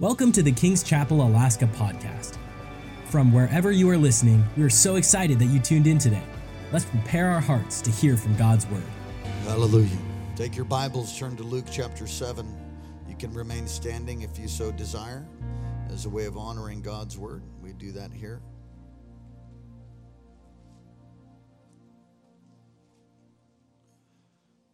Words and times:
Welcome 0.00 0.32
to 0.32 0.42
the 0.42 0.50
King's 0.50 0.82
Chapel 0.82 1.20
Alaska 1.20 1.66
podcast. 1.66 2.38
From 3.10 3.34
wherever 3.34 3.70
you 3.70 3.90
are 3.90 3.98
listening, 3.98 4.42
we 4.56 4.62
are 4.62 4.70
so 4.70 4.96
excited 4.96 5.38
that 5.38 5.44
you 5.44 5.60
tuned 5.60 5.86
in 5.86 5.98
today. 5.98 6.22
Let's 6.72 6.86
prepare 6.86 7.28
our 7.28 7.38
hearts 7.38 7.82
to 7.82 7.90
hear 7.90 8.16
from 8.16 8.34
God's 8.36 8.66
word. 8.68 8.82
Hallelujah. 9.44 9.98
Take 10.36 10.56
your 10.56 10.64
Bibles, 10.64 11.18
turn 11.18 11.36
to 11.36 11.42
Luke 11.42 11.66
chapter 11.70 12.06
7. 12.06 12.46
You 13.10 13.14
can 13.14 13.30
remain 13.34 13.66
standing 13.66 14.22
if 14.22 14.38
you 14.38 14.48
so 14.48 14.72
desire 14.72 15.28
as 15.90 16.06
a 16.06 16.08
way 16.08 16.24
of 16.24 16.38
honoring 16.38 16.80
God's 16.80 17.18
word. 17.18 17.42
We 17.60 17.74
do 17.74 17.92
that 17.92 18.10
here. 18.10 18.40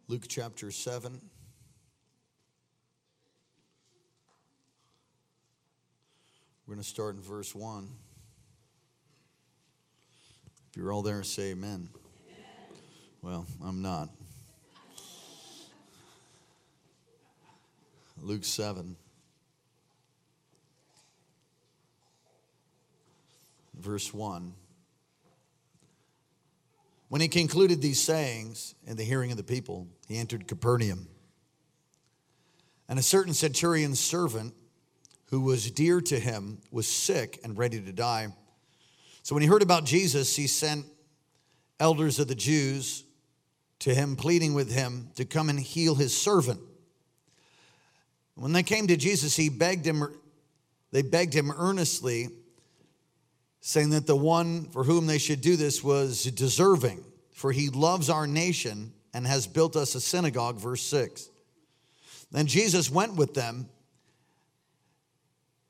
Luke 0.07 0.23
chapter 0.29 0.71
7. 0.71 1.19
We're 6.67 6.73
going 6.73 6.83
to 6.83 6.89
start 6.89 7.15
in 7.15 7.21
verse 7.21 7.55
1. 7.55 7.87
If 10.69 10.75
you're 10.75 10.91
all 10.91 11.01
there, 11.01 11.23
say 11.23 11.51
amen. 11.51 11.87
Well, 13.21 13.45
I'm 13.63 13.81
not. 13.81 14.09
Luke 18.21 18.43
7, 18.43 18.97
verse 23.79 24.13
1. 24.13 24.53
When 27.07 27.21
he 27.21 27.29
concluded 27.29 27.81
these 27.81 28.03
sayings 28.03 28.75
in 28.85 28.97
the 28.97 29.05
hearing 29.05 29.31
of 29.31 29.37
the 29.37 29.43
people, 29.43 29.87
he 30.09 30.17
entered 30.17 30.49
Capernaum. 30.49 31.07
And 32.89 32.99
a 32.99 33.03
certain 33.03 33.33
centurion's 33.33 34.01
servant, 34.01 34.53
who 35.29 35.41
was 35.41 35.71
dear 35.71 36.01
to 36.01 36.19
him, 36.19 36.59
was 36.71 36.87
sick 36.87 37.39
and 37.43 37.57
ready 37.57 37.81
to 37.81 37.91
die. 37.91 38.27
So 39.23 39.35
when 39.35 39.41
he 39.41 39.47
heard 39.47 39.61
about 39.61 39.83
Jesus, 39.83 40.35
he 40.35 40.47
sent 40.47 40.85
elders 41.79 42.19
of 42.19 42.27
the 42.27 42.35
Jews 42.35 43.03
to 43.79 43.93
him, 43.93 44.15
pleading 44.15 44.53
with 44.53 44.71
him 44.71 45.09
to 45.15 45.25
come 45.25 45.49
and 45.49 45.59
heal 45.59 45.95
his 45.95 46.15
servant. 46.15 46.61
When 48.35 48.53
they 48.53 48.63
came 48.63 48.87
to 48.87 48.97
Jesus, 48.97 49.35
he 49.35 49.49
begged 49.49 49.85
him, 49.85 50.03
they 50.91 51.01
begged 51.01 51.33
him 51.33 51.51
earnestly, 51.51 52.29
saying 53.59 53.89
that 53.89 54.07
the 54.07 54.15
one 54.15 54.65
for 54.69 54.83
whom 54.83 55.07
they 55.07 55.17
should 55.17 55.41
do 55.41 55.55
this 55.55 55.83
was 55.83 56.23
deserving, 56.23 57.03
for 57.31 57.51
he 57.51 57.69
loves 57.69 58.09
our 58.09 58.27
nation 58.27 58.93
and 59.13 59.27
has 59.27 59.45
built 59.45 59.75
us 59.75 59.93
a 59.95 60.01
synagogue, 60.01 60.57
verse 60.57 60.83
6. 60.83 61.29
Then 62.31 62.45
Jesus 62.45 62.89
went 62.89 63.15
with 63.15 63.33
them 63.33 63.69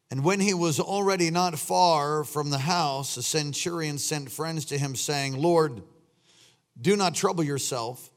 and 0.10 0.24
when 0.24 0.40
he 0.40 0.54
was 0.54 0.80
already 0.80 1.30
not 1.30 1.60
far 1.60 2.24
from 2.24 2.50
the 2.50 2.60
house, 2.60 3.18
a 3.18 3.24
centurion 3.24 3.98
sent 3.98 4.32
friends 4.32 4.66
to 4.66 4.78
him, 4.78 4.96
saying, 4.96 5.42
Lord, 5.42 5.82
do 6.80 6.96
not 6.96 7.14
trouble 7.14 7.44
yourself, 7.44 8.10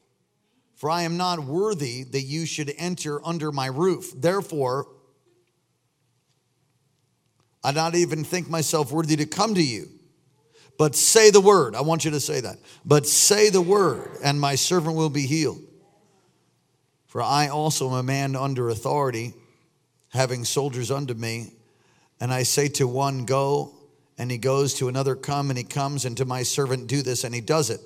for 0.75 0.89
I 0.89 1.01
am 1.01 1.17
not 1.17 1.39
worthy 1.39 2.03
that 2.03 2.21
you 2.21 2.45
should 2.45 2.73
enter 2.77 3.25
under 3.25 3.51
my 3.51 3.65
roof. 3.65 4.13
Therefore, 4.15 4.87
I 7.63 7.71
do 7.71 7.75
not 7.75 7.95
even 7.95 8.23
think 8.23 8.49
myself 8.49 8.91
worthy 8.91 9.17
to 9.17 9.25
come 9.25 9.53
to 9.55 9.63
you. 9.63 9.89
But 10.77 10.95
say 10.95 11.29
the 11.29 11.41
word. 11.41 11.75
I 11.75 11.81
want 11.81 12.05
you 12.05 12.11
to 12.11 12.19
say 12.19 12.39
that. 12.39 12.57
But 12.85 13.05
say 13.05 13.49
the 13.49 13.61
word, 13.61 14.17
and 14.23 14.39
my 14.39 14.55
servant 14.55 14.95
will 14.95 15.09
be 15.09 15.27
healed. 15.27 15.61
For 17.05 17.21
I 17.21 17.49
also 17.49 17.89
am 17.89 17.93
a 17.95 18.03
man 18.03 18.35
under 18.35 18.69
authority, 18.69 19.33
having 20.09 20.45
soldiers 20.45 20.89
under 20.89 21.13
me 21.13 21.51
and 22.21 22.31
I 22.31 22.43
say 22.43 22.67
to 22.69 22.87
one, 22.87 23.25
Go, 23.25 23.73
and 24.17 24.29
he 24.29 24.37
goes, 24.37 24.75
to 24.75 24.87
another, 24.87 25.15
Come, 25.15 25.49
and 25.49 25.57
he 25.57 25.63
comes, 25.63 26.05
and 26.05 26.15
to 26.17 26.25
my 26.25 26.43
servant, 26.43 26.87
Do 26.87 27.01
this, 27.01 27.23
and 27.23 27.33
he 27.33 27.41
does 27.41 27.71
it. 27.71 27.81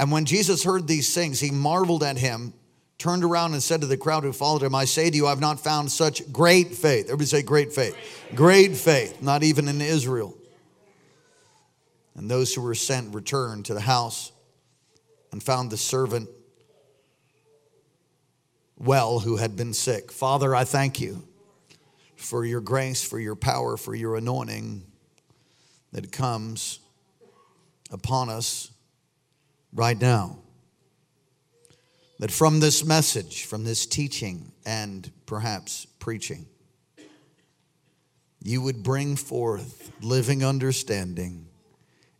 And 0.00 0.10
when 0.10 0.24
Jesus 0.24 0.64
heard 0.64 0.88
these 0.88 1.14
things, 1.14 1.38
he 1.38 1.52
marveled 1.52 2.02
at 2.02 2.18
him, 2.18 2.52
turned 2.98 3.22
around, 3.22 3.52
and 3.52 3.62
said 3.62 3.80
to 3.82 3.86
the 3.86 3.96
crowd 3.96 4.24
who 4.24 4.32
followed 4.32 4.64
him, 4.64 4.74
I 4.74 4.84
say 4.84 5.08
to 5.08 5.16
you, 5.16 5.28
I've 5.28 5.40
not 5.40 5.60
found 5.60 5.92
such 5.92 6.30
great 6.32 6.74
faith. 6.74 7.04
Everybody 7.04 7.26
say, 7.26 7.42
Great 7.42 7.72
faith. 7.72 7.96
Great 8.34 8.76
faith, 8.76 9.22
not 9.22 9.44
even 9.44 9.68
in 9.68 9.80
Israel. 9.80 10.36
And 12.16 12.28
those 12.28 12.52
who 12.52 12.62
were 12.62 12.74
sent 12.74 13.14
returned 13.14 13.66
to 13.66 13.74
the 13.74 13.80
house 13.80 14.32
and 15.30 15.40
found 15.40 15.70
the 15.70 15.76
servant 15.76 16.28
well 18.76 19.20
who 19.20 19.36
had 19.36 19.56
been 19.56 19.72
sick. 19.72 20.10
Father, 20.10 20.52
I 20.54 20.64
thank 20.64 21.00
you 21.00 21.28
for 22.24 22.44
your 22.44 22.60
grace, 22.60 23.04
for 23.04 23.18
your 23.18 23.36
power, 23.36 23.76
for 23.76 23.94
your 23.94 24.16
anointing 24.16 24.82
that 25.92 26.10
comes 26.10 26.80
upon 27.90 28.28
us 28.28 28.70
right 29.72 30.00
now. 30.00 30.38
That 32.20 32.30
from 32.30 32.60
this 32.60 32.84
message, 32.84 33.44
from 33.44 33.64
this 33.64 33.86
teaching, 33.86 34.52
and 34.64 35.10
perhaps 35.26 35.86
preaching, 35.98 36.46
you 38.42 38.62
would 38.62 38.82
bring 38.82 39.16
forth 39.16 39.90
living 40.00 40.44
understanding 40.44 41.46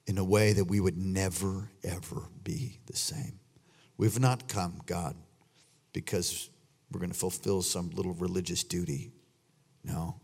in 0.07 0.19
a 0.19 0.25
way 0.25 0.53
that 0.53 0.65
we 0.65 0.81
would 0.81 0.99
never, 0.99 1.71
ever 1.83 2.29
be 2.43 2.81
the 2.87 2.97
same. 2.97 3.39
We've 3.97 4.21
not 4.21 4.49
come, 4.49 4.81
God, 4.85 5.17
because 5.93 6.51
we're 6.91 7.01
going 7.01 7.13
to 7.13 7.19
fulfill 7.19 7.63
some 7.63 7.91
little 7.91 8.15
religious 8.15 8.65
duty. 8.65 9.14
No. 9.85 10.21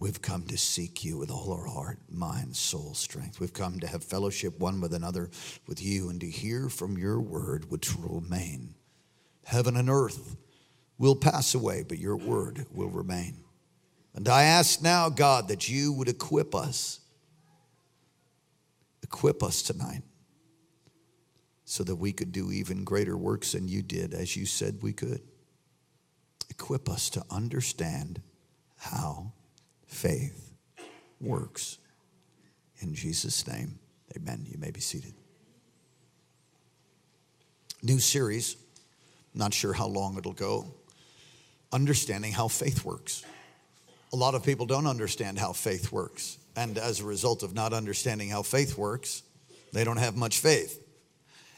We've 0.00 0.22
come 0.22 0.42
to 0.44 0.56
seek 0.56 1.04
you 1.04 1.18
with 1.18 1.30
all 1.30 1.52
our 1.52 1.66
heart, 1.66 1.98
mind, 2.08 2.54
soul, 2.54 2.94
strength. 2.94 3.40
We've 3.40 3.52
come 3.52 3.80
to 3.80 3.86
have 3.88 4.04
fellowship 4.04 4.58
one 4.60 4.80
with 4.80 4.94
another 4.94 5.28
with 5.66 5.82
you 5.82 6.08
and 6.08 6.20
to 6.20 6.30
hear 6.30 6.68
from 6.68 6.96
your 6.96 7.20
word, 7.20 7.68
which 7.70 7.96
will 7.96 8.20
remain. 8.20 8.74
Heaven 9.44 9.76
and 9.76 9.90
earth 9.90 10.36
will 10.98 11.16
pass 11.16 11.54
away, 11.54 11.84
but 11.86 11.98
your 11.98 12.16
word 12.16 12.66
will 12.72 12.90
remain. 12.90 13.38
And 14.14 14.28
I 14.28 14.44
ask 14.44 14.82
now, 14.82 15.08
God, 15.08 15.48
that 15.48 15.68
you 15.68 15.92
would 15.92 16.08
equip 16.08 16.54
us, 16.54 17.00
equip 19.02 19.42
us 19.42 19.62
tonight, 19.62 20.02
so 21.64 21.82
that 21.84 21.96
we 21.96 22.12
could 22.12 22.30
do 22.30 22.52
even 22.52 22.84
greater 22.84 23.16
works 23.16 23.52
than 23.52 23.68
you 23.68 23.82
did, 23.82 24.14
as 24.14 24.36
you 24.36 24.46
said 24.46 24.78
we 24.80 24.92
could. 24.92 25.22
Equip 26.50 26.88
us 26.88 27.10
to 27.10 27.24
understand 27.30 28.22
how 28.78 29.32
faith 29.86 30.52
works. 31.20 31.78
In 32.80 32.94
Jesus' 32.94 33.46
name, 33.46 33.78
amen. 34.16 34.46
You 34.48 34.58
may 34.58 34.70
be 34.70 34.80
seated. 34.80 35.14
New 37.82 37.98
series, 37.98 38.56
not 39.34 39.52
sure 39.52 39.72
how 39.72 39.86
long 39.86 40.16
it'll 40.16 40.32
go. 40.32 40.66
Understanding 41.72 42.32
how 42.32 42.48
faith 42.48 42.84
works. 42.84 43.24
A 44.12 44.16
lot 44.16 44.34
of 44.34 44.42
people 44.42 44.66
don't 44.66 44.86
understand 44.86 45.38
how 45.38 45.52
faith 45.52 45.92
works. 45.92 46.38
And 46.56 46.78
as 46.78 47.00
a 47.00 47.04
result 47.04 47.42
of 47.42 47.54
not 47.54 47.72
understanding 47.72 48.30
how 48.30 48.42
faith 48.42 48.78
works, 48.78 49.22
they 49.72 49.84
don't 49.84 49.98
have 49.98 50.16
much 50.16 50.38
faith. 50.38 50.82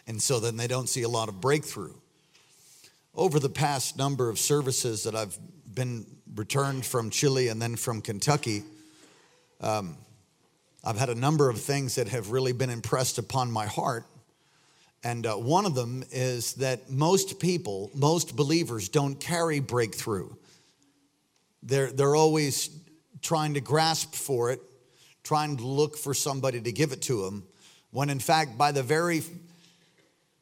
And 0.06 0.20
so 0.20 0.40
then 0.40 0.56
they 0.56 0.66
don't 0.66 0.88
see 0.88 1.02
a 1.02 1.08
lot 1.08 1.28
of 1.28 1.40
breakthrough. 1.40 1.94
Over 3.14 3.38
the 3.38 3.48
past 3.48 3.96
number 3.96 4.28
of 4.28 4.38
services 4.38 5.04
that 5.04 5.14
I've 5.14 5.38
been 5.72 6.06
returned 6.34 6.84
from 6.84 7.10
Chile 7.10 7.48
and 7.48 7.60
then 7.60 7.76
from 7.76 8.00
Kentucky, 8.00 8.62
um, 9.60 9.96
I've 10.82 10.98
had 10.98 11.10
a 11.10 11.14
number 11.14 11.50
of 11.50 11.60
things 11.60 11.96
that 11.96 12.08
have 12.08 12.30
really 12.30 12.52
been 12.52 12.70
impressed 12.70 13.18
upon 13.18 13.50
my 13.50 13.66
heart. 13.66 14.04
And 15.02 15.26
uh, 15.26 15.34
one 15.34 15.66
of 15.66 15.74
them 15.74 16.04
is 16.10 16.54
that 16.54 16.90
most 16.90 17.40
people, 17.40 17.90
most 17.94 18.36
believers, 18.36 18.88
don't 18.88 19.18
carry 19.18 19.60
breakthrough. 19.60 20.30
They're, 21.62 21.90
they're 21.90 22.16
always 22.16 22.70
trying 23.22 23.54
to 23.54 23.60
grasp 23.60 24.14
for 24.14 24.50
it, 24.50 24.60
trying 25.22 25.58
to 25.58 25.66
look 25.66 25.96
for 25.96 26.14
somebody 26.14 26.60
to 26.60 26.72
give 26.72 26.92
it 26.92 27.02
to 27.02 27.24
them, 27.24 27.44
when 27.90 28.08
in 28.08 28.18
fact, 28.18 28.56
by 28.56 28.72
the 28.72 28.82
very 28.82 29.22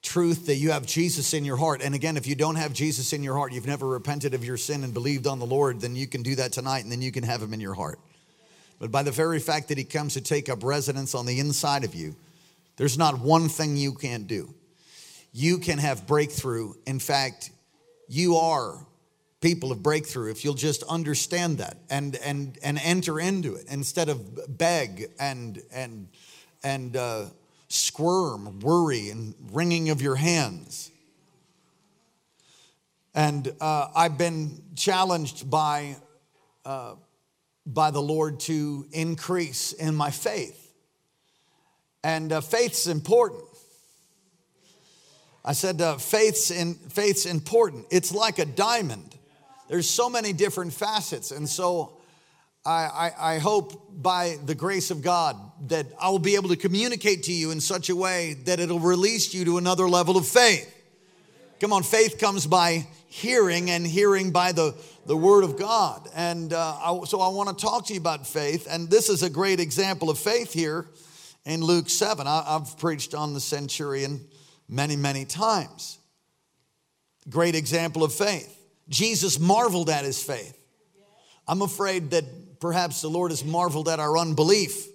truth 0.02 0.46
that 0.46 0.56
you 0.56 0.70
have 0.70 0.86
Jesus 0.86 1.34
in 1.34 1.44
your 1.44 1.56
heart. 1.56 1.82
And 1.82 1.94
again, 1.94 2.16
if 2.16 2.26
you 2.26 2.34
don't 2.34 2.56
have 2.56 2.72
Jesus 2.72 3.12
in 3.12 3.22
your 3.22 3.34
heart, 3.34 3.52
you've 3.52 3.66
never 3.66 3.86
repented 3.86 4.34
of 4.34 4.44
your 4.44 4.56
sin 4.56 4.84
and 4.84 4.94
believed 4.94 5.26
on 5.26 5.38
the 5.38 5.46
Lord, 5.46 5.80
then 5.80 5.96
you 5.96 6.06
can 6.06 6.22
do 6.22 6.36
that 6.36 6.52
tonight 6.52 6.84
and 6.84 6.92
then 6.92 7.02
you 7.02 7.12
can 7.12 7.24
have 7.24 7.42
him 7.42 7.52
in 7.52 7.60
your 7.60 7.74
heart. 7.74 7.98
But 8.78 8.92
by 8.92 9.02
the 9.02 9.10
very 9.10 9.40
fact 9.40 9.68
that 9.68 9.78
he 9.78 9.84
comes 9.84 10.14
to 10.14 10.20
take 10.20 10.48
up 10.48 10.62
residence 10.62 11.14
on 11.14 11.26
the 11.26 11.40
inside 11.40 11.84
of 11.84 11.94
you, 11.94 12.14
there's 12.76 12.96
not 12.96 13.18
one 13.18 13.48
thing 13.48 13.76
you 13.76 13.92
can't 13.92 14.28
do. 14.28 14.54
You 15.32 15.58
can 15.58 15.78
have 15.78 16.06
breakthrough. 16.06 16.74
In 16.86 17.00
fact, 17.00 17.50
you 18.08 18.36
are 18.36 18.86
people 19.40 19.72
of 19.72 19.82
breakthrough 19.82 20.30
if 20.30 20.44
you'll 20.44 20.54
just 20.54 20.82
understand 20.84 21.58
that 21.58 21.76
and 21.90 22.16
and 22.16 22.58
and 22.62 22.78
enter 22.82 23.20
into 23.20 23.54
it 23.54 23.66
instead 23.70 24.08
of 24.08 24.58
beg 24.58 25.10
and 25.20 25.62
and 25.72 26.08
and 26.64 26.96
uh, 26.96 27.26
squirm, 27.68 28.60
worry, 28.60 29.10
and 29.10 29.34
wringing 29.52 29.90
of 29.90 30.02
your 30.02 30.16
hands. 30.16 30.90
And 33.14 33.52
uh, 33.60 33.88
I've 33.94 34.18
been 34.18 34.62
challenged 34.74 35.50
by 35.50 35.96
uh, 36.64 36.94
by 37.68 37.90
the 37.90 38.00
Lord 38.00 38.40
to 38.40 38.86
increase 38.92 39.72
in 39.72 39.94
my 39.94 40.10
faith. 40.10 40.72
And 42.02 42.32
uh, 42.32 42.40
faith's 42.40 42.86
important. 42.86 43.44
I 45.44 45.52
said, 45.52 45.80
uh, 45.80 45.98
faith's, 45.98 46.50
in, 46.50 46.74
faith's 46.74 47.26
important. 47.26 47.86
It's 47.90 48.12
like 48.12 48.38
a 48.38 48.46
diamond. 48.46 49.16
There's 49.68 49.88
so 49.88 50.08
many 50.08 50.32
different 50.32 50.72
facets. 50.72 51.30
And 51.30 51.48
so 51.48 51.97
I, 52.64 53.12
I, 53.18 53.34
I 53.34 53.38
hope 53.38 54.02
by 54.02 54.36
the 54.44 54.54
grace 54.54 54.90
of 54.90 55.02
God 55.02 55.36
that 55.68 55.86
I 56.00 56.10
will 56.10 56.18
be 56.18 56.34
able 56.34 56.50
to 56.50 56.56
communicate 56.56 57.24
to 57.24 57.32
you 57.32 57.50
in 57.50 57.60
such 57.60 57.88
a 57.88 57.96
way 57.96 58.34
that 58.44 58.60
it'll 58.60 58.80
release 58.80 59.34
you 59.34 59.44
to 59.46 59.58
another 59.58 59.88
level 59.88 60.16
of 60.16 60.26
faith. 60.26 60.74
Come 61.60 61.72
on, 61.72 61.82
faith 61.82 62.18
comes 62.18 62.46
by 62.46 62.86
hearing 63.08 63.70
and 63.70 63.86
hearing 63.86 64.30
by 64.30 64.52
the, 64.52 64.74
the 65.06 65.16
word 65.16 65.42
of 65.42 65.58
God. 65.58 66.08
And 66.14 66.52
uh, 66.52 66.76
I, 66.76 67.04
so 67.04 67.20
I 67.20 67.28
want 67.28 67.56
to 67.56 67.64
talk 67.64 67.86
to 67.86 67.94
you 67.94 68.00
about 68.00 68.26
faith. 68.26 68.68
And 68.70 68.88
this 68.88 69.08
is 69.08 69.22
a 69.22 69.30
great 69.30 69.58
example 69.58 70.10
of 70.10 70.18
faith 70.18 70.52
here 70.52 70.86
in 71.44 71.60
Luke 71.62 71.88
7. 71.88 72.26
I, 72.26 72.44
I've 72.46 72.78
preached 72.78 73.14
on 73.14 73.34
the 73.34 73.40
centurion 73.40 74.20
many, 74.68 74.94
many 74.94 75.24
times. 75.24 75.98
Great 77.28 77.54
example 77.54 78.04
of 78.04 78.12
faith. 78.12 78.54
Jesus 78.88 79.40
marveled 79.40 79.90
at 79.90 80.04
his 80.04 80.22
faith. 80.22 80.54
I'm 81.46 81.62
afraid 81.62 82.10
that 82.10 82.24
perhaps 82.60 83.02
the 83.02 83.08
Lord 83.08 83.30
has 83.30 83.44
marveled 83.44 83.88
at 83.88 84.00
our 84.00 84.16
unbelief 84.18 84.86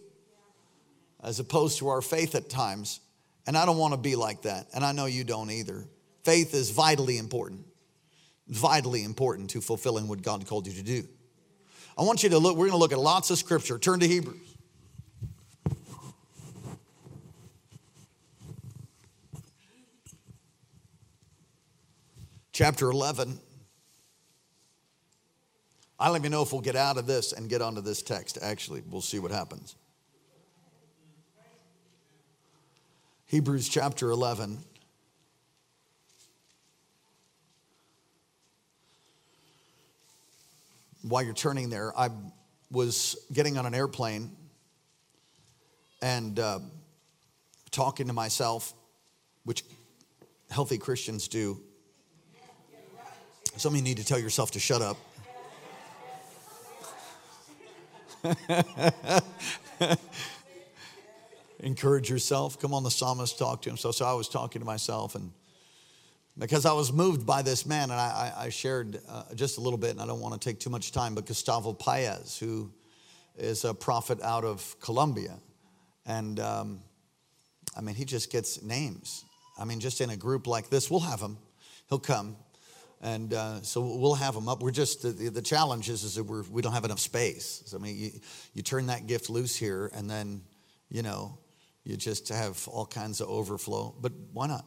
as 1.23 1.39
opposed 1.39 1.79
to 1.79 1.87
our 1.89 2.01
faith 2.01 2.35
at 2.35 2.49
times. 2.49 2.99
And 3.47 3.57
I 3.57 3.65
don't 3.65 3.77
want 3.77 3.93
to 3.93 3.99
be 3.99 4.15
like 4.15 4.43
that. 4.43 4.67
And 4.73 4.83
I 4.85 4.91
know 4.91 5.05
you 5.05 5.23
don't 5.23 5.51
either. 5.51 5.85
Faith 6.23 6.53
is 6.53 6.71
vitally 6.71 7.17
important, 7.17 7.65
vitally 8.47 9.03
important 9.03 9.49
to 9.51 9.61
fulfilling 9.61 10.07
what 10.07 10.21
God 10.21 10.45
called 10.47 10.67
you 10.67 10.73
to 10.73 10.83
do. 10.83 11.07
I 11.97 12.03
want 12.03 12.23
you 12.23 12.29
to 12.29 12.39
look, 12.39 12.55
we're 12.55 12.67
going 12.67 12.71
to 12.71 12.77
look 12.77 12.93
at 12.93 12.99
lots 12.99 13.29
of 13.29 13.37
scripture. 13.37 13.77
Turn 13.77 13.99
to 13.99 14.07
Hebrews. 14.07 14.53
chapter 22.53 22.91
11. 22.91 23.39
I 26.03 26.07
don't 26.07 26.17
even 26.17 26.33
know 26.33 26.41
if 26.41 26.51
we'll 26.51 26.59
get 26.59 26.75
out 26.75 26.97
of 26.97 27.07
this 27.07 27.31
and 27.31 27.47
get 27.47 27.61
onto 27.61 27.79
this 27.79 28.01
text. 28.01 28.37
Actually, 28.41 28.83
we'll 28.89 28.99
see 28.99 29.19
what 29.19 29.31
happens. 29.31 29.77
Hebrews 33.27 33.69
chapter 33.69 34.09
11. 34.09 34.57
While 41.03 41.23
you're 41.23 41.33
turning 41.33 41.69
there, 41.69 41.97
I 41.97 42.09
was 42.69 43.15
getting 43.31 43.57
on 43.57 43.65
an 43.65 43.73
airplane 43.73 44.35
and 46.01 46.37
uh, 46.37 46.59
talking 47.71 48.07
to 48.07 48.13
myself, 48.13 48.73
which 49.45 49.63
healthy 50.51 50.77
Christians 50.77 51.29
do 51.29 51.61
some 53.55 53.73
of 53.73 53.77
you 53.77 53.83
need 53.83 53.97
to 53.97 54.05
tell 54.05 54.19
yourself 54.19 54.51
to 54.51 54.59
shut 54.59 54.81
up. 54.81 54.97
Encourage 61.59 62.09
yourself. 62.09 62.59
Come 62.59 62.73
on, 62.73 62.83
the 62.83 62.91
psalmist 62.91 63.37
talked 63.37 63.63
to 63.65 63.69
him. 63.69 63.77
So, 63.77 63.91
so 63.91 64.05
I 64.05 64.13
was 64.13 64.29
talking 64.29 64.61
to 64.61 64.65
myself, 64.65 65.15
and 65.15 65.31
because 66.37 66.65
I 66.65 66.73
was 66.73 66.91
moved 66.93 67.25
by 67.25 67.41
this 67.41 67.65
man, 67.65 67.91
and 67.91 67.99
I, 67.99 68.33
I 68.35 68.49
shared 68.49 68.99
uh, 69.09 69.23
just 69.35 69.57
a 69.57 69.61
little 69.61 69.77
bit, 69.77 69.91
and 69.91 70.01
I 70.01 70.05
don't 70.05 70.19
want 70.19 70.39
to 70.39 70.49
take 70.49 70.59
too 70.59 70.69
much 70.69 70.91
time, 70.91 71.15
but 71.15 71.25
Gustavo 71.25 71.73
Paez, 71.73 72.37
who 72.37 72.71
is 73.37 73.65
a 73.65 73.73
prophet 73.73 74.21
out 74.21 74.43
of 74.43 74.75
Colombia. 74.79 75.37
And 76.05 76.39
um, 76.39 76.81
I 77.75 77.81
mean, 77.81 77.95
he 77.95 78.05
just 78.05 78.31
gets 78.31 78.61
names. 78.61 79.25
I 79.57 79.65
mean, 79.65 79.79
just 79.79 80.01
in 80.01 80.09
a 80.09 80.17
group 80.17 80.47
like 80.47 80.69
this, 80.69 80.89
we'll 80.89 81.01
have 81.01 81.19
him. 81.19 81.37
He'll 81.89 81.99
come 81.99 82.37
and 83.03 83.33
uh, 83.33 83.61
so 83.61 83.81
we'll 83.81 84.15
have 84.15 84.33
them 84.33 84.47
up. 84.47 84.61
We're 84.61 84.71
just 84.71 85.01
the, 85.01 85.29
the 85.29 85.41
challenge 85.41 85.89
is, 85.89 86.03
is 86.05 86.15
that 86.15 86.23
we're, 86.23 86.43
we 86.43 86.61
don't 86.61 86.71
have 86.71 86.85
enough 86.85 87.01
space. 87.01 87.61
So 87.65 87.77
I 87.77 87.81
mean, 87.81 87.97
you, 87.97 88.11
you 88.53 88.63
turn 88.63 88.87
that 88.87 89.07
gift 89.07 89.29
loose 89.29 89.55
here, 89.55 89.91
and 89.93 90.09
then 90.09 90.41
you 90.89 91.03
know 91.03 91.37
you 91.83 91.97
just 91.97 92.29
have 92.29 92.65
all 92.69 92.85
kinds 92.85 93.19
of 93.19 93.27
overflow. 93.27 93.93
But 94.01 94.13
why 94.31 94.47
not? 94.47 94.65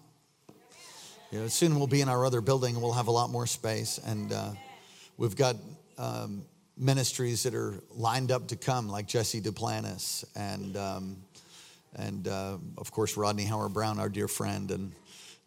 You 1.32 1.40
know, 1.40 1.48
soon 1.48 1.76
we'll 1.76 1.86
be 1.86 2.02
in 2.02 2.10
our 2.10 2.26
other 2.26 2.42
building, 2.42 2.74
and 2.74 2.82
we'll 2.82 2.92
have 2.92 3.08
a 3.08 3.12
lot 3.12 3.30
more 3.30 3.46
space, 3.46 3.98
and 4.04 4.30
uh, 4.30 4.50
we've 5.16 5.34
got 5.34 5.56
um, 5.96 6.44
ministries 6.76 7.42
that 7.44 7.54
are 7.54 7.82
lined 7.90 8.30
up 8.30 8.48
to 8.48 8.56
come, 8.56 8.86
like 8.88 9.08
Jesse 9.08 9.40
Duplantis, 9.40 10.26
and 10.36 10.76
um, 10.76 11.16
and 11.94 12.28
uh, 12.28 12.58
of 12.76 12.92
course 12.92 13.16
Rodney 13.16 13.44
Howard-Browne, 13.44 13.98
our 13.98 14.10
dear 14.10 14.28
friend, 14.28 14.70
and 14.70 14.92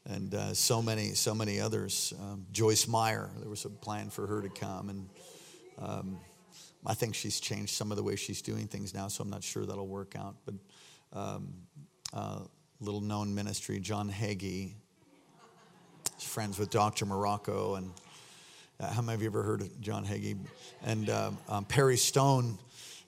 and 0.05 0.33
uh, 0.33 0.53
so 0.53 0.81
many, 0.81 1.13
so 1.13 1.35
many 1.35 1.59
others. 1.59 2.13
Um, 2.19 2.45
Joyce 2.51 2.87
Meyer, 2.87 3.29
there 3.39 3.49
was 3.49 3.65
a 3.65 3.69
plan 3.69 4.09
for 4.09 4.27
her 4.27 4.41
to 4.41 4.49
come, 4.49 4.89
and 4.89 5.09
um, 5.79 6.19
I 6.85 6.93
think 6.93 7.15
she's 7.15 7.39
changed 7.39 7.73
some 7.73 7.91
of 7.91 7.97
the 7.97 8.03
way 8.03 8.15
she's 8.15 8.41
doing 8.41 8.67
things 8.67 8.93
now, 8.93 9.07
so 9.07 9.23
I'm 9.23 9.29
not 9.29 9.43
sure 9.43 9.65
that'll 9.65 9.87
work 9.87 10.15
out. 10.17 10.35
But 10.45 10.55
um, 11.13 11.53
uh, 12.13 12.39
little 12.79 13.01
known 13.01 13.35
ministry, 13.35 13.79
John 13.79 14.09
Hagee, 14.09 14.73
friends 16.19 16.57
with 16.57 16.69
Dr. 16.69 17.05
Morocco, 17.05 17.75
and 17.75 17.91
uh, 18.79 18.91
how 18.91 19.01
many 19.01 19.15
of 19.15 19.21
you 19.21 19.27
ever 19.27 19.43
heard 19.43 19.61
of 19.61 19.81
John 19.81 20.05
Hagee? 20.05 20.37
And 20.83 21.09
uh, 21.09 21.31
um, 21.49 21.65
Perry 21.65 21.97
Stone 21.97 22.57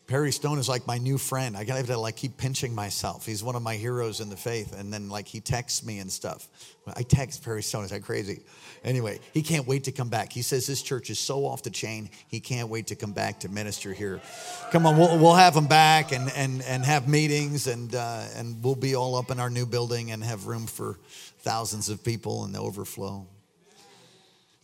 Perry 0.07 0.31
Stone 0.31 0.59
is 0.59 0.67
like 0.67 0.85
my 0.87 0.97
new 0.97 1.17
friend. 1.17 1.55
I 1.55 1.63
gotta 1.63 1.97
like 1.97 2.17
keep 2.17 2.35
pinching 2.35 2.75
myself. 2.75 3.25
He's 3.25 3.43
one 3.43 3.55
of 3.55 3.61
my 3.61 3.75
heroes 3.75 4.19
in 4.19 4.29
the 4.29 4.35
faith. 4.35 4.77
And 4.77 4.91
then 4.91 5.09
like 5.09 5.27
he 5.27 5.39
texts 5.39 5.85
me 5.85 5.99
and 5.99 6.11
stuff. 6.11 6.49
I 6.95 7.03
text 7.03 7.43
Perry 7.43 7.63
Stone. 7.63 7.85
Is 7.85 7.91
that 7.91 8.03
crazy? 8.03 8.41
Anyway, 8.83 9.19
he 9.33 9.41
can't 9.41 9.67
wait 9.67 9.85
to 9.85 9.91
come 9.91 10.09
back. 10.09 10.33
He 10.33 10.41
says 10.41 10.67
this 10.67 10.81
church 10.81 11.09
is 11.09 11.19
so 11.19 11.45
off 11.45 11.63
the 11.63 11.69
chain. 11.69 12.09
He 12.27 12.39
can't 12.39 12.67
wait 12.67 12.87
to 12.87 12.95
come 12.95 13.13
back 13.13 13.39
to 13.41 13.49
minister 13.49 13.93
here. 13.93 14.19
Come 14.71 14.85
on, 14.85 14.97
we'll, 14.97 15.17
we'll 15.17 15.35
have 15.35 15.55
him 15.55 15.67
back 15.67 16.11
and 16.11 16.29
and 16.35 16.61
and 16.63 16.83
have 16.83 17.07
meetings 17.07 17.67
and 17.67 17.95
uh, 17.95 18.23
and 18.35 18.61
we'll 18.63 18.75
be 18.75 18.95
all 18.95 19.15
up 19.15 19.31
in 19.31 19.39
our 19.39 19.49
new 19.49 19.65
building 19.65 20.11
and 20.11 20.23
have 20.23 20.47
room 20.47 20.67
for 20.67 20.99
thousands 21.39 21.89
of 21.89 22.03
people 22.03 22.43
and 22.43 22.53
the 22.53 22.59
overflow. 22.59 23.27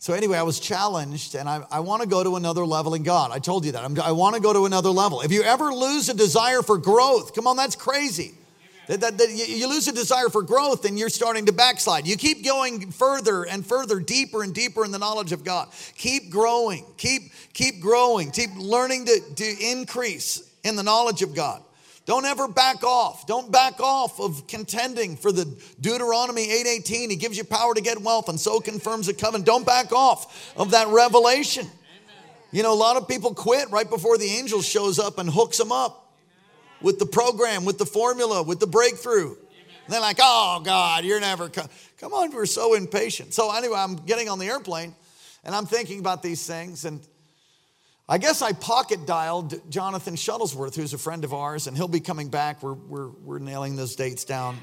So, 0.00 0.14
anyway, 0.14 0.38
I 0.38 0.42
was 0.42 0.60
challenged 0.60 1.34
and 1.34 1.48
I, 1.48 1.64
I 1.70 1.80
want 1.80 2.02
to 2.02 2.08
go 2.08 2.22
to 2.22 2.36
another 2.36 2.64
level 2.64 2.94
in 2.94 3.02
God. 3.02 3.32
I 3.32 3.40
told 3.40 3.64
you 3.64 3.72
that. 3.72 3.84
I'm, 3.84 4.00
i 4.00 4.12
want 4.12 4.36
to 4.36 4.40
go 4.40 4.52
to 4.52 4.64
another 4.64 4.90
level. 4.90 5.22
If 5.22 5.32
you 5.32 5.42
ever 5.42 5.72
lose 5.72 6.08
a 6.08 6.14
desire 6.14 6.62
for 6.62 6.78
growth, 6.78 7.34
come 7.34 7.48
on, 7.48 7.56
that's 7.56 7.74
crazy. 7.74 8.34
That, 8.86 9.00
that, 9.00 9.18
that 9.18 9.28
you 9.30 9.68
lose 9.68 9.88
a 9.88 9.92
desire 9.92 10.28
for 10.30 10.42
growth 10.42 10.84
and 10.86 10.98
you're 10.98 11.10
starting 11.10 11.46
to 11.46 11.52
backslide. 11.52 12.06
You 12.06 12.16
keep 12.16 12.44
going 12.44 12.90
further 12.90 13.42
and 13.42 13.66
further, 13.66 14.00
deeper 14.00 14.42
and 14.42 14.54
deeper 14.54 14.84
in 14.84 14.92
the 14.92 14.98
knowledge 14.98 15.32
of 15.32 15.44
God. 15.44 15.68
Keep 15.96 16.30
growing, 16.30 16.86
keep, 16.96 17.32
keep 17.52 17.80
growing, 17.80 18.30
keep 18.30 18.50
learning 18.56 19.06
to, 19.06 19.20
to 19.34 19.70
increase 19.70 20.48
in 20.64 20.76
the 20.76 20.82
knowledge 20.82 21.22
of 21.22 21.34
God. 21.34 21.62
Don't 22.08 22.24
ever 22.24 22.48
back 22.48 22.84
off. 22.84 23.26
Don't 23.26 23.52
back 23.52 23.80
off 23.80 24.18
of 24.18 24.46
contending 24.46 25.14
for 25.14 25.30
the 25.30 25.44
Deuteronomy 25.78 26.50
8:18. 26.50 27.10
He 27.10 27.16
gives 27.16 27.36
you 27.36 27.44
power 27.44 27.74
to 27.74 27.82
get 27.82 28.00
wealth 28.00 28.30
and 28.30 28.40
so 28.40 28.60
confirms 28.60 29.08
the 29.08 29.12
covenant. 29.12 29.44
Don't 29.44 29.66
back 29.66 29.92
off 29.92 30.56
of 30.56 30.70
that 30.70 30.88
revelation. 30.88 31.70
You 32.50 32.62
know, 32.62 32.72
a 32.72 32.80
lot 32.80 32.96
of 32.96 33.08
people 33.08 33.34
quit 33.34 33.70
right 33.70 33.86
before 33.86 34.16
the 34.16 34.24
angel 34.24 34.62
shows 34.62 34.98
up 34.98 35.18
and 35.18 35.28
hooks 35.28 35.58
them 35.58 35.70
up 35.70 36.14
with 36.80 36.98
the 36.98 37.04
program, 37.04 37.66
with 37.66 37.76
the 37.76 37.84
formula, 37.84 38.42
with 38.42 38.58
the 38.58 38.66
breakthrough. 38.66 39.32
And 39.32 39.92
they're 39.92 40.00
like, 40.00 40.16
oh, 40.18 40.62
God, 40.64 41.04
you're 41.04 41.20
never 41.20 41.50
co-. 41.50 41.68
Come 41.98 42.14
on, 42.14 42.30
we're 42.30 42.46
so 42.46 42.72
impatient. 42.72 43.34
So, 43.34 43.54
anyway, 43.54 43.76
I'm 43.76 43.96
getting 43.96 44.30
on 44.30 44.38
the 44.38 44.46
airplane 44.46 44.94
and 45.44 45.54
I'm 45.54 45.66
thinking 45.66 45.98
about 46.00 46.22
these 46.22 46.46
things. 46.46 46.86
And 46.86 47.06
I 48.10 48.16
guess 48.16 48.40
I 48.40 48.52
pocket 48.52 49.04
dialed 49.04 49.70
Jonathan 49.70 50.14
Shuttlesworth, 50.14 50.74
who's 50.74 50.94
a 50.94 50.98
friend 50.98 51.24
of 51.24 51.34
ours, 51.34 51.66
and 51.66 51.76
he'll 51.76 51.88
be 51.88 52.00
coming 52.00 52.30
back. 52.30 52.62
We're, 52.62 52.72
we're, 52.72 53.08
we're 53.08 53.38
nailing 53.38 53.76
those 53.76 53.96
dates 53.96 54.24
down. 54.24 54.56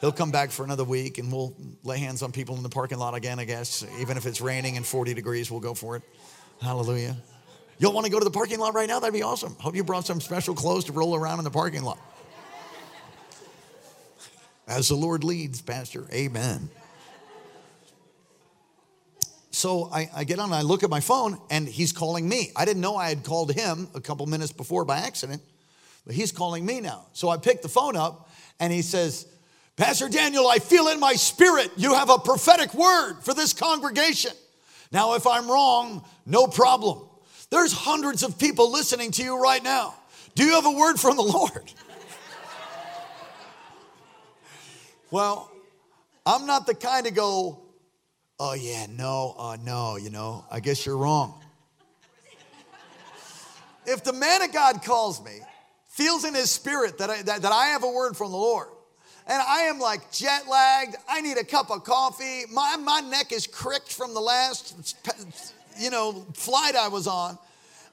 He'll 0.00 0.12
come 0.12 0.30
back 0.30 0.50
for 0.50 0.64
another 0.64 0.84
week 0.84 1.18
and 1.18 1.30
we'll 1.30 1.54
lay 1.84 1.98
hands 1.98 2.22
on 2.22 2.32
people 2.32 2.56
in 2.56 2.62
the 2.62 2.70
parking 2.70 2.98
lot 2.98 3.14
again, 3.14 3.38
I 3.38 3.44
guess. 3.44 3.84
Even 4.00 4.16
if 4.16 4.24
it's 4.24 4.40
raining 4.40 4.76
and 4.76 4.86
40 4.86 5.12
degrees, 5.14 5.50
we'll 5.50 5.60
go 5.60 5.74
for 5.74 5.96
it. 5.96 6.02
Hallelujah. 6.60 7.16
You'll 7.78 7.92
want 7.92 8.06
to 8.06 8.12
go 8.12 8.18
to 8.18 8.24
the 8.24 8.30
parking 8.30 8.58
lot 8.58 8.74
right 8.74 8.88
now? 8.88 9.00
That'd 9.00 9.14
be 9.14 9.22
awesome. 9.22 9.56
Hope 9.58 9.74
you 9.74 9.84
brought 9.84 10.06
some 10.06 10.20
special 10.20 10.54
clothes 10.54 10.84
to 10.86 10.92
roll 10.92 11.14
around 11.14 11.38
in 11.38 11.44
the 11.44 11.50
parking 11.50 11.82
lot. 11.82 11.98
As 14.66 14.88
the 14.88 14.96
Lord 14.96 15.22
leads, 15.22 15.60
Pastor. 15.60 16.06
Amen. 16.12 16.70
So 19.56 19.88
I, 19.90 20.10
I, 20.14 20.24
get 20.24 20.38
on 20.38 20.50
and 20.50 20.54
I 20.54 20.60
look 20.60 20.82
at 20.82 20.90
my 20.90 21.00
phone 21.00 21.38
and 21.48 21.66
he's 21.66 21.90
calling 21.90 22.28
me. 22.28 22.52
I 22.54 22.66
didn't 22.66 22.82
know 22.82 22.96
I 22.96 23.08
had 23.08 23.24
called 23.24 23.50
him 23.50 23.88
a 23.94 24.02
couple 24.02 24.26
minutes 24.26 24.52
before 24.52 24.84
by 24.84 24.98
accident, 24.98 25.40
but 26.04 26.14
he's 26.14 26.30
calling 26.30 26.66
me 26.66 26.82
now. 26.82 27.06
So 27.14 27.30
I 27.30 27.38
pick 27.38 27.62
the 27.62 27.68
phone 27.70 27.96
up 27.96 28.28
and 28.60 28.70
he 28.70 28.82
says, 28.82 29.26
Pastor 29.78 30.10
Daniel, 30.10 30.46
I 30.46 30.58
feel 30.58 30.88
in 30.88 31.00
my 31.00 31.14
spirit 31.14 31.70
you 31.78 31.94
have 31.94 32.10
a 32.10 32.18
prophetic 32.18 32.74
word 32.74 33.20
for 33.22 33.32
this 33.32 33.54
congregation. 33.54 34.32
Now, 34.92 35.14
if 35.14 35.26
I'm 35.26 35.50
wrong, 35.50 36.04
no 36.26 36.46
problem. 36.46 37.08
There's 37.48 37.72
hundreds 37.72 38.22
of 38.22 38.38
people 38.38 38.70
listening 38.70 39.10
to 39.12 39.22
you 39.22 39.42
right 39.42 39.64
now. 39.64 39.94
Do 40.34 40.44
you 40.44 40.52
have 40.52 40.66
a 40.66 40.70
word 40.70 41.00
from 41.00 41.16
the 41.16 41.22
Lord? 41.22 41.52
well, 45.10 45.50
I'm 46.26 46.44
not 46.44 46.66
the 46.66 46.74
kind 46.74 47.06
to 47.06 47.10
go, 47.10 47.62
oh, 48.38 48.54
yeah, 48.54 48.86
no, 48.90 49.34
uh, 49.38 49.56
no, 49.64 49.96
you 49.96 50.10
know, 50.10 50.44
I 50.50 50.60
guess 50.60 50.84
you're 50.84 50.96
wrong. 50.96 51.40
if 53.86 54.04
the 54.04 54.12
man 54.12 54.42
of 54.42 54.52
God 54.52 54.82
calls 54.82 55.24
me, 55.24 55.38
feels 55.88 56.24
in 56.24 56.34
his 56.34 56.50
spirit 56.50 56.98
that 56.98 57.10
I, 57.10 57.22
that, 57.22 57.42
that 57.42 57.52
I 57.52 57.68
have 57.68 57.84
a 57.84 57.90
word 57.90 58.16
from 58.16 58.30
the 58.30 58.36
Lord, 58.36 58.68
and 59.26 59.42
I 59.42 59.62
am 59.62 59.78
like 59.78 60.12
jet 60.12 60.46
lagged, 60.48 60.96
I 61.08 61.20
need 61.20 61.38
a 61.38 61.44
cup 61.44 61.70
of 61.70 61.84
coffee, 61.84 62.42
my, 62.52 62.76
my 62.76 63.00
neck 63.00 63.32
is 63.32 63.46
cricked 63.46 63.92
from 63.92 64.14
the 64.14 64.20
last, 64.20 64.96
you 65.78 65.90
know, 65.90 66.12
flight 66.34 66.76
I 66.76 66.88
was 66.88 67.06
on. 67.06 67.38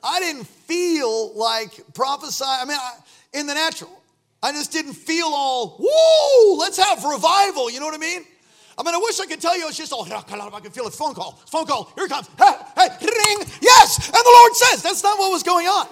I 0.04 0.20
didn't 0.20 0.46
feel 0.46 1.34
like 1.34 1.72
prophesy. 1.94 2.44
I 2.46 2.66
mean, 2.66 2.78
I, 2.78 2.94
in 3.40 3.48
the 3.48 3.54
natural, 3.54 3.90
I 4.44 4.52
just 4.52 4.74
didn't 4.74 4.94
feel 4.94 5.28
all, 5.28 5.78
woo, 5.80 6.60
let's 6.60 6.78
have 6.78 7.06
revival. 7.06 7.72
You 7.72 7.80
know 7.80 7.86
what 7.86 7.96
I 7.96 8.00
mean? 8.00 8.26
I 8.78 8.84
mean, 8.84 8.96
I 8.96 8.98
wish 8.98 9.20
I 9.20 9.26
could 9.26 9.40
tell 9.40 9.58
you 9.58 9.68
it's 9.68 9.78
just 9.78 9.94
all, 9.94 10.04
I 10.12 10.22
can 10.22 10.72
feel 10.72 10.88
it. 10.88 10.94
Phone 10.94 11.14
call, 11.14 11.34
phone 11.48 11.66
call, 11.66 11.92
here 11.96 12.06
it 12.06 12.10
comes. 12.10 12.28
Hey, 12.38 12.52
hey, 12.76 12.88
ring, 13.02 13.48
yes. 13.62 14.08
And 14.08 14.16
the 14.16 14.36
Lord 14.40 14.56
says, 14.56 14.84
that's 14.84 15.04
not 15.04 15.20
what 15.20 15.32
was 15.32 15.44
going 15.44 15.68
on. 15.68 15.88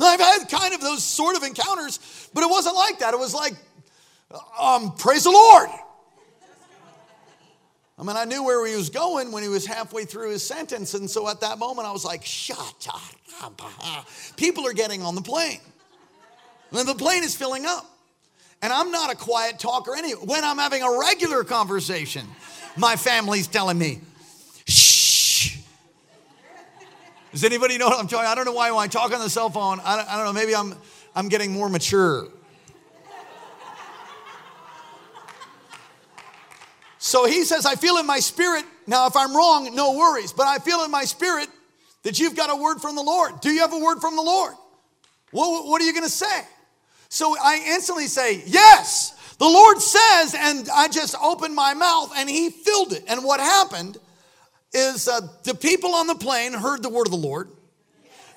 I've 0.00 0.20
had 0.20 0.48
kind 0.48 0.74
of 0.74 0.80
those 0.80 1.02
sort 1.02 1.36
of 1.36 1.42
encounters, 1.42 2.28
but 2.34 2.42
it 2.42 2.50
wasn't 2.50 2.76
like 2.76 2.98
that. 2.98 3.14
It 3.14 3.20
was 3.20 3.34
like, 3.34 3.54
um, 4.60 4.92
praise 4.96 5.24
the 5.24 5.30
Lord. 5.30 5.68
I 7.96 8.02
mean, 8.02 8.16
I 8.16 8.24
knew 8.24 8.42
where 8.42 8.66
he 8.66 8.74
was 8.74 8.90
going 8.90 9.30
when 9.30 9.44
he 9.44 9.48
was 9.48 9.64
halfway 9.66 10.04
through 10.04 10.30
his 10.30 10.44
sentence. 10.44 10.94
And 10.94 11.08
so 11.08 11.28
at 11.28 11.40
that 11.42 11.58
moment, 11.58 11.86
I 11.86 11.92
was 11.92 12.04
like, 12.04 12.24
shut 12.24 12.88
up. 12.92 14.06
People 14.36 14.66
are 14.66 14.72
getting 14.72 15.02
on 15.02 15.14
the 15.14 15.22
plane. 15.22 15.60
And 16.72 16.88
the 16.88 16.94
plane 16.94 17.22
is 17.22 17.36
filling 17.36 17.66
up. 17.66 17.88
And 18.64 18.72
I'm 18.72 18.90
not 18.90 19.12
a 19.12 19.14
quiet 19.14 19.58
talker 19.58 19.94
anyway. 19.94 20.22
When 20.24 20.42
I'm 20.42 20.56
having 20.56 20.82
a 20.82 20.98
regular 20.98 21.44
conversation, 21.44 22.26
my 22.78 22.96
family's 22.96 23.46
telling 23.46 23.76
me, 23.76 24.00
shh. 24.66 25.58
Does 27.30 27.44
anybody 27.44 27.76
know 27.76 27.88
what 27.88 28.00
I'm 28.00 28.08
talking? 28.08 28.26
I 28.26 28.34
don't 28.34 28.46
know 28.46 28.54
why 28.54 28.70
when 28.70 28.80
I 28.80 28.86
talk 28.86 29.12
on 29.12 29.20
the 29.20 29.28
cell 29.28 29.50
phone, 29.50 29.80
I 29.84 29.96
don't, 29.96 30.08
I 30.08 30.16
don't 30.16 30.24
know, 30.24 30.32
maybe 30.32 30.56
I'm, 30.56 30.74
I'm 31.14 31.28
getting 31.28 31.52
more 31.52 31.68
mature. 31.68 32.28
So 36.96 37.26
he 37.26 37.44
says, 37.44 37.66
I 37.66 37.74
feel 37.74 37.98
in 37.98 38.06
my 38.06 38.20
spirit. 38.20 38.64
Now, 38.86 39.06
if 39.08 39.14
I'm 39.14 39.36
wrong, 39.36 39.74
no 39.74 39.92
worries, 39.92 40.32
but 40.32 40.46
I 40.46 40.56
feel 40.56 40.82
in 40.84 40.90
my 40.90 41.04
spirit 41.04 41.50
that 42.02 42.18
you've 42.18 42.34
got 42.34 42.50
a 42.50 42.56
word 42.56 42.80
from 42.80 42.96
the 42.96 43.02
Lord. 43.02 43.42
Do 43.42 43.50
you 43.50 43.60
have 43.60 43.74
a 43.74 43.78
word 43.78 44.00
from 44.00 44.16
the 44.16 44.22
Lord? 44.22 44.54
What, 45.32 45.66
what 45.66 45.82
are 45.82 45.84
you 45.84 45.92
going 45.92 46.06
to 46.06 46.10
say? 46.10 46.44
So 47.08 47.36
I 47.42 47.64
instantly 47.66 48.06
say, 48.06 48.42
Yes, 48.46 49.34
the 49.38 49.46
Lord 49.46 49.80
says, 49.80 50.34
and 50.38 50.68
I 50.72 50.88
just 50.88 51.16
opened 51.22 51.54
my 51.54 51.74
mouth 51.74 52.12
and 52.16 52.28
he 52.28 52.50
filled 52.50 52.92
it. 52.92 53.04
And 53.08 53.24
what 53.24 53.40
happened 53.40 53.98
is 54.72 55.08
uh, 55.08 55.20
the 55.44 55.54
people 55.54 55.94
on 55.94 56.06
the 56.06 56.14
plane 56.14 56.52
heard 56.52 56.82
the 56.82 56.88
word 56.88 57.06
of 57.06 57.12
the 57.12 57.18
Lord. 57.18 57.48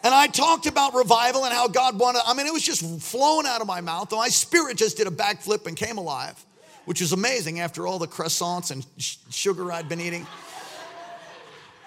And 0.03 0.13
I 0.13 0.27
talked 0.27 0.67
about 0.67 0.93
revival 0.93 1.45
and 1.45 1.53
how 1.53 1.67
God 1.67 1.99
wanted, 1.99 2.21
I 2.25 2.33
mean, 2.33 2.45
it 2.45 2.53
was 2.53 2.61
just 2.61 3.01
flowing 3.01 3.47
out 3.47 3.61
of 3.61 3.67
my 3.67 3.81
mouth. 3.81 4.11
My 4.11 4.29
spirit 4.29 4.77
just 4.77 4.97
did 4.97 5.07
a 5.07 5.11
backflip 5.11 5.65
and 5.65 5.75
came 5.75 5.97
alive 5.97 6.43
which 6.87 7.01
is 7.01 7.11
amazing 7.11 7.59
after 7.59 7.85
all 7.85 7.99
the 7.99 8.07
croissants 8.07 8.71
and 8.71 8.85
sugar 9.29 9.73
I'd 9.73 9.89
been 9.89 9.99
eating. 9.99 10.25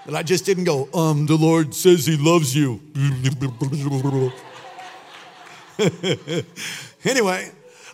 That 0.05 0.15
I 0.15 0.23
just 0.23 0.45
didn't 0.45 0.65
go, 0.65 0.91
um, 0.93 1.25
the 1.25 1.37
Lord 1.37 1.75
says 1.75 2.05
he 2.05 2.19
loves 2.19 2.55
you. 2.55 2.83
anyway, 7.05 7.51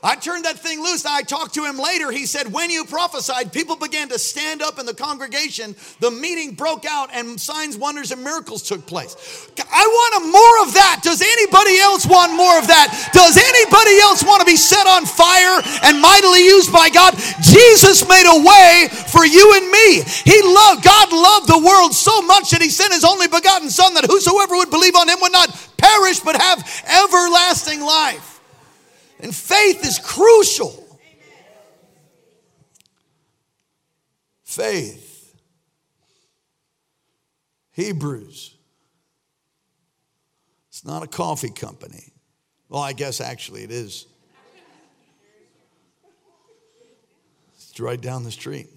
I 0.07 0.15
turned 0.15 0.45
that 0.45 0.61
thing 0.61 0.79
loose. 0.81 1.05
I 1.05 1.23
talked 1.23 1.55
to 1.55 1.65
him 1.65 1.83
later. 1.83 2.13
He 2.13 2.27
said, 2.27 2.53
When 2.53 2.71
you 2.71 2.85
prophesied, 2.85 3.53
people 3.53 3.75
began 3.75 4.09
to 4.11 4.21
stand 4.21 4.63
up 4.63 4.79
in 4.79 4.87
the 4.87 4.95
congregation. 4.95 5.75
The 5.99 6.13
meeting 6.13 6.55
broke 6.55 6.85
out, 6.87 7.11
and 7.13 7.41
signs, 7.41 7.77
wonders, 7.77 8.13
and 8.13 8.23
miracles 8.23 8.63
took 8.63 8.87
place. 8.87 9.51
I 9.59 9.83
want 9.83 10.31
more 10.31 10.63
of 10.63 10.75
that. 10.75 11.01
Does 11.03 11.21
anybody 11.21 11.81
else 11.81 12.07
want 12.07 12.39
more 12.39 12.57
of 12.57 12.69
that? 12.71 13.11
Does 13.11 13.35
anybody 13.35 13.99
else 13.99 14.23
want 14.23 14.39
to 14.43 14.47
be 14.47 14.55
set 14.55 14.87
on 14.87 15.07
fire 15.11 15.59
and 15.83 16.01
mightily 16.01 16.47
used 16.47 16.73
by 16.73 16.89
God? 16.89 17.19
Jesus 17.43 18.07
made 18.07 18.31
a 18.31 18.39
way 18.47 18.87
for 19.11 19.27
you 19.27 19.59
and 19.59 19.67
me. 19.75 20.07
He 20.23 20.39
loved, 20.39 20.87
God 20.87 21.11
loved 21.11 21.51
the 21.51 21.59
world 21.59 21.99
so 21.99 22.23
much 22.23 22.55
that 22.55 22.63
He 22.63 22.71
sent 22.71 22.95
His 22.95 23.03
only 23.03 23.27
begotten 23.27 23.71
Son 23.71 23.95
that 23.95 24.07
whosoever 24.07 24.55
would 24.55 24.71
believe 24.71 24.95
on 24.95 25.09
Him 25.09 25.19
would 25.19 25.35
not 25.35 25.51
perish 25.77 26.21
but 26.21 26.39
have 26.39 26.63
everlasting 26.87 27.83
life. 27.83 28.36
And 29.21 29.35
faith 29.35 29.85
is 29.85 29.99
crucial. 29.99 30.83
Faith. 34.45 35.35
Hebrews. 37.73 38.55
It's 40.69 40.85
not 40.85 41.03
a 41.03 41.07
coffee 41.07 41.51
company. 41.51 42.13
Well, 42.69 42.83
I 42.83 42.93
guess 42.93 43.21
actually 43.21 43.63
it 43.63 43.71
is. 43.71 44.07
It's 47.55 47.81
right 47.81 48.01
down 48.01 48.25
the 48.25 48.31
street. 48.31 48.69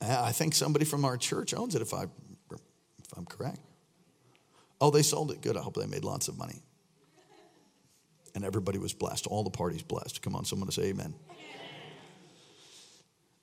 I 0.00 0.32
think 0.32 0.54
somebody 0.54 0.86
from 0.86 1.04
our 1.04 1.18
church 1.18 1.52
owns 1.52 1.74
it 1.74 1.82
if, 1.82 1.92
I, 1.92 2.04
if 2.50 3.12
I'm 3.16 3.26
correct. 3.26 3.58
Oh, 4.80 4.90
they 4.90 5.02
sold 5.02 5.30
it. 5.30 5.42
Good. 5.42 5.58
I 5.58 5.60
hope 5.60 5.74
they 5.74 5.86
made 5.86 6.04
lots 6.04 6.28
of 6.28 6.38
money 6.38 6.62
and 8.34 8.44
everybody 8.44 8.78
was 8.78 8.92
blessed. 8.92 9.26
All 9.26 9.42
the 9.44 9.50
parties 9.50 9.82
blessed. 9.82 10.22
Come 10.22 10.34
on, 10.34 10.44
someone 10.44 10.68
to 10.68 10.72
say 10.72 10.88
amen. 10.88 11.14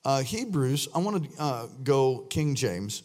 Uh, 0.06 0.22
Hebrews, 0.22 0.88
I 0.96 1.00
want 1.00 1.32
to 1.36 1.42
uh, 1.42 1.68
go 1.84 2.20
King 2.30 2.56
James. 2.56 3.04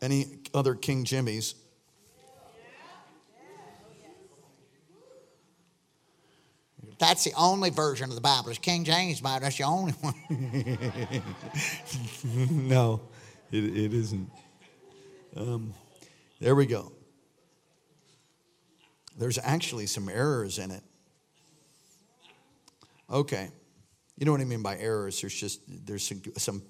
Any 0.00 0.38
other 0.52 0.74
King 0.74 1.04
Jimmies? 1.04 1.54
That's 6.98 7.24
the 7.24 7.32
only 7.36 7.70
version 7.70 8.08
of 8.08 8.14
the 8.14 8.20
Bible. 8.20 8.50
It's 8.50 8.58
King 8.58 8.84
James 8.84 9.20
Bible. 9.20 9.40
That's 9.40 9.58
the 9.58 9.64
only 9.64 9.92
one. 9.92 10.14
no, 12.68 13.00
it, 13.50 13.64
it 13.64 13.92
isn't. 13.92 14.30
Um, 15.36 15.74
there 16.40 16.54
we 16.54 16.66
go. 16.66 16.92
There's 19.16 19.38
actually 19.42 19.86
some 19.86 20.08
errors 20.08 20.58
in 20.58 20.70
it. 20.70 20.82
Okay. 23.10 23.50
You 24.16 24.26
know 24.26 24.32
what 24.32 24.40
I 24.40 24.44
mean 24.44 24.62
by 24.62 24.76
errors? 24.76 25.20
There's 25.20 25.34
just 25.34 25.60
there's 25.86 26.06
some, 26.06 26.22
some 26.36 26.62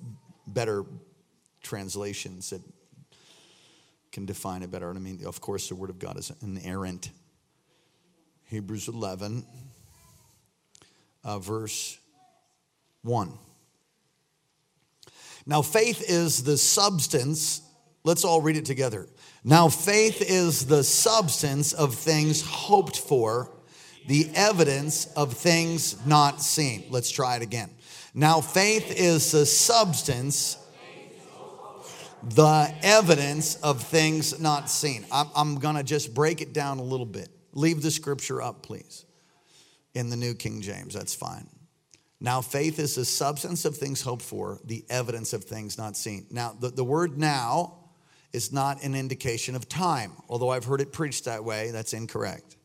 better 0.46 0.84
translations 1.62 2.50
that 2.50 2.62
can 4.12 4.26
define 4.26 4.62
it 4.62 4.70
better. 4.70 4.88
I 4.88 4.92
mean, 4.94 5.26
of 5.26 5.40
course, 5.40 5.68
the 5.68 5.74
Word 5.74 5.90
of 5.90 5.98
God 5.98 6.18
is 6.18 6.32
inerrant. 6.42 7.10
Hebrews 8.44 8.88
11, 8.88 9.44
uh, 11.24 11.38
verse 11.38 11.98
1. 13.02 13.32
Now, 15.46 15.62
faith 15.62 16.02
is 16.06 16.44
the 16.44 16.56
substance. 16.56 17.62
Let's 18.04 18.24
all 18.24 18.40
read 18.40 18.56
it 18.56 18.64
together. 18.64 19.08
Now, 19.46 19.68
faith 19.68 20.22
is 20.22 20.66
the 20.66 20.82
substance 20.82 21.74
of 21.74 21.94
things 21.94 22.40
hoped 22.40 22.98
for, 22.98 23.50
the 24.06 24.30
evidence 24.34 25.04
of 25.14 25.34
things 25.34 26.04
not 26.06 26.40
seen. 26.40 26.86
Let's 26.88 27.10
try 27.10 27.36
it 27.36 27.42
again. 27.42 27.70
Now, 28.14 28.40
faith 28.40 28.90
is 28.90 29.32
the 29.32 29.44
substance, 29.44 30.56
the 32.22 32.74
evidence 32.82 33.56
of 33.56 33.82
things 33.82 34.40
not 34.40 34.70
seen. 34.70 35.04
I'm, 35.12 35.28
I'm 35.36 35.54
going 35.56 35.76
to 35.76 35.82
just 35.82 36.14
break 36.14 36.40
it 36.40 36.54
down 36.54 36.78
a 36.78 36.82
little 36.82 37.04
bit. 37.04 37.28
Leave 37.52 37.82
the 37.82 37.90
scripture 37.90 38.40
up, 38.40 38.62
please, 38.62 39.04
in 39.92 40.08
the 40.08 40.16
New 40.16 40.32
King 40.34 40.62
James. 40.62 40.94
That's 40.94 41.14
fine. 41.14 41.48
Now, 42.18 42.40
faith 42.40 42.78
is 42.78 42.94
the 42.94 43.04
substance 43.04 43.66
of 43.66 43.76
things 43.76 44.00
hoped 44.00 44.22
for, 44.22 44.58
the 44.64 44.86
evidence 44.88 45.34
of 45.34 45.44
things 45.44 45.76
not 45.76 45.98
seen. 45.98 46.26
Now, 46.30 46.56
the, 46.58 46.70
the 46.70 46.84
word 46.84 47.18
now 47.18 47.83
is 48.34 48.52
not 48.52 48.82
an 48.82 48.94
indication 48.94 49.54
of 49.54 49.68
time, 49.68 50.12
although 50.28 50.50
I've 50.50 50.64
heard 50.64 50.80
it 50.80 50.92
preached 50.92 51.24
that 51.26 51.44
way, 51.44 51.70
that's 51.70 51.92
incorrect. 51.92 52.56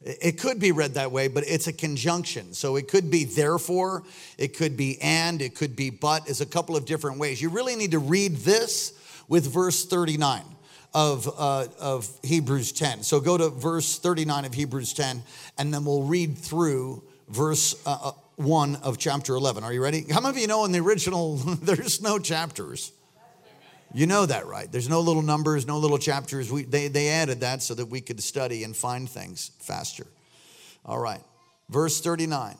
It 0.00 0.38
could 0.40 0.58
be 0.58 0.72
read 0.72 0.94
that 0.94 1.12
way, 1.12 1.28
but 1.28 1.44
it's 1.46 1.66
a 1.66 1.72
conjunction. 1.72 2.54
So 2.54 2.76
it 2.76 2.88
could 2.88 3.10
be 3.10 3.24
therefore, 3.24 4.02
it 4.38 4.56
could 4.56 4.76
be 4.76 4.98
and, 5.00 5.40
it 5.40 5.54
could 5.54 5.76
be 5.76 5.90
but, 5.90 6.28
is 6.28 6.40
a 6.40 6.46
couple 6.46 6.76
of 6.76 6.86
different 6.86 7.18
ways. 7.18 7.40
You 7.40 7.50
really 7.50 7.76
need 7.76 7.92
to 7.92 7.98
read 7.98 8.36
this 8.36 8.92
with 9.28 9.52
verse 9.52 9.84
39 9.84 10.42
of, 10.94 11.28
uh, 11.38 11.66
of 11.78 12.08
Hebrews 12.22 12.72
10. 12.72 13.02
So 13.02 13.20
go 13.20 13.36
to 13.36 13.50
verse 13.50 13.98
39 13.98 14.46
of 14.46 14.54
Hebrews 14.54 14.94
10, 14.94 15.22
and 15.58 15.72
then 15.72 15.84
we'll 15.84 16.04
read 16.04 16.38
through 16.38 17.02
verse 17.28 17.74
uh, 17.86 17.98
uh 18.02 18.12
1 18.36 18.76
of 18.76 18.98
chapter 18.98 19.34
11. 19.34 19.62
Are 19.62 19.72
you 19.72 19.82
ready? 19.82 20.04
How 20.10 20.20
many 20.20 20.36
of 20.36 20.38
you 20.38 20.48
know 20.48 20.64
in 20.64 20.72
the 20.72 20.80
original, 20.80 21.36
there's 21.62 22.02
no 22.02 22.18
chapters? 22.18 22.92
You 23.94 24.06
know 24.06 24.26
that, 24.26 24.46
right? 24.46 24.70
There's 24.70 24.88
no 24.88 25.00
little 25.00 25.22
numbers, 25.22 25.68
no 25.68 25.78
little 25.78 25.98
chapters. 25.98 26.50
We, 26.50 26.64
they, 26.64 26.88
they 26.88 27.08
added 27.08 27.40
that 27.40 27.62
so 27.62 27.74
that 27.74 27.86
we 27.86 28.00
could 28.00 28.20
study 28.20 28.64
and 28.64 28.74
find 28.74 29.08
things 29.08 29.52
faster. 29.60 30.04
All 30.84 30.98
right. 30.98 31.20
Verse 31.70 32.00
39. 32.00 32.56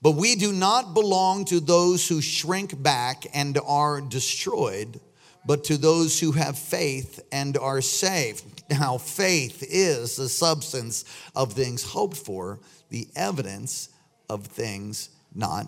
But 0.00 0.12
we 0.12 0.36
do 0.36 0.52
not 0.52 0.94
belong 0.94 1.44
to 1.46 1.60
those 1.60 2.08
who 2.08 2.22
shrink 2.22 2.82
back 2.82 3.26
and 3.34 3.58
are 3.66 4.00
destroyed, 4.00 4.98
but 5.44 5.64
to 5.64 5.76
those 5.76 6.18
who 6.18 6.32
have 6.32 6.58
faith 6.58 7.20
and 7.30 7.58
are 7.58 7.82
saved. 7.82 8.44
Now, 8.70 8.98
faith 8.98 9.64
is 9.68 10.14
the 10.14 10.28
substance 10.28 11.04
of 11.34 11.52
things 11.52 11.82
hoped 11.82 12.16
for, 12.16 12.60
the 12.88 13.08
evidence 13.16 13.88
of 14.28 14.46
things 14.46 15.10
not 15.34 15.66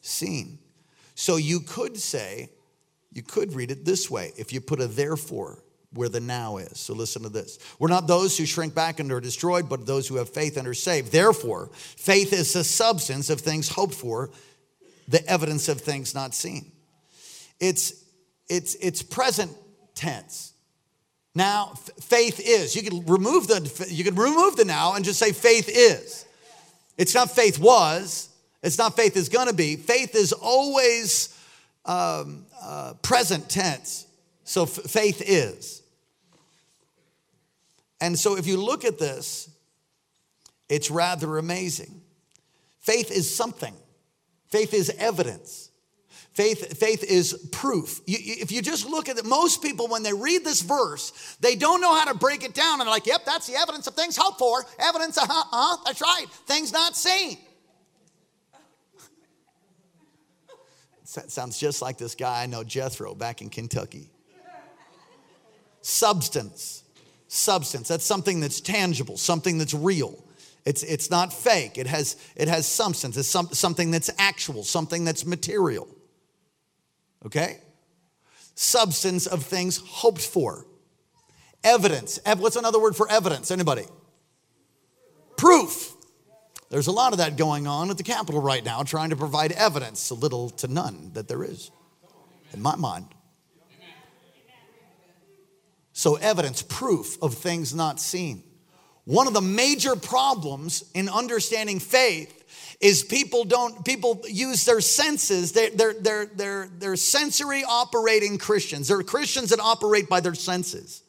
seen. 0.00 0.60
So 1.16 1.36
you 1.36 1.60
could 1.60 1.96
say, 1.96 2.50
you 3.14 3.22
could 3.22 3.54
read 3.54 3.70
it 3.70 3.84
this 3.84 4.10
way 4.10 4.32
if 4.36 4.52
you 4.52 4.60
put 4.60 4.80
a 4.80 4.86
therefore 4.86 5.62
where 5.92 6.08
the 6.08 6.20
now 6.20 6.56
is. 6.56 6.78
So 6.78 6.92
listen 6.92 7.22
to 7.22 7.28
this. 7.28 7.58
We're 7.78 7.88
not 7.88 8.08
those 8.08 8.36
who 8.36 8.44
shrink 8.44 8.74
back 8.74 8.98
and 8.98 9.10
are 9.12 9.20
destroyed, 9.20 9.68
but 9.68 9.86
those 9.86 10.08
who 10.08 10.16
have 10.16 10.28
faith 10.28 10.56
and 10.56 10.66
are 10.66 10.74
saved. 10.74 11.12
Therefore, 11.12 11.70
faith 11.72 12.32
is 12.32 12.52
the 12.52 12.64
substance 12.64 13.30
of 13.30 13.40
things 13.40 13.68
hoped 13.68 13.94
for, 13.94 14.30
the 15.06 15.24
evidence 15.28 15.68
of 15.68 15.80
things 15.80 16.14
not 16.14 16.34
seen. 16.34 16.72
It's 17.60 18.04
it's 18.48 18.74
it's 18.76 19.02
present 19.02 19.52
tense. 19.94 20.52
Now, 21.34 21.70
f- 21.72 21.90
faith 22.00 22.40
is. 22.44 22.74
You 22.74 22.82
can 22.82 23.06
remove 23.06 23.46
the 23.46 23.86
you 23.88 24.02
can 24.02 24.16
remove 24.16 24.56
the 24.56 24.64
now 24.64 24.94
and 24.94 25.04
just 25.04 25.18
say 25.18 25.32
faith 25.32 25.68
is. 25.68 26.24
It's 26.98 27.14
not 27.14 27.30
faith 27.30 27.58
was. 27.58 28.28
It's 28.62 28.78
not 28.78 28.96
faith 28.96 29.16
is 29.16 29.28
going 29.28 29.48
to 29.48 29.54
be. 29.54 29.76
Faith 29.76 30.14
is 30.14 30.32
always 30.32 31.38
um, 31.84 32.46
uh, 32.64 32.94
present 33.02 33.48
tense. 33.48 34.06
So 34.44 34.62
f- 34.62 34.70
faith 34.70 35.22
is. 35.24 35.82
And 38.00 38.18
so 38.18 38.36
if 38.36 38.46
you 38.46 38.56
look 38.56 38.84
at 38.84 38.98
this, 38.98 39.48
it's 40.68 40.90
rather 40.90 41.38
amazing. 41.38 42.00
Faith 42.80 43.10
is 43.10 43.34
something, 43.34 43.74
faith 44.48 44.74
is 44.74 44.90
evidence. 44.98 45.70
Faith, 46.32 46.78
faith 46.78 47.04
is 47.04 47.48
proof. 47.52 48.00
You, 48.06 48.16
if 48.20 48.50
you 48.50 48.60
just 48.60 48.88
look 48.88 49.08
at 49.08 49.16
it, 49.16 49.24
most 49.24 49.62
people, 49.62 49.86
when 49.86 50.02
they 50.02 50.12
read 50.12 50.42
this 50.44 50.62
verse, 50.62 51.36
they 51.40 51.54
don't 51.54 51.80
know 51.80 51.94
how 51.94 52.10
to 52.10 52.18
break 52.18 52.42
it 52.42 52.54
down. 52.54 52.80
And 52.80 52.80
they're 52.80 52.88
like, 52.88 53.06
yep, 53.06 53.20
that's 53.24 53.46
the 53.46 53.54
evidence 53.54 53.86
of 53.86 53.94
things 53.94 54.16
hoped 54.16 54.40
for. 54.40 54.66
Evidence, 54.80 55.16
uh 55.16 55.26
huh, 55.28 55.44
uh-huh, 55.52 55.82
that's 55.86 56.00
right. 56.00 56.26
Things 56.46 56.72
not 56.72 56.96
seen. 56.96 57.38
Sounds 61.30 61.58
just 61.58 61.82
like 61.82 61.98
this 61.98 62.14
guy 62.14 62.42
I 62.42 62.46
know, 62.46 62.64
Jethro, 62.64 63.14
back 63.14 63.42
in 63.42 63.50
Kentucky. 63.50 64.10
Substance. 65.80 66.82
Substance. 67.28 67.88
That's 67.88 68.04
something 68.04 68.40
that's 68.40 68.60
tangible, 68.60 69.16
something 69.16 69.58
that's 69.58 69.74
real. 69.74 70.24
It's, 70.64 70.82
it's 70.82 71.10
not 71.10 71.32
fake. 71.32 71.76
It 71.76 71.86
has, 71.86 72.16
it 72.36 72.48
has 72.48 72.66
substance. 72.66 73.16
It's 73.16 73.28
some, 73.28 73.48
something 73.48 73.90
that's 73.90 74.10
actual, 74.18 74.64
something 74.64 75.04
that's 75.04 75.26
material. 75.26 75.88
Okay? 77.26 77.58
Substance 78.54 79.26
of 79.26 79.42
things 79.42 79.78
hoped 79.86 80.22
for. 80.22 80.66
Evidence. 81.62 82.18
What's 82.38 82.56
another 82.56 82.80
word 82.80 82.96
for 82.96 83.10
evidence? 83.10 83.50
Anybody? 83.50 83.84
Proof. 85.36 85.93
There's 86.74 86.88
a 86.88 86.92
lot 86.92 87.12
of 87.12 87.18
that 87.18 87.36
going 87.36 87.68
on 87.68 87.88
at 87.90 87.98
the 87.98 88.02
Capitol 88.02 88.42
right 88.42 88.64
now, 88.64 88.82
trying 88.82 89.10
to 89.10 89.16
provide 89.16 89.52
evidence, 89.52 90.10
a 90.10 90.14
little 90.14 90.50
to 90.50 90.66
none 90.66 91.12
that 91.12 91.28
there 91.28 91.44
is, 91.44 91.70
in 92.52 92.60
my 92.60 92.74
mind. 92.74 93.06
So, 95.92 96.16
evidence, 96.16 96.62
proof 96.62 97.16
of 97.22 97.34
things 97.34 97.76
not 97.76 98.00
seen. 98.00 98.42
One 99.04 99.28
of 99.28 99.34
the 99.34 99.40
major 99.40 99.94
problems 99.94 100.82
in 100.94 101.08
understanding 101.08 101.78
faith 101.78 102.76
is 102.80 103.04
people 103.04 103.44
don't 103.44 103.84
people 103.84 104.20
use 104.28 104.64
their 104.64 104.80
senses 104.80 105.52
they're, 105.52 105.70
they're, 105.70 105.94
they're, 105.94 106.26
they're, 106.26 106.68
they're 106.76 106.96
sensory 106.96 107.62
operating 107.62 108.36
christians 108.36 108.88
they're 108.88 109.04
christians 109.04 109.50
that 109.50 109.60
operate 109.60 110.08
by 110.08 110.18
their 110.18 110.34
senses 110.34 111.04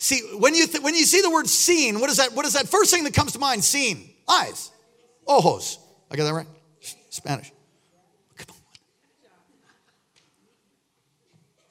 see 0.00 0.18
when 0.36 0.52
you 0.56 0.66
th- 0.66 0.82
when 0.82 0.96
you 0.96 1.04
see 1.04 1.20
the 1.20 1.30
word 1.30 1.46
seen 1.46 2.00
what 2.00 2.10
is 2.10 2.16
that 2.16 2.32
what 2.32 2.44
is 2.44 2.54
that 2.54 2.68
first 2.68 2.92
thing 2.92 3.04
that 3.04 3.14
comes 3.14 3.32
to 3.32 3.38
mind 3.38 3.62
seen 3.62 4.11
Eyes. 4.28 4.70
Ojos. 5.26 5.78
I 6.10 6.16
got 6.16 6.24
that 6.24 6.34
right? 6.34 6.46
Spanish. 7.10 7.52
Come 8.36 8.46
on. 8.50 8.56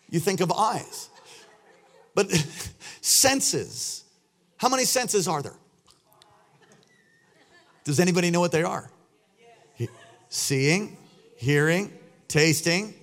You 0.10 0.20
think 0.20 0.42
of 0.42 0.52
eyes. 0.52 1.10
But 2.16 2.32
senses. 3.02 4.04
How 4.58 4.70
many 4.70 4.86
senses 4.86 5.28
are 5.28 5.42
there? 5.42 5.58
Does 7.84 8.00
anybody 8.00 8.30
know 8.30 8.40
what 8.40 8.52
they 8.52 8.64
are? 8.64 8.92
Seeing, 10.30 10.96
hearing, 11.36 11.92
tasting, 12.30 12.94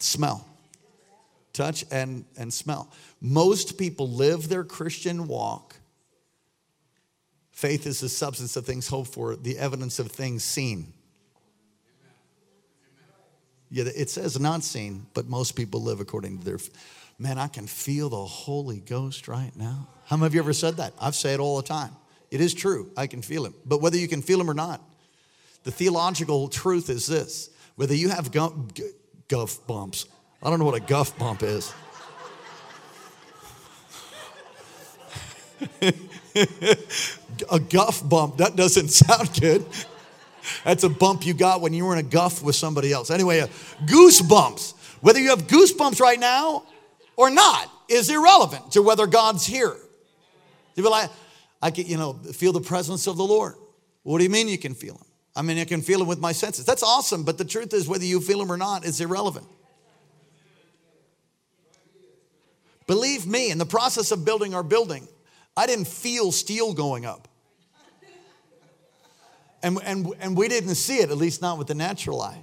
smell 0.00 0.44
touch 1.56 1.84
and, 1.90 2.24
and 2.36 2.52
smell. 2.52 2.88
Most 3.20 3.78
people 3.78 4.08
live 4.08 4.48
their 4.48 4.64
Christian 4.64 5.26
walk. 5.26 5.76
Faith 7.50 7.86
is 7.86 8.00
the 8.00 8.08
substance 8.08 8.56
of 8.56 8.66
things 8.66 8.88
hoped 8.88 9.14
for, 9.14 9.34
the 9.34 9.58
evidence 9.58 9.98
of 9.98 10.10
things 10.10 10.44
seen. 10.44 10.92
Yeah, 13.70 13.84
it 13.96 14.10
says 14.10 14.38
not 14.38 14.62
seen, 14.62 15.06
but 15.14 15.28
most 15.28 15.52
people 15.52 15.82
live 15.82 16.00
according 16.00 16.38
to 16.38 16.44
their. 16.44 16.58
Man, 17.18 17.38
I 17.38 17.48
can 17.48 17.66
feel 17.66 18.10
the 18.10 18.24
Holy 18.24 18.80
Ghost 18.80 19.26
right 19.26 19.50
now. 19.56 19.88
How 20.04 20.16
many 20.16 20.26
of 20.26 20.34
you 20.34 20.40
ever 20.40 20.52
said 20.52 20.76
that? 20.76 20.92
I've 21.00 21.14
said 21.14 21.34
it 21.34 21.40
all 21.40 21.56
the 21.56 21.66
time. 21.66 21.90
It 22.30 22.40
is 22.40 22.52
true. 22.52 22.90
I 22.96 23.06
can 23.06 23.22
feel 23.22 23.46
him. 23.46 23.54
But 23.64 23.80
whether 23.80 23.96
you 23.96 24.06
can 24.06 24.20
feel 24.20 24.40
him 24.40 24.50
or 24.50 24.54
not, 24.54 24.82
the 25.64 25.70
theological 25.70 26.48
truth 26.48 26.90
is 26.90 27.06
this 27.06 27.50
whether 27.76 27.94
you 27.94 28.10
have 28.10 28.30
guff 28.30 29.66
bumps, 29.66 30.06
I 30.42 30.50
don't 30.50 30.58
know 30.58 30.64
what 30.64 30.76
a 30.76 30.86
guff 30.86 31.18
bump 31.18 31.42
is. 31.42 31.72
a 37.50 37.60
guff 37.60 38.06
bump, 38.08 38.38
that 38.38 38.56
doesn't 38.56 38.88
sound 38.90 39.30
good. 39.40 39.64
That's 40.64 40.84
a 40.84 40.88
bump 40.88 41.26
you 41.26 41.34
got 41.34 41.60
when 41.60 41.72
you 41.72 41.84
were 41.84 41.92
in 41.92 41.98
a 41.98 42.08
guff 42.08 42.42
with 42.42 42.54
somebody 42.54 42.92
else. 42.92 43.10
Anyway, 43.10 43.40
uh, 43.40 43.46
goosebumps. 43.86 44.74
Whether 45.00 45.20
you 45.20 45.30
have 45.30 45.46
goosebumps 45.46 46.00
right 46.00 46.18
now 46.18 46.64
or 47.16 47.30
not 47.30 47.70
is 47.88 48.10
irrelevant 48.10 48.72
to 48.72 48.82
whether 48.82 49.06
God's 49.06 49.44
here. 49.44 49.76
You 50.74 50.82
feel 50.82 50.92
like, 50.92 51.10
I 51.62 51.70
can, 51.70 51.86
you 51.86 51.96
know, 51.96 52.12
feel 52.12 52.52
the 52.52 52.60
presence 52.60 53.06
of 53.06 53.16
the 53.16 53.24
Lord. 53.24 53.54
What 54.02 54.18
do 54.18 54.24
you 54.24 54.30
mean 54.30 54.48
you 54.48 54.58
can 54.58 54.74
feel 54.74 54.94
him? 54.94 55.06
I 55.34 55.42
mean, 55.42 55.58
I 55.58 55.64
can 55.64 55.82
feel 55.82 56.00
him 56.00 56.06
with 56.06 56.18
my 56.18 56.32
senses. 56.32 56.64
That's 56.64 56.82
awesome, 56.82 57.24
but 57.24 57.38
the 57.38 57.44
truth 57.44 57.74
is, 57.74 57.88
whether 57.88 58.04
you 58.04 58.20
feel 58.20 58.40
him 58.40 58.50
or 58.50 58.56
not 58.56 58.84
is 58.84 59.00
irrelevant. 59.00 59.46
Believe 62.86 63.26
me, 63.26 63.50
in 63.50 63.58
the 63.58 63.66
process 63.66 64.12
of 64.12 64.24
building 64.24 64.54
our 64.54 64.62
building, 64.62 65.08
I 65.56 65.66
didn't 65.66 65.88
feel 65.88 66.32
steel 66.32 66.74
going 66.74 67.06
up. 67.06 67.28
And, 69.62 69.78
and, 69.82 70.12
and 70.20 70.36
we 70.36 70.48
didn't 70.48 70.74
see 70.74 70.98
it, 70.98 71.10
at 71.10 71.16
least 71.16 71.42
not 71.42 71.58
with 71.58 71.66
the 71.66 71.74
natural 71.74 72.20
eye. 72.20 72.38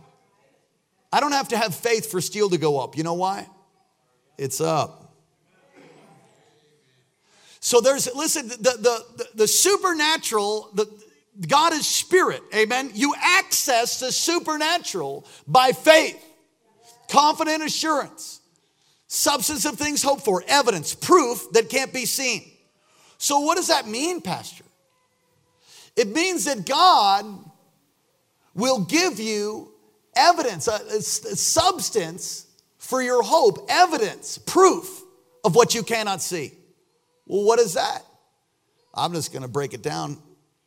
I 1.12 1.20
don't 1.20 1.32
have 1.32 1.50
to 1.50 1.58
have 1.58 1.76
faith 1.76 2.10
for 2.10 2.20
steel 2.20 2.50
to 2.50 2.58
go 2.58 2.80
up. 2.80 2.98
You 2.98 3.04
know 3.04 3.14
why? 3.14 3.48
It's 4.38 4.60
up. 4.60 5.16
So 7.60 7.80
there's, 7.80 8.14
listen, 8.14 8.50
the, 8.50 8.56
the, 8.56 9.06
the, 9.18 9.28
the 9.36 9.48
supernatural, 9.48 10.70
the, 10.74 10.86
God 11.48 11.72
is 11.72 11.88
spirit, 11.88 12.42
amen? 12.54 12.92
You 12.94 13.14
access 13.18 14.00
the 14.00 14.12
supernatural 14.12 15.26
by 15.48 15.72
faith, 15.72 16.22
confident 17.08 17.64
assurance 17.64 18.42
substance 19.14 19.66
of 19.66 19.76
things 19.78 20.02
hoped 20.02 20.26
for, 20.26 20.44
evidence, 20.48 20.96
proof 20.96 21.52
that 21.52 21.70
can't 21.70 21.94
be 21.94 22.06
seen. 22.06 22.50
So, 23.24 23.40
what 23.40 23.56
does 23.56 23.70
that 23.70 23.88
mean, 23.88 24.20
Pastor? 24.20 24.66
It 25.96 26.10
means 26.10 26.44
that 26.44 26.66
God 26.66 27.24
will 28.54 28.84
give 28.84 29.18
you 29.18 29.72
evidence, 30.14 30.68
a, 30.68 30.74
a, 30.74 31.02
substance 31.02 32.46
for 32.80 33.02
your 33.02 33.24
hope, 33.24 33.68
evidence, 33.70 34.38
proof 34.40 35.04
of 35.46 35.56
what 35.56 35.74
you 35.74 35.84
cannot 35.84 36.22
see. 36.22 36.52
Well, 37.26 37.46
what 37.46 37.60
is 37.60 37.76
that? 37.76 38.02
I'm 38.94 39.14
just 39.14 39.32
going 39.32 39.44
to 39.44 39.48
break 39.48 39.74
it 39.74 39.82
down 39.82 40.18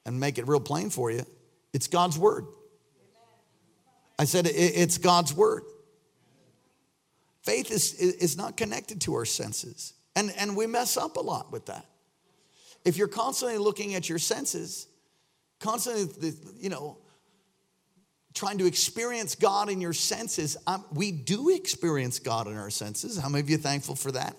and 0.07 0.19
make 0.19 0.39
it 0.39 0.49
real 0.49 0.59
plain 0.59 0.89
for 0.89 1.11
you. 1.11 1.27
It's 1.75 1.89
God's 1.89 2.19
word. 2.19 2.47
I 4.19 4.25
said 4.25 4.47
it's 4.47 4.97
God's 4.97 5.35
word. 5.35 5.63
Faith 7.43 7.71
is, 7.71 7.93
is 7.93 8.39
not 8.39 8.57
connected 8.57 9.03
to 9.03 9.13
our 9.17 9.27
senses. 9.27 9.93
And, 10.17 10.33
and 10.39 10.57
we 10.57 10.67
mess 10.67 10.97
up 10.97 11.19
a 11.19 11.21
lot 11.21 11.53
with 11.53 11.67
that. 11.67 11.85
If 12.87 12.97
you're 12.97 13.09
constantly 13.09 13.59
looking 13.59 13.95
at 13.95 14.09
your 14.09 14.19
senses, 14.19 14.87
constantly, 15.61 16.33
you 16.59 16.71
know, 16.71 16.97
trying 18.33 18.59
to 18.59 18.67
experience 18.67 19.35
God 19.35 19.71
in 19.71 19.81
your 19.81 19.95
senses. 19.95 20.57
Um, 20.67 20.85
we 20.93 21.11
do 21.11 21.49
experience 21.49 22.19
God 22.19 22.47
in 22.47 22.57
our 22.57 22.71
senses. 22.71 23.19
How 23.19 23.29
many 23.29 23.41
of 23.41 23.51
you 23.51 23.57
are 23.57 23.61
thankful 23.61 23.97
for 23.97 24.13
that? 24.13 24.37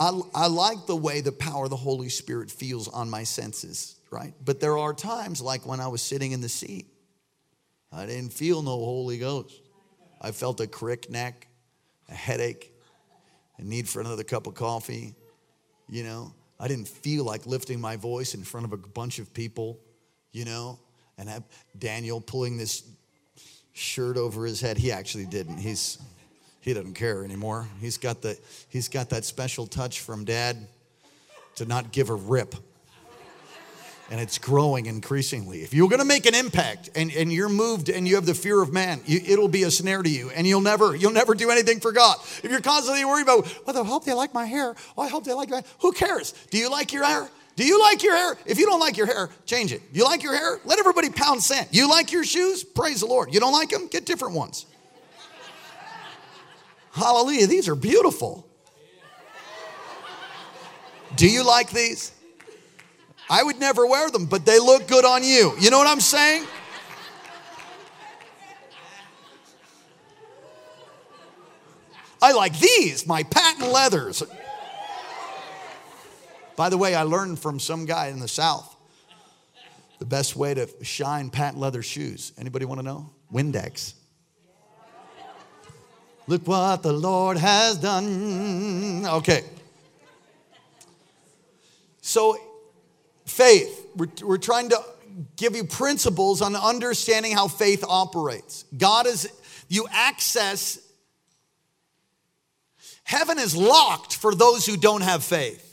I, 0.00 0.18
I 0.34 0.46
like 0.46 0.86
the 0.86 0.96
way 0.96 1.20
the 1.20 1.30
power 1.30 1.64
of 1.64 1.70
the 1.70 1.76
Holy 1.76 2.08
Spirit 2.08 2.50
feels 2.50 2.88
on 2.88 3.10
my 3.10 3.24
senses, 3.24 3.96
right? 4.10 4.32
But 4.42 4.58
there 4.58 4.78
are 4.78 4.94
times, 4.94 5.42
like 5.42 5.66
when 5.66 5.80
I 5.80 5.88
was 5.88 6.00
sitting 6.00 6.32
in 6.32 6.40
the 6.40 6.48
seat, 6.48 6.86
I 7.92 8.06
didn't 8.06 8.32
feel 8.32 8.62
no 8.62 8.70
Holy 8.70 9.18
Ghost. 9.18 9.60
I 10.20 10.32
felt 10.32 10.60
a 10.60 10.66
crick 10.66 11.10
neck, 11.10 11.46
a 12.08 12.14
headache, 12.14 12.72
a 13.58 13.62
need 13.62 13.86
for 13.86 14.00
another 14.00 14.24
cup 14.24 14.46
of 14.46 14.54
coffee. 14.54 15.14
You 15.90 16.04
know, 16.04 16.32
I 16.60 16.68
didn't 16.68 16.88
feel 16.88 17.24
like 17.24 17.46
lifting 17.46 17.80
my 17.80 17.96
voice 17.96 18.34
in 18.34 18.44
front 18.44 18.66
of 18.66 18.72
a 18.74 18.76
bunch 18.76 19.18
of 19.18 19.32
people, 19.32 19.80
you 20.30 20.44
know, 20.44 20.78
and 21.16 21.28
have 21.28 21.42
Daniel 21.78 22.20
pulling 22.20 22.58
this 22.58 22.84
shirt 23.72 24.18
over 24.18 24.44
his 24.44 24.60
head. 24.60 24.76
He 24.76 24.92
actually 24.92 25.24
didn't. 25.24 25.56
He's 25.56 25.98
he 26.60 26.74
doesn't 26.74 26.92
care 26.92 27.24
anymore. 27.24 27.66
He's 27.80 27.96
got 27.96 28.20
the 28.20 28.38
he's 28.68 28.88
got 28.88 29.08
that 29.10 29.24
special 29.24 29.66
touch 29.66 30.00
from 30.00 30.26
dad 30.26 30.68
to 31.56 31.64
not 31.64 31.92
give 31.92 32.10
a 32.10 32.14
rip. 32.14 32.54
And 34.10 34.20
it's 34.20 34.38
growing 34.38 34.86
increasingly. 34.86 35.62
If 35.62 35.72
you're 35.72 35.88
gonna 35.88 36.04
make 36.04 36.26
an 36.26 36.34
impact 36.34 36.90
and, 36.96 37.12
and 37.12 37.32
you're 37.32 37.48
moved 37.48 37.88
and 37.88 38.08
you 38.08 38.16
have 38.16 38.26
the 38.26 38.34
fear 38.34 38.60
of 38.60 38.72
man, 38.72 39.00
you, 39.06 39.20
it'll 39.24 39.48
be 39.48 39.62
a 39.62 39.70
snare 39.70 40.02
to 40.02 40.10
you 40.10 40.30
and 40.30 40.46
you'll 40.46 40.60
never, 40.60 40.96
you'll 40.96 41.12
never 41.12 41.34
do 41.34 41.50
anything 41.50 41.78
for 41.78 41.92
God. 41.92 42.16
If 42.42 42.50
you're 42.50 42.60
constantly 42.60 43.04
worried 43.04 43.22
about, 43.22 43.46
well, 43.66 43.78
I 43.78 43.86
hope 43.86 44.04
they 44.04 44.12
like 44.12 44.34
my 44.34 44.46
hair. 44.46 44.74
Oh, 44.98 45.02
I 45.02 45.08
hope 45.08 45.24
they 45.24 45.32
like 45.32 45.48
my 45.48 45.56
hair. 45.56 45.64
who 45.80 45.92
cares? 45.92 46.32
Do 46.50 46.58
you 46.58 46.68
like 46.68 46.92
your 46.92 47.04
hair? 47.04 47.28
Do 47.56 47.64
you 47.64 47.80
like 47.80 48.02
your 48.02 48.16
hair? 48.16 48.38
If 48.46 48.58
you 48.58 48.66
don't 48.66 48.80
like 48.80 48.96
your 48.96 49.06
hair, 49.06 49.28
change 49.44 49.72
it. 49.72 49.82
You 49.92 50.04
like 50.04 50.22
your 50.22 50.34
hair? 50.34 50.58
Let 50.64 50.78
everybody 50.78 51.10
pound 51.10 51.42
sand. 51.42 51.68
You 51.70 51.90
like 51.90 52.10
your 52.10 52.24
shoes? 52.24 52.64
Praise 52.64 53.00
the 53.00 53.06
Lord. 53.06 53.34
You 53.34 53.38
don't 53.38 53.52
like 53.52 53.68
them? 53.68 53.86
Get 53.86 54.06
different 54.06 54.34
ones. 54.34 54.66
Hallelujah. 56.92 57.46
These 57.46 57.68
are 57.68 57.74
beautiful. 57.74 58.46
Do 61.16 61.28
you 61.28 61.44
like 61.46 61.70
these? 61.70 62.12
I 63.30 63.44
would 63.44 63.60
never 63.60 63.86
wear 63.86 64.10
them, 64.10 64.26
but 64.26 64.44
they 64.44 64.58
look 64.58 64.88
good 64.88 65.04
on 65.04 65.22
you. 65.22 65.54
You 65.60 65.70
know 65.70 65.78
what 65.78 65.86
I'm 65.86 66.00
saying? 66.00 66.44
I 72.20 72.32
like 72.32 72.58
these, 72.58 73.06
my 73.06 73.22
patent 73.22 73.70
leathers. 73.72 74.22
By 76.56 76.68
the 76.68 76.76
way, 76.76 76.94
I 76.96 77.04
learned 77.04 77.38
from 77.38 77.60
some 77.60 77.86
guy 77.86 78.08
in 78.08 78.18
the 78.18 78.28
South 78.28 78.76
the 80.00 80.04
best 80.04 80.34
way 80.34 80.52
to 80.54 80.68
shine 80.82 81.30
patent 81.30 81.58
leather 81.58 81.82
shoes. 81.82 82.32
Anybody 82.36 82.64
want 82.64 82.80
to 82.80 82.84
know? 82.84 83.10
Windex. 83.32 83.94
Look 86.26 86.46
what 86.48 86.82
the 86.82 86.92
Lord 86.92 87.36
has 87.36 87.76
done. 87.76 89.06
Okay. 89.06 89.44
So, 92.02 92.36
faith, 93.30 93.86
we're, 93.96 94.08
we're 94.22 94.38
trying 94.38 94.68
to 94.70 94.78
give 95.36 95.56
you 95.56 95.64
principles 95.64 96.42
on 96.42 96.56
understanding 96.56 97.32
how 97.32 97.48
faith 97.48 97.84
operates. 97.86 98.64
God 98.76 99.06
is, 99.06 99.30
you 99.68 99.86
access, 99.90 100.78
heaven 103.04 103.38
is 103.38 103.56
locked 103.56 104.16
for 104.16 104.34
those 104.34 104.66
who 104.66 104.76
don't 104.76 105.02
have 105.02 105.24
faith. 105.24 105.66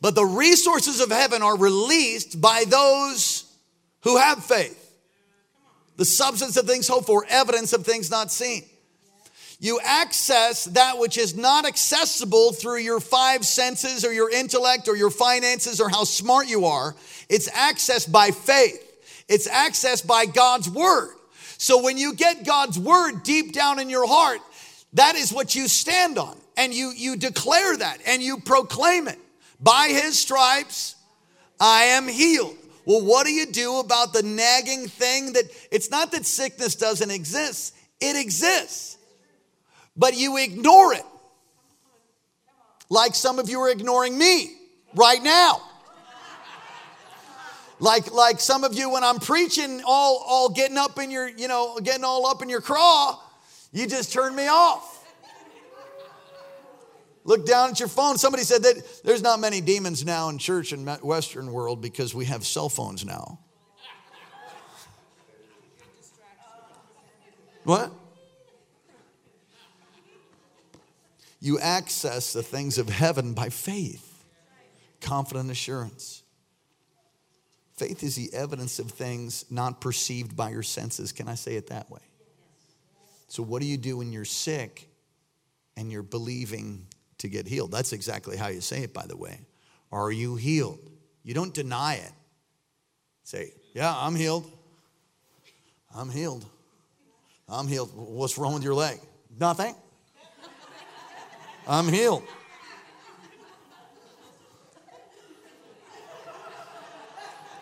But 0.00 0.14
the 0.14 0.24
resources 0.24 1.00
of 1.00 1.10
heaven 1.10 1.42
are 1.42 1.58
released 1.58 2.40
by 2.40 2.64
those 2.66 3.44
who 4.02 4.16
have 4.16 4.42
faith. 4.44 4.78
The 5.96 6.06
substance 6.06 6.56
of 6.56 6.66
things 6.66 6.88
hoped 6.88 7.06
for, 7.06 7.26
evidence 7.28 7.74
of 7.74 7.84
things 7.84 8.10
not 8.10 8.32
seen. 8.32 8.64
You 9.60 9.78
access 9.84 10.64
that 10.64 10.98
which 10.98 11.18
is 11.18 11.36
not 11.36 11.66
accessible 11.66 12.52
through 12.52 12.78
your 12.78 12.98
five 12.98 13.44
senses 13.44 14.06
or 14.06 14.12
your 14.12 14.30
intellect 14.30 14.88
or 14.88 14.96
your 14.96 15.10
finances 15.10 15.80
or 15.80 15.90
how 15.90 16.04
smart 16.04 16.48
you 16.48 16.64
are. 16.64 16.96
It's 17.28 17.48
accessed 17.50 18.10
by 18.10 18.30
faith. 18.30 18.86
It's 19.28 19.46
accessed 19.46 20.06
by 20.06 20.24
God's 20.24 20.68
word. 20.68 21.14
So 21.58 21.82
when 21.82 21.98
you 21.98 22.14
get 22.14 22.46
God's 22.46 22.78
word 22.78 23.22
deep 23.22 23.52
down 23.52 23.78
in 23.78 23.90
your 23.90 24.08
heart, 24.08 24.40
that 24.94 25.14
is 25.14 25.30
what 25.30 25.54
you 25.54 25.68
stand 25.68 26.16
on. 26.16 26.38
And 26.56 26.72
you, 26.72 26.92
you 26.96 27.16
declare 27.16 27.76
that 27.76 27.98
and 28.06 28.22
you 28.22 28.38
proclaim 28.38 29.08
it. 29.08 29.18
By 29.60 29.88
his 29.90 30.18
stripes, 30.18 30.96
I 31.60 31.82
am 31.84 32.08
healed. 32.08 32.56
Well, 32.86 33.04
what 33.04 33.26
do 33.26 33.32
you 33.32 33.44
do 33.44 33.78
about 33.78 34.14
the 34.14 34.22
nagging 34.22 34.88
thing 34.88 35.34
that 35.34 35.44
it's 35.70 35.90
not 35.90 36.12
that 36.12 36.24
sickness 36.24 36.74
doesn't 36.76 37.10
exist, 37.10 37.76
it 38.00 38.16
exists, 38.16 38.96
but 39.96 40.16
you 40.16 40.36
ignore 40.36 40.94
it. 40.94 41.04
Like 42.88 43.14
some 43.14 43.38
of 43.38 43.48
you 43.48 43.60
are 43.60 43.70
ignoring 43.70 44.18
me 44.18 44.52
right 44.94 45.22
now. 45.22 45.62
Like, 47.78 48.12
like 48.12 48.40
some 48.40 48.62
of 48.62 48.74
you, 48.74 48.90
when 48.90 49.02
I'm 49.02 49.18
preaching, 49.18 49.82
all, 49.86 50.22
all 50.26 50.50
getting 50.50 50.76
up 50.76 50.98
in 50.98 51.10
your, 51.10 51.28
you 51.28 51.48
know, 51.48 51.78
getting 51.82 52.04
all 52.04 52.26
up 52.26 52.42
in 52.42 52.50
your 52.50 52.60
craw, 52.60 53.18
you 53.72 53.86
just 53.86 54.12
turn 54.12 54.36
me 54.36 54.48
off. 54.48 54.98
Look 57.24 57.46
down 57.46 57.70
at 57.70 57.80
your 57.80 57.88
phone. 57.88 58.18
Somebody 58.18 58.44
said 58.44 58.62
that 58.64 59.02
there's 59.04 59.22
not 59.22 59.40
many 59.40 59.60
demons 59.60 60.04
now 60.04 60.28
in 60.28 60.38
church 60.38 60.72
in 60.72 60.84
Western 60.86 61.52
world 61.52 61.80
because 61.80 62.14
we 62.14 62.26
have 62.26 62.44
cell 62.44 62.68
phones 62.68 63.04
now. 63.04 63.38
What? 67.64 67.92
You 71.40 71.58
access 71.58 72.32
the 72.34 72.42
things 72.42 72.76
of 72.76 72.88
heaven 72.88 73.32
by 73.32 73.48
faith, 73.48 74.24
confident 75.00 75.50
assurance. 75.50 76.22
Faith 77.72 78.02
is 78.02 78.14
the 78.14 78.30
evidence 78.34 78.78
of 78.78 78.90
things 78.90 79.46
not 79.50 79.80
perceived 79.80 80.36
by 80.36 80.50
your 80.50 80.62
senses. 80.62 81.12
Can 81.12 81.28
I 81.28 81.34
say 81.34 81.56
it 81.56 81.68
that 81.68 81.90
way? 81.90 82.02
So, 83.28 83.42
what 83.42 83.62
do 83.62 83.66
you 83.66 83.78
do 83.78 83.96
when 83.96 84.12
you're 84.12 84.26
sick 84.26 84.86
and 85.78 85.90
you're 85.90 86.02
believing 86.02 86.86
to 87.18 87.28
get 87.28 87.46
healed? 87.46 87.72
That's 87.72 87.94
exactly 87.94 88.36
how 88.36 88.48
you 88.48 88.60
say 88.60 88.82
it, 88.82 88.92
by 88.92 89.06
the 89.06 89.16
way. 89.16 89.40
Are 89.90 90.12
you 90.12 90.36
healed? 90.36 90.78
You 91.22 91.32
don't 91.32 91.54
deny 91.54 91.94
it. 91.94 92.12
Say, 93.24 93.52
Yeah, 93.72 93.94
I'm 93.96 94.14
healed. 94.14 94.50
I'm 95.94 96.10
healed. 96.10 96.44
I'm 97.48 97.66
healed. 97.66 97.90
What's 97.94 98.36
wrong 98.36 98.54
with 98.54 98.62
your 98.62 98.74
leg? 98.74 99.00
Nothing. 99.38 99.74
I'm 101.70 101.86
healed. 101.86 102.24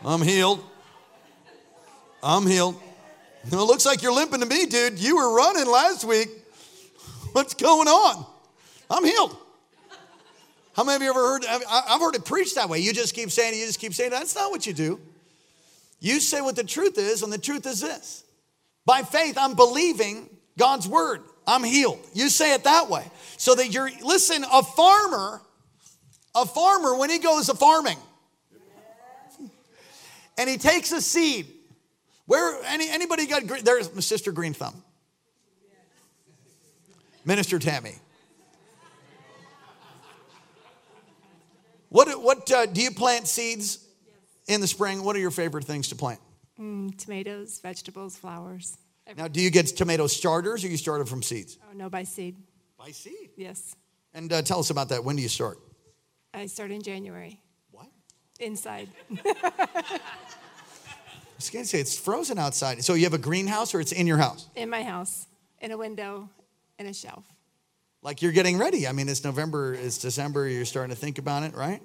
I'm 0.02 0.22
healed. 0.22 0.64
I'm 2.22 2.46
healed. 2.46 2.80
It 3.44 3.52
looks 3.52 3.84
like 3.84 4.00
you're 4.00 4.14
limping 4.14 4.40
to 4.40 4.46
me, 4.46 4.64
dude. 4.64 4.98
You 4.98 5.16
were 5.16 5.36
running 5.36 5.66
last 5.66 6.04
week. 6.04 6.30
What's 7.32 7.52
going 7.52 7.86
on? 7.86 8.24
I'm 8.88 9.04
healed. 9.04 9.36
How 10.74 10.84
many 10.84 10.96
of 10.96 11.02
you 11.02 11.10
ever 11.10 11.20
heard? 11.20 11.44
I've 11.46 12.00
heard 12.00 12.14
it 12.14 12.24
preached 12.24 12.54
that 12.54 12.70
way. 12.70 12.78
You 12.78 12.94
just 12.94 13.14
keep 13.14 13.30
saying 13.30 13.52
it, 13.52 13.58
you 13.58 13.66
just 13.66 13.78
keep 13.78 13.92
saying 13.92 14.08
it. 14.08 14.14
That's 14.14 14.34
not 14.34 14.50
what 14.50 14.66
you 14.66 14.72
do. 14.72 14.98
You 16.00 16.18
say 16.20 16.40
what 16.40 16.56
the 16.56 16.64
truth 16.64 16.96
is, 16.96 17.22
and 17.22 17.30
the 17.30 17.36
truth 17.36 17.66
is 17.66 17.82
this. 17.82 18.24
By 18.86 19.02
faith, 19.02 19.36
I'm 19.36 19.54
believing 19.54 20.30
God's 20.56 20.88
word. 20.88 21.20
I'm 21.46 21.62
healed. 21.62 21.98
You 22.14 22.30
say 22.30 22.54
it 22.54 22.64
that 22.64 22.88
way. 22.88 23.04
So 23.38 23.54
that 23.54 23.72
you're, 23.72 23.88
listen, 24.02 24.44
a 24.52 24.62
farmer, 24.64 25.40
a 26.34 26.44
farmer, 26.44 26.96
when 26.96 27.08
he 27.08 27.18
goes 27.18 27.48
a 27.48 27.54
farming, 27.54 27.96
and 30.36 30.50
he 30.50 30.58
takes 30.58 30.92
a 30.92 31.00
seed. 31.00 31.46
Where 32.26 32.62
any, 32.66 32.90
anybody 32.90 33.26
got 33.26 33.44
there's 33.64 33.94
my 33.94 34.00
sister 34.00 34.32
Green 34.32 34.52
Thumb. 34.52 34.82
Minister 37.24 37.58
Tammy. 37.58 37.94
What, 41.90 42.22
what 42.22 42.50
uh, 42.50 42.66
do 42.66 42.82
you 42.82 42.90
plant 42.90 43.28
seeds 43.28 43.78
in 44.46 44.60
the 44.60 44.66
spring? 44.66 45.04
What 45.04 45.14
are 45.16 45.20
your 45.20 45.30
favorite 45.30 45.64
things 45.64 45.88
to 45.88 45.94
plant? 45.94 46.20
Mm, 46.60 46.98
tomatoes, 46.98 47.60
vegetables, 47.60 48.16
flowers. 48.16 48.76
Now, 49.16 49.28
do 49.28 49.40
you 49.40 49.50
get 49.50 49.68
tomato 49.68 50.06
starters 50.06 50.64
or 50.64 50.68
you 50.68 50.76
started 50.76 51.08
from 51.08 51.22
seeds? 51.22 51.56
Oh, 51.62 51.74
no, 51.74 51.88
by 51.88 52.02
seed. 52.02 52.36
By 52.78 52.92
see. 52.92 53.30
Yes. 53.36 53.74
And 54.14 54.32
uh, 54.32 54.42
tell 54.42 54.60
us 54.60 54.70
about 54.70 54.88
that. 54.90 55.02
When 55.02 55.16
do 55.16 55.22
you 55.22 55.28
start? 55.28 55.58
I 56.32 56.46
start 56.46 56.70
in 56.70 56.80
January. 56.80 57.40
What? 57.72 57.88
Inside. 58.38 58.88
I 59.24 60.00
was 61.36 61.50
going 61.50 61.64
to 61.64 61.68
say 61.68 61.80
it's 61.80 61.98
frozen 61.98 62.38
outside. 62.38 62.82
So 62.84 62.94
you 62.94 63.04
have 63.04 63.14
a 63.14 63.18
greenhouse 63.18 63.74
or 63.74 63.80
it's 63.80 63.92
in 63.92 64.06
your 64.06 64.18
house? 64.18 64.48
In 64.54 64.70
my 64.70 64.82
house, 64.82 65.26
in 65.60 65.72
a 65.72 65.76
window, 65.76 66.30
in 66.78 66.86
a 66.86 66.94
shelf. 66.94 67.24
Like 68.02 68.22
you're 68.22 68.32
getting 68.32 68.58
ready. 68.58 68.86
I 68.86 68.92
mean, 68.92 69.08
it's 69.08 69.24
November, 69.24 69.74
it's 69.74 69.98
December, 69.98 70.48
you're 70.48 70.64
starting 70.64 70.94
to 70.94 71.00
think 71.00 71.18
about 71.18 71.42
it, 71.42 71.54
right? 71.54 71.82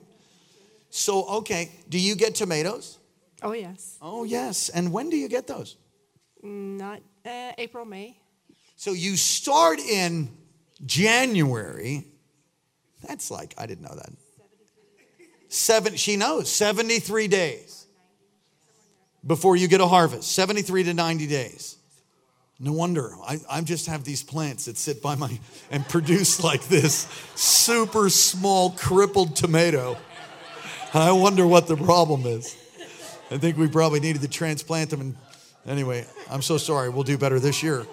So, 0.92 1.26
okay, 1.38 1.72
do 1.90 2.00
you 2.00 2.16
get 2.16 2.36
tomatoes? 2.36 3.00
Oh, 3.42 3.54
yes. 3.54 3.98
Oh, 4.00 4.24
yes. 4.24 4.70
And 4.70 4.92
when 4.92 5.10
do 5.10 5.18
you 5.18 5.28
get 5.28 5.48
those? 5.48 5.76
Not 6.44 7.02
uh, 7.26 7.52
April, 7.58 7.84
May. 7.84 8.16
So 8.76 8.92
you 8.92 9.18
start 9.18 9.80
in 9.80 10.30
January. 10.86 12.06
That's 13.08 13.30
like, 13.32 13.54
I 13.58 13.66
didn't 13.66 13.84
know 13.84 13.96
that. 13.96 14.12
Seven, 15.50 15.96
she 15.96 16.16
knows, 16.16 16.52
73 16.52 17.28
days 17.28 17.86
before 19.26 19.56
you 19.56 19.68
get 19.68 19.82
a 19.82 19.88
harvest, 19.88 20.32
73 20.32 20.84
to 20.86 20.94
90 20.94 21.28
days. 21.28 21.78
No 22.60 22.72
wonder. 22.72 23.12
I, 23.26 23.40
I 23.50 23.62
just 23.62 23.88
have 23.88 24.04
these 24.04 24.24
plants 24.24 24.66
that 24.66 24.78
sit 24.78 25.02
by 25.02 25.16
my 25.16 25.38
and 25.72 25.88
produce 25.88 26.44
like 26.44 26.64
this 26.68 27.08
super 27.36 28.10
small 28.10 28.72
crippled 28.72 29.36
tomato. 29.36 29.98
I 30.94 31.12
wonder 31.12 31.46
what 31.48 31.68
the 31.68 31.76
problem 31.76 32.26
is. 32.26 32.56
I 33.32 33.38
think 33.38 33.58
we 33.58 33.68
probably 33.68 34.00
needed 34.00 34.22
to 34.22 34.28
transplant 34.28 34.92
them. 34.92 35.02
And 35.02 35.16
anyway, 35.66 36.06
I'm 36.30 36.42
so 36.42 36.58
sorry. 36.58 36.90
We'll 36.90 37.04
do 37.04 37.18
better 37.18 37.40
this 37.40 37.64
year. 37.64 37.86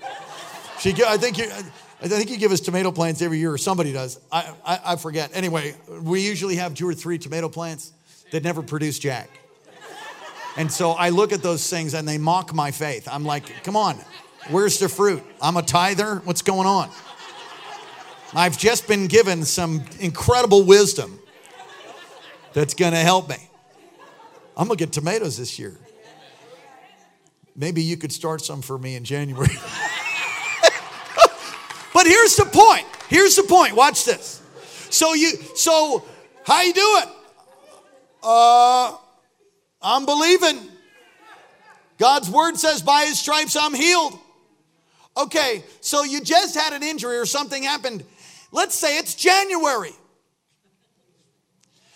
She, 0.78 0.94
I 1.04 1.16
think 1.16 1.38
you, 1.38 1.50
I 2.02 2.08
think 2.08 2.30
you 2.30 2.38
give 2.38 2.50
us 2.50 2.60
tomato 2.60 2.92
plants 2.92 3.20
every 3.20 3.38
year, 3.38 3.52
or 3.52 3.58
somebody 3.58 3.92
does. 3.92 4.18
I, 4.32 4.52
I, 4.64 4.80
I 4.84 4.96
forget. 4.96 5.30
Anyway, 5.34 5.74
we 6.02 6.26
usually 6.26 6.56
have 6.56 6.74
two 6.74 6.88
or 6.88 6.94
three 6.94 7.18
tomato 7.18 7.48
plants 7.48 7.92
that 8.30 8.42
never 8.42 8.62
produce 8.62 8.98
jack. 8.98 9.28
And 10.56 10.72
so 10.72 10.92
I 10.92 11.10
look 11.10 11.32
at 11.32 11.42
those 11.42 11.68
things 11.68 11.94
and 11.94 12.08
they 12.08 12.18
mock 12.18 12.54
my 12.54 12.70
faith. 12.70 13.06
I'm 13.10 13.24
like, 13.24 13.62
come 13.64 13.76
on, 13.76 13.96
where's 14.48 14.78
the 14.78 14.88
fruit? 14.88 15.22
I'm 15.40 15.56
a 15.56 15.62
tither. 15.62 16.16
What's 16.24 16.42
going 16.42 16.66
on? 16.66 16.90
I've 18.34 18.58
just 18.58 18.88
been 18.88 19.06
given 19.06 19.44
some 19.44 19.84
incredible 19.98 20.64
wisdom 20.64 21.18
that's 22.52 22.74
going 22.74 22.92
to 22.92 22.98
help 22.98 23.28
me. 23.28 23.36
I'm 24.56 24.66
going 24.68 24.78
to 24.78 24.84
get 24.84 24.92
tomatoes 24.92 25.36
this 25.36 25.58
year. 25.58 25.76
Maybe 27.56 27.82
you 27.82 27.96
could 27.96 28.12
start 28.12 28.40
some 28.40 28.62
for 28.62 28.78
me 28.78 28.94
in 28.96 29.04
January. 29.04 29.54
but 32.00 32.06
here's 32.06 32.34
the 32.34 32.46
point. 32.46 32.86
Here's 33.10 33.36
the 33.36 33.42
point. 33.42 33.76
Watch 33.76 34.06
this. 34.06 34.40
So 34.88 35.12
you 35.12 35.32
so 35.54 36.02
how 36.44 36.62
you 36.62 36.72
doing? 36.72 37.04
Uh 38.22 38.96
I'm 39.82 40.06
believing. 40.06 40.66
God's 41.98 42.30
word 42.30 42.56
says 42.56 42.80
by 42.80 43.04
his 43.04 43.18
stripes 43.18 43.54
I'm 43.54 43.74
healed. 43.74 44.18
Okay, 45.14 45.62
so 45.82 46.02
you 46.02 46.22
just 46.22 46.56
had 46.56 46.72
an 46.72 46.82
injury 46.82 47.18
or 47.18 47.26
something 47.26 47.64
happened. 47.64 48.02
Let's 48.50 48.74
say 48.74 48.96
it's 48.96 49.14
January. 49.14 49.92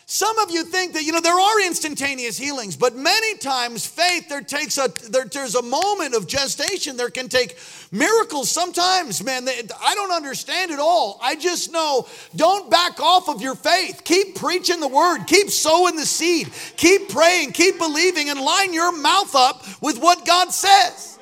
Some 0.06 0.38
of 0.38 0.50
you 0.50 0.64
think 0.64 0.92
that, 0.92 1.04
you 1.04 1.12
know, 1.12 1.20
there 1.22 1.38
are 1.38 1.60
instantaneous 1.64 2.36
healings, 2.36 2.76
but 2.76 2.94
many 2.94 3.38
times 3.38 3.86
faith, 3.86 4.28
there 4.28 4.42
takes 4.42 4.76
a, 4.76 4.88
there, 5.08 5.24
there's 5.24 5.54
a 5.54 5.62
moment 5.62 6.14
of 6.14 6.26
gestation. 6.26 6.98
There 6.98 7.08
can 7.08 7.30
take 7.30 7.56
miracles 7.90 8.50
sometimes, 8.50 9.24
man. 9.24 9.46
They, 9.46 9.62
I 9.82 9.94
don't 9.94 10.12
understand 10.12 10.72
it 10.72 10.78
all. 10.78 11.18
I 11.22 11.36
just 11.36 11.72
know 11.72 12.06
don't 12.36 12.70
back 12.70 13.00
off 13.00 13.30
of 13.30 13.40
your 13.40 13.54
faith. 13.54 14.02
Keep 14.04 14.34
preaching 14.36 14.80
the 14.80 14.88
word, 14.88 15.24
keep 15.24 15.48
sowing 15.48 15.96
the 15.96 16.04
seed, 16.04 16.50
keep 16.76 17.08
praying, 17.08 17.52
keep 17.52 17.78
believing, 17.78 18.28
and 18.28 18.38
line 18.38 18.74
your 18.74 18.94
mouth 18.94 19.34
up 19.34 19.64
with 19.80 19.98
what 19.98 20.26
God 20.26 20.52
says. 20.52 21.18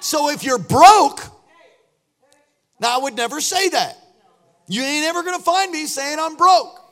So 0.00 0.28
if 0.28 0.44
you're 0.44 0.58
broke, 0.58 1.22
now 2.80 2.98
I 2.98 3.02
would 3.02 3.16
never 3.16 3.40
say 3.40 3.70
that. 3.70 3.96
You 4.68 4.82
ain't 4.82 5.06
ever 5.06 5.22
gonna 5.22 5.38
find 5.38 5.72
me 5.72 5.86
saying 5.86 6.18
I'm 6.20 6.36
broke. 6.36 6.83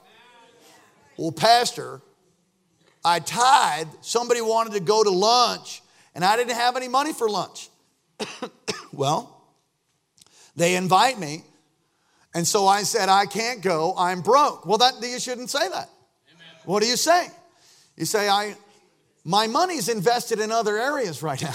Well, 1.23 1.31
Pastor, 1.31 2.03
I 3.05 3.21
tithe. 3.21 3.87
Somebody 4.01 4.41
wanted 4.41 4.73
to 4.73 4.81
go 4.81 5.05
to 5.05 5.11
lunch, 5.11 5.81
and 6.17 6.25
I 6.25 6.35
didn't 6.35 6.57
have 6.57 6.77
any 6.77 6.89
money 6.89 7.13
for 7.13 7.29
lunch. 7.29 7.69
well, 8.93 9.41
they 10.57 10.75
invite 10.75 11.21
me, 11.21 11.45
and 12.35 12.45
so 12.45 12.67
I 12.67 12.83
said, 12.83 13.09
I 13.09 13.27
can't 13.27 13.63
go. 13.63 13.95
I'm 13.97 14.21
broke. 14.21 14.67
Well, 14.67 14.79
that 14.79 14.95
you 15.01 15.21
shouldn't 15.21 15.49
say 15.49 15.61
that. 15.69 15.89
Amen. 16.29 16.47
What 16.65 16.83
do 16.83 16.89
you 16.89 16.97
say? 16.97 17.29
You 17.97 18.05
say, 18.05 18.29
I 18.29 18.57
my 19.25 19.47
money's 19.47 19.89
invested 19.89 20.41
in 20.41 20.51
other 20.51 20.77
areas 20.77 21.23
right 21.23 21.41
now. 21.41 21.55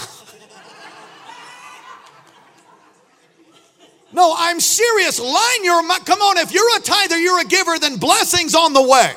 no, 4.14 4.34
I'm 4.34 4.60
serious. 4.60 5.20
Line 5.20 5.62
your 5.62 5.82
come 6.06 6.20
on. 6.22 6.38
If 6.38 6.54
you're 6.54 6.78
a 6.78 6.80
tither, 6.80 7.18
you're 7.18 7.42
a 7.42 7.44
giver, 7.44 7.78
then 7.78 7.98
blessings 7.98 8.54
on 8.54 8.72
the 8.72 8.80
way. 8.80 9.12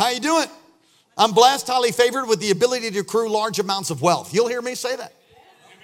How 0.00 0.08
you 0.08 0.20
doing? 0.20 0.46
I'm 1.18 1.32
blessed, 1.32 1.66
highly 1.66 1.92
favored 1.92 2.24
with 2.24 2.40
the 2.40 2.50
ability 2.50 2.90
to 2.90 3.00
accrue 3.00 3.28
large 3.30 3.58
amounts 3.58 3.90
of 3.90 4.00
wealth. 4.00 4.32
You'll 4.32 4.48
hear 4.48 4.62
me 4.62 4.74
say 4.74 4.96
that. 4.96 5.12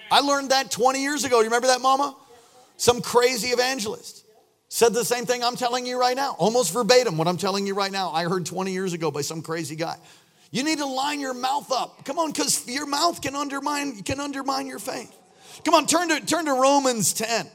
I 0.09 0.21
learned 0.21 0.49
that 0.49 0.71
20 0.71 1.03
years 1.03 1.23
ago. 1.23 1.37
You 1.37 1.45
remember 1.45 1.67
that, 1.67 1.81
mama? 1.81 2.15
Some 2.77 2.99
crazy 2.99 3.49
evangelist 3.49 4.25
said 4.69 4.95
the 4.95 5.05
same 5.05 5.27
thing 5.27 5.43
I'm 5.43 5.55
telling 5.55 5.85
you 5.85 5.99
right 5.99 6.15
now, 6.15 6.35
almost 6.39 6.73
verbatim 6.73 7.15
what 7.15 7.27
I'm 7.27 7.37
telling 7.37 7.67
you 7.67 7.75
right 7.75 7.91
now. 7.91 8.09
I 8.09 8.23
heard 8.23 8.47
20 8.47 8.71
years 8.71 8.93
ago 8.93 9.11
by 9.11 9.21
some 9.21 9.43
crazy 9.43 9.75
guy. 9.75 9.97
You 10.49 10.63
need 10.63 10.79
to 10.79 10.87
line 10.87 11.19
your 11.19 11.35
mouth 11.35 11.71
up. 11.71 12.03
Come 12.03 12.17
on, 12.17 12.31
because 12.31 12.67
your 12.67 12.87
mouth 12.87 13.21
can 13.21 13.35
undermine, 13.35 14.01
can 14.01 14.19
undermine 14.19 14.65
your 14.65 14.79
faith. 14.79 15.15
Come 15.63 15.75
on, 15.75 15.85
turn 15.85 16.09
to, 16.09 16.25
turn 16.25 16.45
to 16.45 16.53
Romans 16.53 17.13
10. 17.13 17.45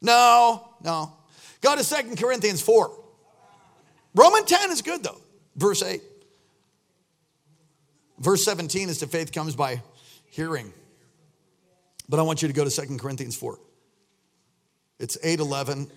No, 0.00 0.68
no. 0.82 1.12
Go 1.60 1.76
to 1.76 1.84
Second 1.84 2.18
Corinthians 2.18 2.62
4. 2.62 2.90
Roman 4.14 4.44
10 4.44 4.70
is 4.70 4.82
good 4.82 5.02
though. 5.02 5.20
Verse 5.56 5.82
8. 5.82 6.00
Verse 8.18 8.44
17 8.44 8.88
is 8.88 8.98
to 8.98 9.06
faith 9.06 9.32
comes 9.32 9.54
by 9.54 9.82
hearing. 10.26 10.72
But 12.08 12.18
I 12.18 12.22
want 12.22 12.42
you 12.42 12.48
to 12.48 12.54
go 12.54 12.64
to 12.64 12.70
Second 12.70 12.98
Corinthians 13.00 13.36
4. 13.36 13.58
It's 14.98 15.16
8:11 15.24 15.72
and 15.72 15.88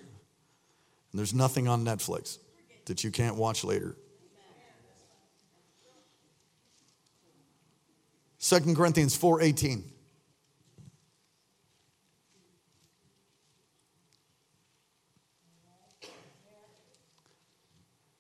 there's 1.14 1.34
nothing 1.34 1.68
on 1.68 1.84
Netflix 1.84 2.38
that 2.86 3.04
you 3.04 3.12
can't 3.12 3.36
watch 3.36 3.64
later. 3.64 3.96
Second 8.38 8.76
Corinthians 8.76 9.18
4:18. 9.18 9.84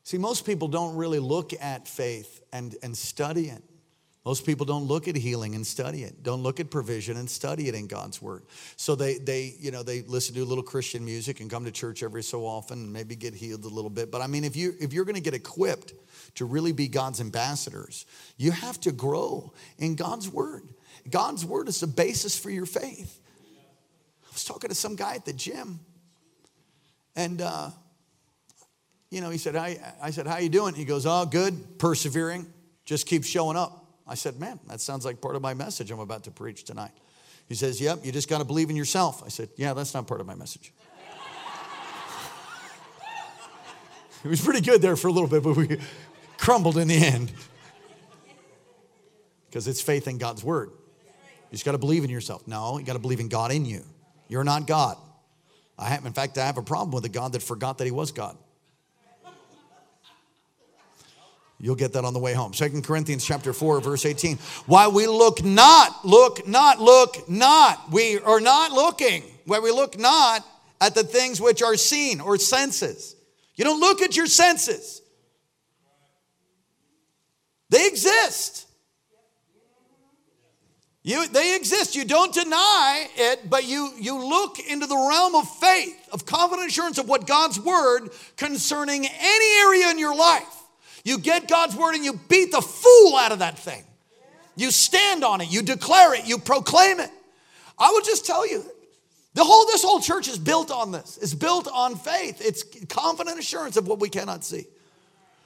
See, 0.03 0.17
most 0.17 0.45
people 0.45 0.67
don't 0.67 0.95
really 0.95 1.19
look 1.19 1.53
at 1.59 1.87
faith 1.87 2.43
and, 2.51 2.75
and 2.83 2.95
study 2.95 3.49
it. 3.49 3.63
Most 4.25 4.45
people 4.45 4.65
don't 4.65 4.85
look 4.85 5.09
at 5.09 5.17
healing 5.17 5.53
and 5.53 5.67
study 5.67 6.03
it. 6.03 6.23
Don't 6.23 6.43
look 6.43 6.61
at 6.61 6.69
provision 6.69 7.17
and 7.17 7.29
study 7.29 7.67
it 7.67 7.75
in 7.75 7.87
God's 7.87 8.21
word. 8.21 8.43
So 8.77 8.95
they 8.95 9.17
they 9.17 9.53
you 9.59 9.69
know 9.69 9.83
they 9.83 10.01
listen 10.03 10.33
to 10.35 10.41
a 10.41 10.45
little 10.45 10.63
Christian 10.63 11.03
music 11.03 11.41
and 11.41 11.49
come 11.49 11.65
to 11.65 11.71
church 11.71 12.03
every 12.03 12.23
so 12.23 12.45
often 12.45 12.83
and 12.83 12.93
maybe 12.93 13.17
get 13.17 13.33
healed 13.33 13.65
a 13.65 13.69
little 13.69 13.89
bit. 13.89 14.11
But 14.11 14.21
I 14.21 14.27
mean, 14.27 14.45
if 14.45 14.55
you 14.55 14.75
if 14.79 14.93
you're 14.93 15.03
going 15.03 15.15
to 15.15 15.21
get 15.21 15.33
equipped 15.33 15.93
to 16.35 16.45
really 16.45 16.71
be 16.71 16.87
God's 16.87 17.19
ambassadors, 17.19 18.05
you 18.37 18.51
have 18.51 18.79
to 18.81 18.93
grow 18.93 19.51
in 19.77 19.95
God's 19.95 20.29
word. 20.29 20.69
God's 21.09 21.45
word 21.45 21.67
is 21.67 21.81
the 21.81 21.87
basis 21.87 22.39
for 22.39 22.49
your 22.49 22.65
faith. 22.65 23.19
I 24.23 24.31
was 24.31 24.45
talking 24.45 24.69
to 24.69 24.75
some 24.75 24.95
guy 24.95 25.15
at 25.15 25.25
the 25.25 25.33
gym, 25.33 25.81
and 27.13 27.41
uh, 27.41 27.71
you 29.13 29.21
know, 29.21 29.29
he 29.29 29.37
said, 29.37 29.55
I, 29.55 29.77
I 30.01 30.09
said, 30.09 30.25
how 30.25 30.39
you 30.39 30.49
doing? 30.49 30.73
He 30.73 30.85
goes, 30.85 31.05
oh, 31.05 31.27
good, 31.27 31.77
persevering, 31.77 32.51
just 32.83 33.05
keep 33.05 33.23
showing 33.23 33.55
up. 33.55 33.85
I 34.07 34.15
said, 34.15 34.39
man, 34.39 34.59
that 34.67 34.81
sounds 34.81 35.05
like 35.05 35.21
part 35.21 35.35
of 35.35 35.43
my 35.43 35.53
message 35.53 35.91
I'm 35.91 35.99
about 35.99 36.23
to 36.23 36.31
preach 36.31 36.63
tonight. 36.63 36.89
He 37.47 37.53
says, 37.53 37.79
yep, 37.79 37.99
you 38.03 38.11
just 38.11 38.27
got 38.27 38.39
to 38.39 38.43
believe 38.43 38.71
in 38.71 38.75
yourself. 38.75 39.21
I 39.23 39.29
said, 39.29 39.49
yeah, 39.55 39.75
that's 39.75 39.93
not 39.93 40.07
part 40.07 40.19
of 40.19 40.25
my 40.25 40.33
message. 40.33 40.73
it 44.23 44.27
was 44.27 44.41
pretty 44.41 44.61
good 44.61 44.81
there 44.81 44.95
for 44.95 45.09
a 45.09 45.11
little 45.11 45.29
bit, 45.29 45.43
but 45.43 45.55
we 45.55 45.77
crumbled 46.37 46.77
in 46.77 46.87
the 46.87 46.95
end. 46.95 47.31
Because 49.47 49.67
it's 49.67 49.81
faith 49.81 50.07
in 50.07 50.17
God's 50.17 50.43
word. 50.43 50.71
You 50.71 51.51
just 51.51 51.65
got 51.65 51.73
to 51.73 51.77
believe 51.77 52.03
in 52.03 52.09
yourself. 52.09 52.47
No, 52.47 52.79
you 52.79 52.83
got 52.83 52.93
to 52.93 52.99
believe 52.99 53.19
in 53.19 53.29
God 53.29 53.51
in 53.51 53.65
you. 53.65 53.83
You're 54.27 54.43
not 54.43 54.65
God. 54.65 54.97
I 55.77 55.89
have, 55.89 56.03
in 56.03 56.13
fact, 56.13 56.35
I 56.39 56.47
have 56.47 56.57
a 56.57 56.63
problem 56.63 56.89
with 56.91 57.05
a 57.05 57.09
God 57.09 57.33
that 57.33 57.43
forgot 57.43 57.77
that 57.77 57.85
he 57.85 57.91
was 57.91 58.11
God. 58.11 58.35
You'll 61.63 61.75
get 61.75 61.93
that 61.93 62.03
on 62.03 62.11
the 62.11 62.19
way 62.19 62.33
home. 62.33 62.53
Second 62.53 62.83
Corinthians 62.83 63.23
chapter 63.23 63.53
4, 63.53 63.79
verse 63.79 64.05
18. 64.05 64.37
Why 64.65 64.89
we 64.89 65.07
look 65.07 65.45
not, 65.45 66.03
look 66.03 66.45
not, 66.45 66.81
look 66.81 67.29
not. 67.29 67.89
We 67.89 68.19
are 68.19 68.41
not 68.41 68.73
looking. 68.73 69.23
Why 69.45 69.59
we 69.59 69.71
look 69.71 69.97
not 69.97 70.45
at 70.81 70.93
the 70.93 71.05
things 71.05 71.39
which 71.39 71.63
are 71.63 71.77
seen 71.77 72.19
or 72.19 72.37
senses. 72.37 73.15
You 73.55 73.63
don't 73.63 73.79
look 73.79 74.01
at 74.01 74.17
your 74.17 74.25
senses. 74.25 75.01
They 77.69 77.87
exist. 77.87 78.67
You, 81.01 81.29
they 81.29 81.55
exist. 81.55 81.95
You 81.95 82.03
don't 82.03 82.33
deny 82.33 83.07
it, 83.15 83.49
but 83.49 83.65
you, 83.65 83.89
you 83.97 84.21
look 84.21 84.59
into 84.59 84.85
the 84.85 84.97
realm 84.97 85.33
of 85.35 85.47
faith, 85.59 86.09
of 86.11 86.25
confident 86.25 86.67
assurance 86.67 86.97
of 86.97 87.07
what 87.07 87.25
God's 87.25 87.57
word 87.57 88.09
concerning 88.35 89.05
any 89.07 89.59
area 89.61 89.89
in 89.89 89.97
your 89.97 90.13
life. 90.13 90.62
You 91.03 91.17
get 91.17 91.47
God's 91.47 91.75
word 91.75 91.95
and 91.95 92.05
you 92.05 92.13
beat 92.29 92.51
the 92.51 92.61
fool 92.61 93.15
out 93.15 93.31
of 93.31 93.39
that 93.39 93.59
thing. 93.59 93.83
You 94.55 94.71
stand 94.71 95.23
on 95.23 95.41
it, 95.41 95.51
you 95.51 95.61
declare 95.61 96.13
it, 96.13 96.25
you 96.25 96.37
proclaim 96.37 96.99
it. 96.99 97.09
I 97.77 97.89
will 97.91 98.01
just 98.01 98.25
tell 98.25 98.47
you, 98.47 98.63
the 99.33 99.43
whole 99.43 99.65
this 99.65 99.83
whole 99.83 99.99
church 99.99 100.27
is 100.27 100.37
built 100.37 100.69
on 100.69 100.91
this. 100.91 101.17
It's 101.21 101.33
built 101.33 101.67
on 101.67 101.95
faith. 101.95 102.39
It's 102.39 102.63
confident 102.87 103.39
assurance 103.39 103.77
of 103.77 103.87
what 103.87 103.99
we 103.99 104.09
cannot 104.09 104.43
see. 104.43 104.67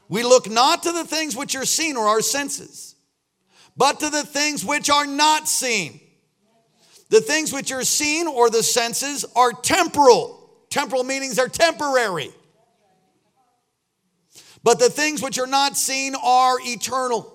We 0.09 0.23
look 0.23 0.49
not 0.49 0.83
to 0.83 0.91
the 0.91 1.05
things 1.05 1.35
which 1.35 1.55
are 1.55 1.65
seen 1.65 1.95
or 1.95 2.05
our 2.05 2.21
senses, 2.21 2.95
but 3.75 3.99
to 4.01 4.09
the 4.09 4.23
things 4.23 4.63
which 4.63 4.89
are 4.89 5.05
not 5.05 5.47
seen. 5.47 5.99
The 7.09 7.21
things 7.21 7.53
which 7.53 7.71
are 7.71 7.83
seen 7.83 8.27
or 8.27 8.49
the 8.49 8.63
senses 8.63 9.25
are 9.35 9.53
temporal. 9.53 10.49
Temporal 10.69 11.05
meanings 11.05 11.37
they're 11.37 11.47
temporary. 11.47 12.31
But 14.63 14.79
the 14.79 14.89
things 14.89 15.21
which 15.21 15.39
are 15.39 15.47
not 15.47 15.77
seen 15.77 16.15
are 16.15 16.57
eternal. 16.61 17.33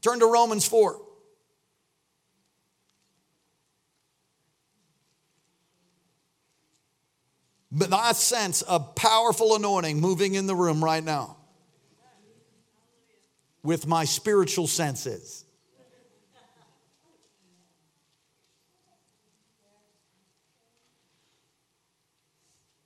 Turn 0.00 0.20
to 0.20 0.26
Romans 0.26 0.66
4. 0.66 1.00
But 7.72 7.92
I 7.92 8.12
sense 8.12 8.62
a 8.68 8.78
powerful 8.78 9.56
anointing 9.56 10.00
moving 10.00 10.34
in 10.34 10.46
the 10.46 10.54
room 10.54 10.84
right 10.84 11.02
now 11.02 11.36
with 13.64 13.86
my 13.86 14.04
spiritual 14.04 14.68
senses. 14.68 15.43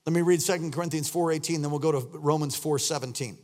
Let 0.09 0.15
me 0.15 0.23
read 0.23 0.41
2 0.41 0.71
Corinthians 0.71 1.11
4:18 1.11 1.61
then 1.61 1.71
we'll 1.71 1.81
go 1.81 1.93
to 1.93 1.99
Romans 2.15 2.57
4:17. 2.59 3.37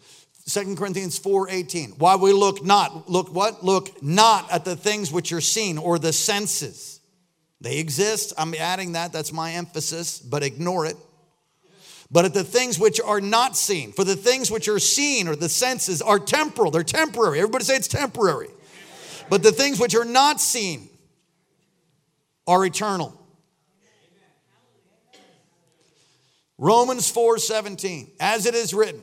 2 0.48 0.76
Corinthians 0.76 1.18
4:18. 1.18 1.92
Why 1.98 2.16
we 2.16 2.32
look 2.32 2.64
not 2.64 3.06
look 3.06 3.30
what? 3.34 3.62
Look 3.62 4.02
not 4.02 4.50
at 4.50 4.64
the 4.64 4.74
things 4.74 5.12
which 5.12 5.30
are 5.30 5.42
seen 5.42 5.76
or 5.76 5.98
the 5.98 6.10
senses. 6.10 7.00
They 7.60 7.76
exist. 7.76 8.32
I'm 8.38 8.54
adding 8.54 8.92
that. 8.92 9.12
That's 9.12 9.30
my 9.30 9.52
emphasis, 9.52 10.18
but 10.18 10.42
ignore 10.42 10.86
it 10.86 10.96
but 12.10 12.24
at 12.24 12.32
the 12.32 12.44
things 12.44 12.78
which 12.78 12.98
are 12.98 13.20
not 13.20 13.58
seen. 13.58 13.92
For 13.92 14.04
the 14.04 14.16
things 14.16 14.50
which 14.50 14.66
are 14.66 14.78
seen 14.78 15.28
or 15.28 15.36
the 15.36 15.50
senses 15.50 16.00
are 16.00 16.18
temporal, 16.18 16.70
they're 16.70 16.82
temporary. 16.82 17.40
Everybody 17.40 17.64
say 17.64 17.76
it's 17.76 17.88
temporary. 17.88 18.48
But 19.28 19.42
the 19.42 19.52
things 19.52 19.78
which 19.78 19.94
are 19.94 20.04
not 20.06 20.40
seen 20.40 20.88
are 22.46 22.64
eternal. 22.64 23.20
Romans 26.64 27.10
4 27.10 27.36
17, 27.36 28.12
as 28.18 28.46
it 28.46 28.54
is 28.54 28.72
written, 28.72 29.02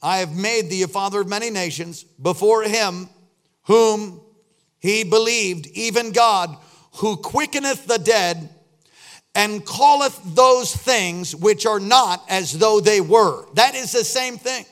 I 0.00 0.18
have 0.18 0.32
made 0.32 0.70
thee 0.70 0.84
a 0.84 0.88
father 0.88 1.22
of 1.22 1.28
many 1.28 1.50
nations 1.50 2.04
before 2.04 2.62
him 2.62 3.08
whom 3.64 4.20
he 4.78 5.02
believed, 5.02 5.66
even 5.74 6.12
God, 6.12 6.56
who 6.98 7.16
quickeneth 7.16 7.84
the 7.86 7.98
dead 7.98 8.48
and 9.34 9.66
calleth 9.66 10.20
those 10.24 10.72
things 10.72 11.34
which 11.34 11.66
are 11.66 11.80
not 11.80 12.24
as 12.28 12.56
though 12.56 12.78
they 12.78 13.00
were. 13.00 13.44
That 13.54 13.74
is 13.74 13.90
the 13.90 14.04
same 14.04 14.38
thing. 14.38 14.64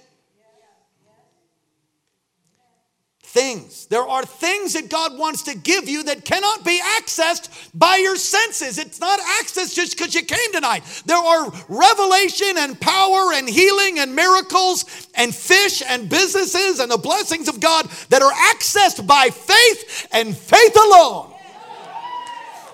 Things. 3.30 3.84
There 3.86 4.08
are 4.08 4.24
things 4.24 4.72
that 4.72 4.88
God 4.88 5.18
wants 5.18 5.42
to 5.42 5.54
give 5.56 5.86
you 5.86 6.02
that 6.04 6.24
cannot 6.24 6.64
be 6.64 6.80
accessed 6.98 7.50
by 7.74 7.98
your 7.98 8.16
senses. 8.16 8.78
It's 8.78 9.00
not 9.00 9.20
accessed 9.20 9.74
just 9.74 9.96
because 9.96 10.14
you 10.14 10.22
came 10.22 10.52
tonight. 10.52 10.82
There 11.04 11.14
are 11.14 11.52
revelation 11.68 12.54
and 12.56 12.80
power 12.80 13.34
and 13.34 13.46
healing 13.46 13.98
and 13.98 14.16
miracles 14.16 14.86
and 15.14 15.34
fish 15.34 15.82
and 15.86 16.08
businesses 16.08 16.80
and 16.80 16.90
the 16.90 16.96
blessings 16.96 17.48
of 17.48 17.60
God 17.60 17.84
that 18.08 18.22
are 18.22 18.32
accessed 18.54 19.06
by 19.06 19.28
faith 19.28 20.08
and 20.10 20.34
faith 20.34 20.74
alone. 20.76 21.30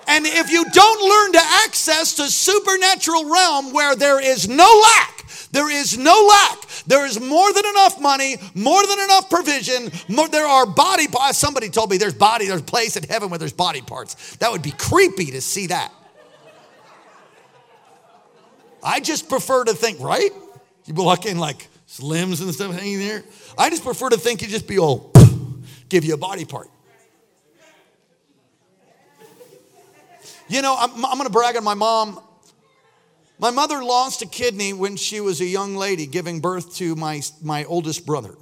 And 0.07 0.25
if 0.25 0.49
you 0.51 0.63
don't 0.71 1.09
learn 1.09 1.33
to 1.33 1.41
access 1.65 2.15
the 2.15 2.27
supernatural 2.27 3.29
realm 3.29 3.73
where 3.73 3.95
there 3.95 4.21
is 4.21 4.47
no 4.47 4.81
lack, 4.83 5.14
there 5.51 5.69
is 5.69 5.97
no 5.97 6.27
lack. 6.29 6.61
There 6.87 7.05
is 7.05 7.19
more 7.19 7.53
than 7.53 7.65
enough 7.65 7.99
money, 8.01 8.37
more 8.53 8.85
than 8.85 8.99
enough 8.99 9.29
provision. 9.29 9.91
More, 10.07 10.27
there 10.27 10.45
are 10.45 10.65
body 10.65 11.07
parts. 11.07 11.37
Somebody 11.37 11.69
told 11.69 11.89
me 11.89 11.97
there's 11.97 12.13
body, 12.13 12.47
there's 12.47 12.61
place 12.61 12.97
in 12.97 13.03
heaven 13.03 13.29
where 13.29 13.39
there's 13.39 13.53
body 13.53 13.81
parts. 13.81 14.35
That 14.37 14.51
would 14.51 14.61
be 14.61 14.71
creepy 14.71 15.31
to 15.31 15.41
see 15.41 15.67
that. 15.67 15.91
I 18.83 18.99
just 18.99 19.29
prefer 19.29 19.63
to 19.63 19.73
think, 19.73 19.99
right? 19.99 20.31
You 20.85 20.93
be 20.93 21.01
looking 21.01 21.39
like 21.39 21.67
limbs 21.99 22.41
and 22.41 22.53
stuff 22.53 22.75
hanging 22.75 22.99
there. 22.99 23.23
I 23.57 23.69
just 23.69 23.83
prefer 23.83 24.09
to 24.09 24.17
think 24.17 24.41
you 24.41 24.47
just 24.47 24.67
be 24.67 24.77
all 24.77 25.11
give 25.89 26.05
you 26.05 26.13
a 26.13 26.17
body 26.17 26.45
part. 26.45 26.69
You 30.47 30.61
know, 30.61 30.75
I'm, 30.77 31.03
I'm 31.05 31.17
going 31.17 31.23
to 31.25 31.31
brag 31.31 31.57
on 31.57 31.63
my 31.63 31.73
mom. 31.73 32.19
My 33.37 33.51
mother 33.51 33.83
lost 33.83 34.21
a 34.21 34.25
kidney 34.25 34.73
when 34.73 34.95
she 34.95 35.19
was 35.19 35.41
a 35.41 35.45
young 35.45 35.75
lady 35.75 36.05
giving 36.05 36.39
birth 36.39 36.75
to 36.75 36.95
my, 36.95 37.21
my 37.41 37.65
oldest 37.65 38.05
brother. 38.05 38.35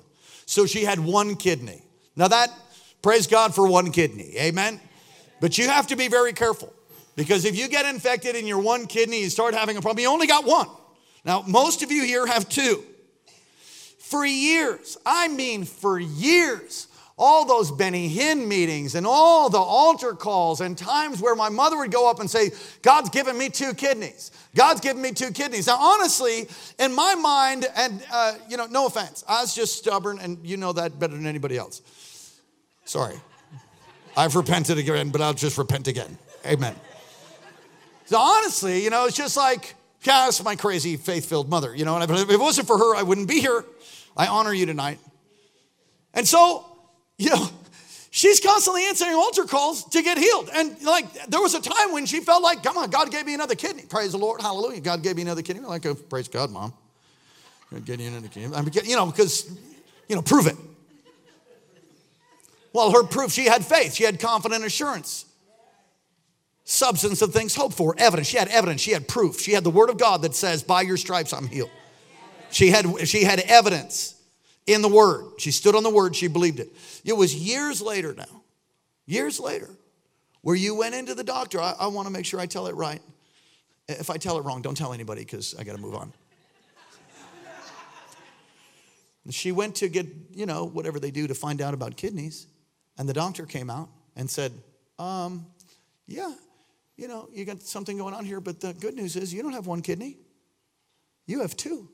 So 0.46 0.66
she 0.66 0.84
had 0.84 1.00
one 1.00 1.36
kidney. 1.36 1.82
Now, 2.16 2.28
that, 2.28 2.52
praise 3.02 3.28
God 3.28 3.56
for 3.56 3.68
one 3.68 3.92
kidney. 3.92 4.36
Amen. 4.38 4.80
But 5.42 5.58
you 5.58 5.68
have 5.68 5.88
to 5.88 5.96
be 5.96 6.08
very 6.08 6.32
careful 6.34 6.74
because 7.16 7.46
if 7.46 7.58
you 7.58 7.68
get 7.68 7.86
infected 7.86 8.36
in 8.36 8.46
your 8.46 8.60
one 8.60 8.86
kidney, 8.86 9.22
you 9.22 9.30
start 9.30 9.54
having 9.54 9.78
a 9.78 9.82
problem. 9.82 10.04
You 10.04 10.10
only 10.10 10.28
got 10.28 10.46
one. 10.46 10.68
Now, 11.26 11.44
most 11.48 11.82
of 11.84 11.92
you 11.92 12.04
here 12.04 12.26
have 12.26 12.48
two. 12.48 12.84
For 14.00 14.26
years, 14.26 14.98
I 15.06 15.28
mean 15.28 15.66
for 15.66 16.00
years, 16.00 16.88
all 17.18 17.46
those 17.46 17.72
Benny 17.72 18.14
Hinn 18.14 18.48
meetings 18.48 18.96
and 18.96 19.06
all 19.06 19.50
the 19.50 19.58
altar 19.58 20.14
calls 20.14 20.62
and 20.62 20.78
times 20.78 21.22
where 21.22 21.36
my 21.36 21.50
mother 21.50 21.78
would 21.78 21.92
go 21.92 22.10
up 22.10 22.20
and 22.20 22.30
say, 22.30 22.52
God's 22.82 23.10
given 23.10 23.38
me 23.38 23.50
two 23.50 23.74
kidneys. 23.74 24.32
God's 24.56 24.82
given 24.82 25.02
me 25.02 25.12
two 25.12 25.32
kidneys. 25.32 25.68
Now, 25.68 25.78
honestly, 25.80 26.48
in 26.80 26.94
my 26.94 27.16
mind, 27.16 27.68
and 27.76 28.04
uh, 28.12 28.36
you 28.50 28.58
know, 28.58 28.66
no 28.66 28.88
offense, 28.88 29.24
I 29.28 29.42
was 29.42 29.54
just 29.54 29.78
stubborn, 29.78 30.20
and 30.20 30.40
you 30.44 30.58
know 30.58 30.74
that 30.74 31.00
better 31.00 31.16
than 31.16 31.28
anybody 31.28 31.58
else. 31.58 31.82
Sorry. 32.86 33.16
I've 34.18 34.36
repented 34.36 34.78
again, 34.78 35.10
but 35.10 35.22
I'll 35.22 35.34
just 35.34 35.58
repent 35.58 35.88
again. 35.88 36.18
Amen. 36.46 36.76
So 38.06 38.18
honestly, 38.18 38.84
you 38.84 38.90
know, 38.90 39.06
it's 39.06 39.16
just 39.16 39.38
like, 39.38 39.76
yeah, 40.04 40.30
my 40.44 40.56
crazy 40.56 40.98
faith-filled 40.98 41.50
mother. 41.50 41.76
You 41.76 41.86
know, 41.86 41.98
and 41.98 42.12
if 42.12 42.30
it 42.30 42.40
wasn't 42.40 42.68
for 42.68 42.78
her, 42.78 42.96
I 42.96 43.04
wouldn't 43.04 43.28
be 43.28 43.40
here. 43.40 43.64
I 44.18 44.28
honor 44.28 44.54
you 44.54 44.66
tonight. 44.66 45.00
And 46.14 46.28
so 46.28 46.66
you 47.18 47.30
know, 47.30 47.48
she's 48.12 48.40
constantly 48.40 48.86
answering 48.86 49.14
altar 49.14 49.46
calls 49.46 49.86
to 49.86 50.02
get 50.02 50.18
healed. 50.18 50.50
And 50.54 50.82
like, 50.84 51.12
there 51.28 51.42
was 51.42 51.54
a 51.54 51.62
time 51.62 51.92
when 51.92 52.06
she 52.06 52.20
felt 52.20 52.44
like, 52.44 52.64
come 52.64 52.78
on, 52.78 52.90
God 52.90 53.12
gave 53.12 53.26
me 53.26 53.34
another 53.34 53.56
kidney. 53.56 53.84
Praise 53.84 54.12
the 54.12 54.18
Lord. 54.18 54.42
Hallelujah. 54.42 54.82
God 54.82 55.04
gave 55.04 55.16
me 55.16 55.22
another 55.22 55.42
kidney. 55.42 55.62
Like, 55.62 55.86
oh, 55.86 55.96
praise 55.96 56.28
God, 56.28 56.52
mom. 56.52 56.74
God 57.72 57.86
gave 57.86 58.00
you 58.00 58.08
another 58.08 58.28
kidney. 58.28 58.56
I 58.56 58.62
mean, 58.62 58.72
you 58.84 58.96
know, 58.96 59.06
because, 59.08 59.50
you 60.08 60.16
know, 60.16 60.22
prove 60.22 60.48
it. 60.48 60.56
Well, 62.72 62.92
her 62.92 63.04
proof, 63.04 63.32
she 63.32 63.46
had 63.46 63.64
faith. 63.64 63.94
She 63.94 64.04
had 64.04 64.20
confident 64.20 64.66
assurance. 64.66 65.26
Substance 66.66 67.22
of 67.22 67.34
things 67.34 67.56
hoped 67.56 67.76
for, 67.76 67.94
evidence. 67.98 68.28
She 68.28 68.38
had 68.38 68.48
evidence. 68.48 68.82
She 68.82 68.92
had 68.92 69.08
proof. 69.08 69.40
She 69.40 69.52
had 69.52 69.64
the 69.64 69.70
word 69.70 69.90
of 69.90 69.98
God 69.98 70.22
that 70.24 70.34
says, 70.34 70.64
by 70.64 70.82
your 70.82 70.98
stripes 70.98 71.34
I'm 71.34 71.48
healed. 71.48 71.70
She 72.52 72.70
had, 72.70 73.08
she 73.08 73.24
had 73.24 73.40
evidence 73.42 74.13
in 74.68 74.82
the 74.82 74.88
word. 74.88 75.26
She 75.40 75.52
stood 75.52 75.76
on 75.76 75.84
the 75.84 75.90
word, 75.90 76.16
she 76.16 76.28
believed 76.28 76.60
it. 76.60 76.70
It 77.04 77.14
was 77.14 77.36
years 77.36 77.82
later 77.82 78.14
now, 78.14 78.44
years 79.06 79.40
later, 79.40 79.70
where 80.42 80.56
you 80.56 80.76
went 80.76 80.96
into 80.96 81.16
the 81.16 81.24
doctor. 81.24 81.60
I, 81.60 81.74
I 81.80 81.88
want 81.88 82.08
to 82.08 82.14
make 82.14 82.26
sure 82.26 82.40
I 82.40 82.46
tell 82.46 82.68
it 82.68 82.76
right. 82.76 83.02
If 83.88 84.10
I 84.10 84.18
tell 84.18 84.38
it 84.38 84.42
wrong, 84.42 84.62
don't 84.62 84.78
tell 84.78 84.94
anybody 84.94 85.22
because 85.22 85.56
I 85.58 85.64
got 85.64 85.76
to 85.76 85.82
move 85.82 85.96
on. 85.96 86.14
she 89.30 89.52
went 89.52 89.76
to 89.76 89.90
get, 89.90 90.08
you 90.34 90.46
know, 90.46 90.66
whatever 90.66 91.00
they 91.00 91.12
do 91.12 91.28
to 91.28 91.36
find 91.36 91.62
out 91.62 91.74
about 91.74 91.96
kidneys. 91.98 92.48
And 92.98 93.08
the 93.10 93.14
doctor 93.14 93.46
came 93.46 93.70
out 93.70 93.90
and 94.16 94.30
said, 94.30 94.52
um, 95.00 95.46
Yeah, 96.08 96.34
you 96.98 97.08
know, 97.08 97.28
you 97.34 97.46
got 97.46 97.62
something 97.62 97.98
going 97.98 98.14
on 98.14 98.26
here, 98.26 98.40
but 98.40 98.60
the 98.60 98.74
good 98.74 98.96
news 98.96 99.16
is 99.16 99.34
you 99.34 99.42
don't 99.42 99.54
have 99.54 99.68
one 99.68 99.82
kidney, 99.82 100.18
you 101.26 101.42
have 101.42 101.56
two. 101.58 101.90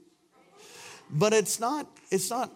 But 1.11 1.33
it's 1.33 1.59
not, 1.59 1.87
it's 2.11 2.29
not 2.29 2.51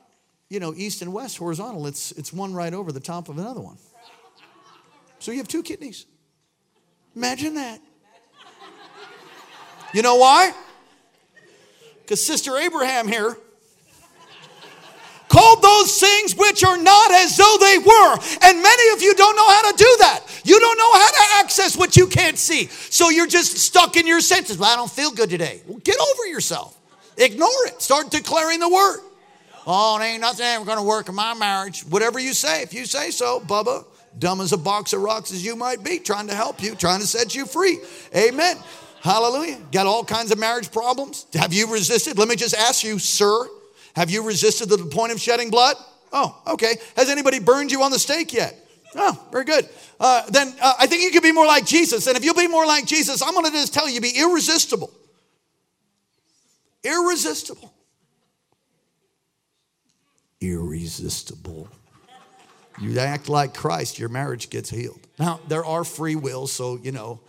you 0.53 0.59
know, 0.59 0.71
east 0.77 1.01
and 1.01 1.11
west 1.11 1.39
horizontal. 1.39 1.87
It's, 1.87 2.11
it's 2.11 2.31
one 2.31 2.53
right 2.53 2.75
over 2.75 2.91
the 2.91 2.99
top 2.99 3.27
of 3.27 3.39
another 3.39 3.59
one. 3.59 3.75
So 5.17 5.31
you 5.31 5.39
have 5.39 5.47
two 5.47 5.63
kidneys. 5.63 6.05
Imagine 7.15 7.55
that. 7.55 7.81
You 9.95 10.03
know 10.03 10.15
why? 10.17 10.53
Because 12.01 12.23
Sister 12.23 12.55
Abraham 12.57 13.07
here 13.07 13.35
called 15.27 15.63
those 15.63 15.99
things 15.99 16.35
which 16.35 16.63
are 16.63 16.77
not 16.77 17.11
as 17.11 17.35
though 17.35 17.57
they 17.59 17.79
were. 17.79 18.17
And 18.43 18.61
many 18.61 18.93
of 18.93 19.01
you 19.01 19.15
don't 19.15 19.35
know 19.35 19.49
how 19.49 19.71
to 19.71 19.75
do 19.75 19.95
that. 20.01 20.21
You 20.43 20.59
don't 20.59 20.77
know 20.77 20.93
how 20.93 21.09
to 21.09 21.43
access 21.43 21.75
what 21.75 21.97
you 21.97 22.05
can't 22.05 22.37
see. 22.37 22.67
So 22.67 23.09
you're 23.09 23.25
just 23.25 23.57
stuck 23.57 23.97
in 23.97 24.05
your 24.05 24.21
senses. 24.21 24.59
Well, 24.59 24.71
I 24.71 24.75
don't 24.75 24.91
feel 24.91 25.09
good 25.09 25.31
today. 25.31 25.63
Well, 25.65 25.79
get 25.79 25.97
over 25.99 26.27
yourself. 26.27 26.77
Ignore 27.17 27.49
it. 27.67 27.81
Start 27.81 28.11
declaring 28.11 28.59
the 28.59 28.69
word. 28.69 28.99
Oh, 29.66 29.99
it 29.99 30.03
ain't 30.03 30.22
nothing 30.22 30.66
going 30.66 30.78
to 30.78 30.84
work 30.84 31.09
in 31.09 31.16
my 31.16 31.34
marriage. 31.34 31.82
Whatever 31.82 32.20
you 32.20 32.34
say, 32.34 32.61
if 32.61 32.74
you 32.74 32.86
say 32.86 33.11
so, 33.11 33.39
Bubba, 33.39 33.86
dumb 34.20 34.41
as 34.41 34.51
a 34.51 34.57
box 34.57 34.93
of 34.93 35.01
rocks 35.01 35.32
as 35.32 35.45
you 35.45 35.55
might 35.55 35.84
be, 35.84 35.99
trying 35.99 36.28
to 36.28 36.36
help 36.36 36.61
you, 36.61 36.76
trying 36.76 36.99
to 36.99 37.07
set 37.07 37.34
you 37.34 37.45
free. 37.45 37.80
Amen. 38.16 38.57
Hallelujah. 39.01 39.59
Got 39.72 39.88
all 39.88 40.03
kinds 40.03 40.32
of 40.32 40.39
marriage 40.39 40.72
problems? 40.72 41.26
Have 41.34 41.53
you 41.53 41.72
resisted? 41.72 42.18
Let 42.18 42.28
me 42.28 42.36
just 42.36 42.55
ask 42.55 42.84
you, 42.84 42.99
sir, 42.99 43.47
have 43.95 44.09
you 44.09 44.24
resisted 44.26 44.70
to 44.70 44.78
the 44.78 44.86
point 44.86 45.11
of 45.11 45.20
shedding 45.20 45.49
blood? 45.49 45.76
Oh, 46.11 46.41
okay. 46.47 46.76
Has 46.95 47.09
anybody 47.09 47.39
burned 47.39 47.72
you 47.72 47.84
on 47.84 47.91
the 47.91 47.99
stake 47.99 48.34
yet? 48.34 48.55
Oh, 48.95 49.28
very 49.32 49.45
good. 49.45 49.68
Uh, 49.99 50.30
then 50.30 50.53
uh, 50.61 50.74
I 50.80 50.88
think 50.88 51.03
you 51.03 51.11
could 51.11 51.24
be 51.24 51.32
more 51.32 51.47
like 51.47 51.66
Jesus. 51.66 52.07
And 52.07 52.16
if 52.16 52.24
you'll 52.24 52.36
be 52.36 52.47
more 52.47 52.66
like 52.66 52.86
Jesus, 52.86 53.22
I'm 53.22 53.34
going 53.34 53.45
to 53.45 53.51
just 53.51 53.74
tell 53.74 53.89
you, 53.89 53.99
be 53.99 54.14
irresistible. 54.18 54.91
Irresistible. 56.84 57.74
Irresistible. 60.43 61.69
You 62.81 62.99
act 62.99 63.29
like 63.29 63.53
Christ, 63.53 63.97
your 63.97 64.09
marriage 64.09 64.49
gets 64.49 64.69
healed. 64.69 64.99
Now, 65.17 65.39
there 65.47 65.63
are 65.63 65.83
free 65.83 66.15
wills, 66.15 66.51
so, 66.51 66.79
you 66.81 66.91
know, 66.91 67.19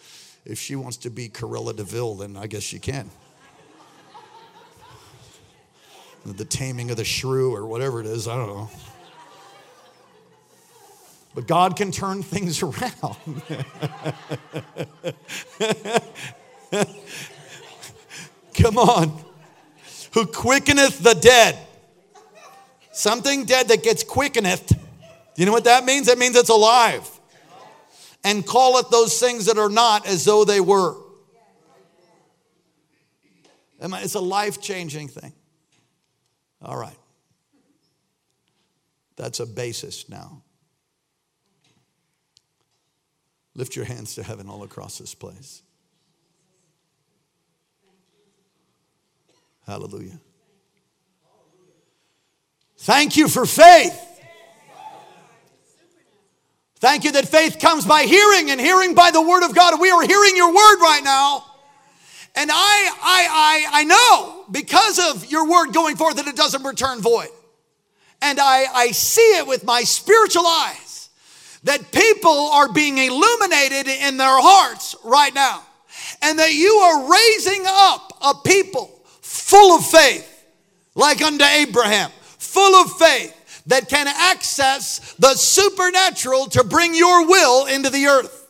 if 0.45 0.59
she 0.59 0.75
wants 0.75 0.97
to 0.99 1.11
be 1.11 1.29
Cruella 1.29 1.77
de 1.77 1.85
Vil, 1.85 2.17
then 2.17 2.37
I 2.37 2.47
guess 2.47 2.63
she 2.63 2.79
can. 2.79 3.11
The 6.27 6.45
taming 6.45 6.91
of 6.91 6.97
the 6.97 7.05
shrew 7.05 7.55
or 7.55 7.67
whatever 7.67 8.01
it 8.01 8.07
is, 8.07 8.27
I 8.27 8.37
don't 8.37 8.49
know. 8.49 8.71
But 11.35 11.47
God 11.47 11.77
can 11.77 11.93
turn 11.93 12.23
things 12.23 12.63
around. 12.63 13.43
Come 18.55 18.79
on. 18.79 19.25
Who 20.15 20.27
quickeneth 20.27 21.01
the 21.01 21.15
dead. 21.15 21.59
Something 22.95 23.45
dead 23.45 23.69
that 23.69 23.83
gets 23.83 24.05
quickeneth. 24.05 24.73
You 25.37 25.47
know 25.47 25.53
what 25.53 25.65
that 25.65 25.85
means? 25.85 26.07
That 26.07 26.17
means 26.17 26.37
it's 26.37 26.49
alive. 26.49 27.09
And 28.23 28.47
calleth 28.47 28.89
those 28.91 29.19
things 29.19 29.47
that 29.47 29.59
are 29.59 29.69
not 29.69 30.07
as 30.07 30.25
though 30.25 30.45
they 30.45 30.61
were. 30.61 30.97
It's 33.81 34.15
a 34.15 34.21
life 34.21 34.61
changing 34.63 35.09
thing. 35.09 35.33
All 36.63 36.79
right. 36.79 36.97
That's 39.17 39.41
a 39.41 39.47
basis 39.47 40.09
now. 40.09 40.43
Lift 43.57 43.75
your 43.75 43.85
hands 43.85 44.15
to 44.15 44.23
heaven 44.23 44.49
all 44.49 44.63
across 44.63 44.99
this 44.99 45.15
place. 45.15 45.63
Hallelujah. 49.67 50.21
Thank 52.79 53.17
you 53.17 53.29
for 53.29 53.47
faith. 53.47 54.01
Thank 56.77 57.05
you 57.05 57.13
that 57.13 57.27
faith 57.27 57.59
comes 57.59 57.87
by 57.87 58.03
hearing 58.03 58.51
and 58.51 58.61
hearing 58.61 58.95
by 58.95 59.11
the 59.11 59.23
word 59.23 59.43
of 59.43 59.55
God. 59.55 59.81
We 59.81 59.91
are 59.91 60.03
hearing 60.03 60.37
your 60.37 60.49
word 60.49 60.81
right 60.81 61.01
now. 61.03 61.45
And 62.37 62.51
I, 62.53 62.55
I, 62.55 63.67
I, 63.73 63.81
I 63.81 63.85
know 63.85 64.45
because 64.51 64.99
of 64.99 65.31
your 65.31 65.49
word 65.49 65.73
going 65.73 65.97
forth 65.97 66.17
that 66.17 66.27
it 66.27 66.37
doesn't 66.37 66.63
return 66.63 67.01
void. 67.01 67.29
And 68.21 68.39
I, 68.41 68.67
I 68.73 68.91
see 68.91 69.39
it 69.39 69.47
with 69.47 69.65
my 69.65 69.83
spiritual 69.83 70.47
eyes 70.47 71.09
that 71.63 71.91
people 71.93 72.31
are 72.31 72.71
being 72.71 72.99
illuminated 72.99 73.89
in 73.89 74.17
their 74.19 74.29
hearts 74.29 74.95
right 75.05 75.35
now. 75.35 75.63
And 76.21 76.39
that 76.39 76.53
you 76.53 76.71
are 76.71 77.11
raising 77.11 77.65
up 77.67 78.13
a 78.21 78.35
people 78.47 78.91
full 79.23 79.77
of 79.77 79.87
faith, 79.87 80.45
like 80.95 81.23
unto 81.23 81.45
Abraham, 81.45 82.11
full 82.45 82.75
of 82.75 82.93
faith 82.99 83.63
that 83.67 83.89
can 83.89 84.07
access 84.09 85.15
the 85.15 85.35
supernatural 85.35 86.47
to 86.47 86.65
bring 86.65 86.95
your 86.95 87.27
will 87.27 87.67
into 87.67 87.91
the 87.91 88.07
earth. 88.07 88.47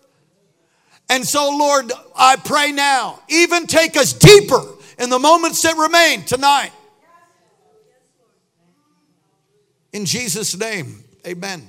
And 1.09 1.27
so, 1.27 1.57
Lord, 1.57 1.93
I 2.17 2.37
pray 2.37 2.73
now, 2.73 3.21
even 3.29 3.67
take 3.67 3.97
us 3.97 4.13
deeper 4.13 4.63
in 4.99 5.11
the 5.11 5.19
moments 5.19 5.63
that 5.63 5.77
remain 5.77 6.25
tonight. 6.25 6.73
In 9.93 10.07
Jesus' 10.07 10.57
name, 10.57 11.05
amen. 11.27 11.69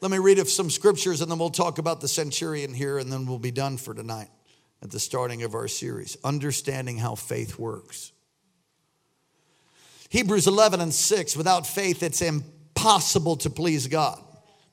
Let 0.00 0.10
me 0.10 0.18
read 0.18 0.46
some 0.46 0.68
scriptures 0.68 1.22
and 1.22 1.30
then 1.30 1.38
we'll 1.38 1.48
talk 1.48 1.78
about 1.78 2.02
the 2.02 2.08
centurion 2.08 2.74
here 2.74 2.98
and 2.98 3.10
then 3.10 3.24
we'll 3.24 3.38
be 3.38 3.50
done 3.50 3.78
for 3.78 3.94
tonight 3.94 4.28
at 4.82 4.90
the 4.90 5.00
starting 5.00 5.42
of 5.44 5.54
our 5.54 5.66
series 5.66 6.18
Understanding 6.22 6.98
How 6.98 7.14
Faith 7.14 7.58
Works. 7.58 8.12
Hebrews 10.14 10.46
11 10.46 10.80
and 10.80 10.94
6 10.94 11.36
without 11.36 11.66
faith, 11.66 12.00
it's 12.04 12.22
impossible 12.22 13.34
to 13.38 13.50
please 13.50 13.88
God. 13.88 14.22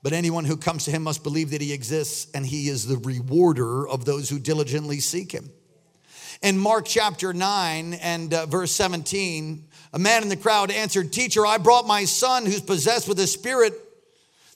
But 0.04 0.14
anyone 0.14 0.46
who 0.46 0.56
comes 0.56 0.86
to 0.86 0.92
him 0.92 1.02
must 1.02 1.24
believe 1.24 1.50
that 1.50 1.62
he 1.62 1.74
exists 1.74 2.30
and 2.36 2.46
he 2.46 2.70
is 2.70 2.86
the 2.86 2.98
rewarder 2.98 3.88
of 3.88 4.06
those 4.06 4.30
who 4.30 4.38
diligently 4.38 5.00
seek 5.00 5.32
him. 5.32 5.50
In 6.44 6.60
Mark 6.60 6.86
chapter 6.86 7.34
9 7.34 7.96
and 7.96 8.32
uh, 8.32 8.46
verse 8.46 8.72
17, 8.74 9.68
a 9.94 9.98
man 9.98 10.22
in 10.22 10.30
the 10.30 10.36
crowd 10.36 10.70
answered, 10.70 11.12
Teacher, 11.12 11.44
I 11.44 11.58
brought 11.58 11.88
my 11.88 12.06
son 12.06 12.46
who's 12.46 12.62
possessed 12.62 13.10
with 13.10 13.20
a 13.20 13.26
spirit 13.26 13.74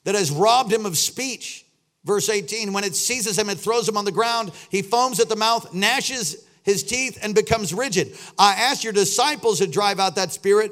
that 0.04 0.14
has 0.14 0.30
robbed 0.30 0.72
him 0.72 0.86
of 0.86 1.00
speech. 1.00 1.66
Verse 2.04 2.30
18, 2.30 2.74
when 2.74 2.84
it 2.84 2.96
seizes 2.96 3.40
him, 3.40 3.50
it 3.50 3.58
throws 3.58 3.90
him 3.90 3.98
on 3.98 4.06
the 4.06 4.12
ground. 4.12 4.52
He 4.70 4.84
foams 4.84 5.20
at 5.20 5.30
the 5.30 5.36
mouth, 5.36 5.74
gnashes 5.74 6.45
his 6.66 6.84
teeth, 6.84 7.18
and 7.22 7.34
becomes 7.34 7.74
rigid. 7.74 8.18
I 8.38 8.56
asked 8.56 8.84
your 8.84 8.92
disciples 8.92 9.60
to 9.60 9.68
drive 9.68 10.00
out 10.00 10.16
that 10.16 10.34
spirit 10.34 10.72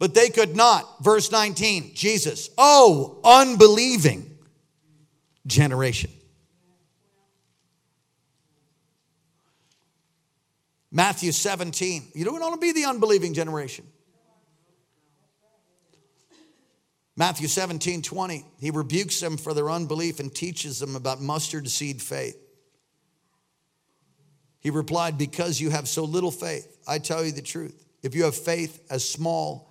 but 0.00 0.14
they 0.14 0.30
could 0.30 0.56
not. 0.56 1.04
Verse 1.04 1.30
19, 1.30 1.94
Jesus, 1.94 2.50
oh, 2.58 3.20
unbelieving 3.22 4.38
generation. 5.46 6.10
Matthew 10.90 11.30
17, 11.30 12.08
you 12.14 12.24
don't 12.24 12.40
want 12.40 12.54
to 12.54 12.60
be 12.60 12.72
the 12.72 12.86
unbelieving 12.86 13.34
generation. 13.34 13.86
Matthew 17.14 17.46
17, 17.46 18.00
20, 18.00 18.46
he 18.58 18.70
rebukes 18.70 19.20
them 19.20 19.36
for 19.36 19.52
their 19.52 19.70
unbelief 19.70 20.18
and 20.18 20.34
teaches 20.34 20.80
them 20.80 20.96
about 20.96 21.20
mustard 21.20 21.68
seed 21.68 22.00
faith. 22.00 22.38
He 24.60 24.70
replied, 24.70 25.18
Because 25.18 25.60
you 25.60 25.70
have 25.70 25.88
so 25.88 26.04
little 26.04 26.30
faith, 26.30 26.78
I 26.86 26.98
tell 26.98 27.24
you 27.24 27.32
the 27.32 27.42
truth. 27.42 27.84
If 28.02 28.14
you 28.14 28.24
have 28.24 28.36
faith 28.36 28.82
as 28.90 29.06
small 29.06 29.70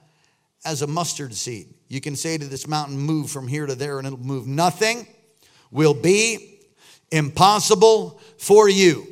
as 0.66 0.82
a 0.82 0.88
mustard 0.88 1.34
seed. 1.34 1.74
You 1.88 2.02
can 2.02 2.16
say 2.16 2.38
to 2.38 2.46
this 2.46 2.68
mountain, 2.68 2.98
move 2.98 3.32
from 3.32 3.48
here 3.48 3.66
to 3.66 3.76
there, 3.76 3.98
and 3.98 4.06
it'll 4.06 4.20
move. 4.20 4.46
Nothing 4.46 5.08
will 5.72 5.94
be 5.94 6.60
impossible 7.12 8.20
for 8.38 8.70
you. 8.70 9.08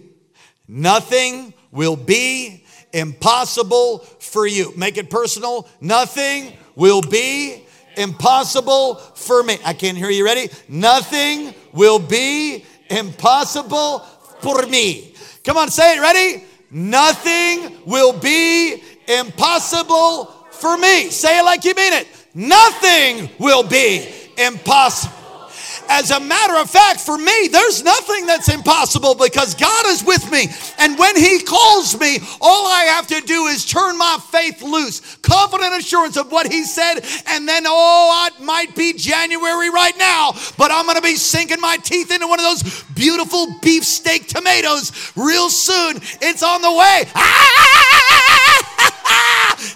Nothing 0.68 1.54
will 1.72 1.96
be 1.96 2.66
impossible 2.94 4.00
for 4.20 4.46
you. 4.46 4.74
Make 4.76 4.98
it 4.98 5.10
personal. 5.10 5.68
Nothing 5.80 6.54
will 6.76 7.02
be 7.02 7.64
impossible 7.96 8.96
for 8.96 9.42
me. 9.44 9.58
I 9.64 9.74
can't 9.74 9.98
hear 9.98 10.10
you. 10.10 10.26
Ready? 10.26 10.50
Nothing 10.68 11.54
will 11.74 12.00
be 12.00 12.66
impossible 12.90 14.00
for 14.42 14.66
me. 14.68 15.16
Come 15.48 15.56
on, 15.56 15.70
say 15.70 15.96
it. 15.96 16.02
Ready? 16.02 16.44
Nothing 16.70 17.78
will 17.86 18.12
be 18.12 18.84
impossible 19.08 20.26
for 20.52 20.78
me. 20.78 21.10
Say 21.10 21.40
it 21.40 21.44
like 21.44 21.64
you 21.64 21.74
mean 21.74 21.94
it. 21.94 22.06
Nothing 22.36 23.30
will 23.40 23.64
be 23.64 24.10
impossible. 24.38 25.17
As 25.90 26.12
a 26.12 26.20
matter 26.20 26.56
of 26.58 26.70
fact, 26.70 27.00
for 27.00 27.18
me, 27.18 27.48
there's 27.52 27.84
nothing 27.84 28.26
that's 28.26 28.54
impossible 28.54 29.16
because 29.16 29.56
God 29.56 29.86
is 29.88 30.04
with 30.04 30.30
me. 30.32 30.48
And 30.80 30.98
when 30.98 31.16
He 31.16 31.40
calls 31.40 32.00
me, 32.00 32.20
all 32.42 32.68
I 32.68 32.84
have 32.96 33.08
to 33.08 33.22
do 33.22 33.46
is 33.46 33.66
turn 33.66 33.98
my 33.98 34.18
faith 34.32 34.62
loose, 34.62 35.16
confident 35.18 35.78
assurance 35.78 36.18
of 36.18 36.32
what 36.32 36.52
He 36.52 36.64
said. 36.64 37.00
And 37.28 37.48
then, 37.48 37.64
oh, 37.66 38.30
it 38.34 38.44
might 38.44 38.76
be 38.76 38.94
January 38.94 39.70
right 39.70 39.98
now, 39.98 40.34
but 40.58 40.72
I'm 40.72 40.86
going 40.86 40.98
to 40.98 41.02
be 41.02 41.16
sinking 41.16 41.62
my 41.62 41.78
teeth 41.78 42.12
into 42.12 42.28
one 42.28 42.40
of 42.40 42.46
those 42.46 42.84
beautiful 42.96 43.48
beefsteak 43.62 44.28
tomatoes 44.28 45.14
real 45.16 45.50
soon. 45.50 45.98
It's 46.22 46.44
on 46.44 46.62
the 46.62 46.72
way. 46.72 47.04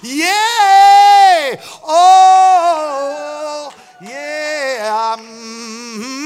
Yay! 0.03 1.57
Oh, 1.83 3.73
yeah. 4.01 5.15
Mm-hmm. 5.19 6.21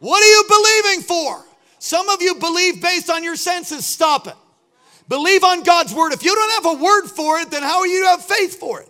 What 0.00 0.22
are 0.22 0.26
you 0.26 0.44
believing 0.48 1.02
for? 1.02 1.44
Some 1.78 2.08
of 2.08 2.22
you 2.22 2.34
believe 2.36 2.82
based 2.82 3.10
on 3.10 3.22
your 3.24 3.36
senses. 3.36 3.86
Stop 3.86 4.26
it. 4.26 4.34
Believe 5.08 5.44
on 5.44 5.62
God's 5.62 5.94
word. 5.94 6.12
If 6.12 6.24
you 6.24 6.34
don't 6.34 6.64
have 6.64 6.78
a 6.78 6.82
word 6.82 7.06
for 7.08 7.38
it, 7.38 7.50
then 7.50 7.62
how 7.62 7.80
are 7.80 7.86
you 7.86 8.02
to 8.04 8.08
have 8.08 8.24
faith 8.24 8.58
for 8.58 8.80
it? 8.80 8.88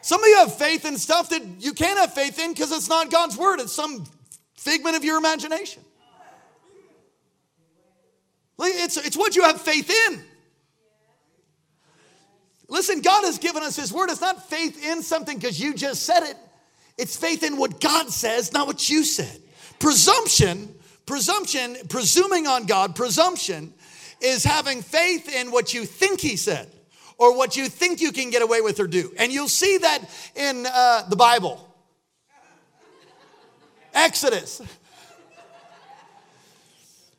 Some 0.00 0.22
of 0.22 0.28
you 0.28 0.36
have 0.36 0.56
faith 0.56 0.84
in 0.84 0.96
stuff 0.98 1.30
that 1.30 1.42
you 1.58 1.72
can't 1.72 1.98
have 1.98 2.14
faith 2.14 2.38
in 2.38 2.52
because 2.52 2.70
it's 2.70 2.88
not 2.88 3.10
God's 3.10 3.36
word. 3.36 3.60
It's 3.60 3.72
some 3.72 4.04
figment 4.54 4.96
of 4.96 5.04
your 5.04 5.18
imagination. 5.18 5.82
It's, 8.58 8.96
it's 8.96 9.16
what 9.16 9.36
you 9.36 9.42
have 9.42 9.60
faith 9.60 9.90
in. 9.90 10.24
Listen, 12.68 13.00
God 13.00 13.24
has 13.24 13.38
given 13.38 13.62
us 13.62 13.76
His 13.76 13.92
word. 13.92 14.10
It's 14.10 14.20
not 14.20 14.48
faith 14.48 14.84
in 14.84 15.02
something 15.02 15.38
because 15.38 15.60
you 15.60 15.74
just 15.74 16.02
said 16.02 16.24
it, 16.24 16.36
it's 16.98 17.16
faith 17.16 17.42
in 17.42 17.56
what 17.56 17.80
God 17.80 18.10
says, 18.10 18.52
not 18.52 18.66
what 18.66 18.88
you 18.88 19.04
said. 19.04 19.40
Presumption, 19.78 20.74
presumption, 21.04 21.76
presuming 21.88 22.46
on 22.46 22.66
God, 22.66 22.96
presumption 22.96 23.72
is 24.20 24.42
having 24.42 24.82
faith 24.82 25.28
in 25.32 25.50
what 25.50 25.74
you 25.74 25.84
think 25.84 26.20
He 26.20 26.36
said 26.36 26.68
or 27.18 27.36
what 27.36 27.56
you 27.56 27.68
think 27.68 28.00
you 28.00 28.12
can 28.12 28.30
get 28.30 28.42
away 28.42 28.60
with 28.60 28.80
or 28.80 28.86
do. 28.86 29.12
And 29.18 29.32
you'll 29.32 29.48
see 29.48 29.78
that 29.78 29.98
in 30.34 30.66
uh, 30.66 31.08
the 31.08 31.16
Bible. 31.16 31.62
Exodus. 33.94 34.60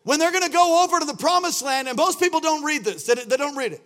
When 0.04 0.20
they're 0.20 0.32
gonna 0.32 0.50
go 0.50 0.84
over 0.84 1.00
to 1.00 1.06
the 1.06 1.18
promised 1.18 1.62
land, 1.64 1.88
and 1.88 1.98
most 1.98 2.20
people 2.20 2.40
don't 2.40 2.64
read 2.64 2.84
this, 2.84 3.06
they, 3.06 3.16
they 3.16 3.38
don't 3.38 3.58
read 3.58 3.74
it. 3.74 3.82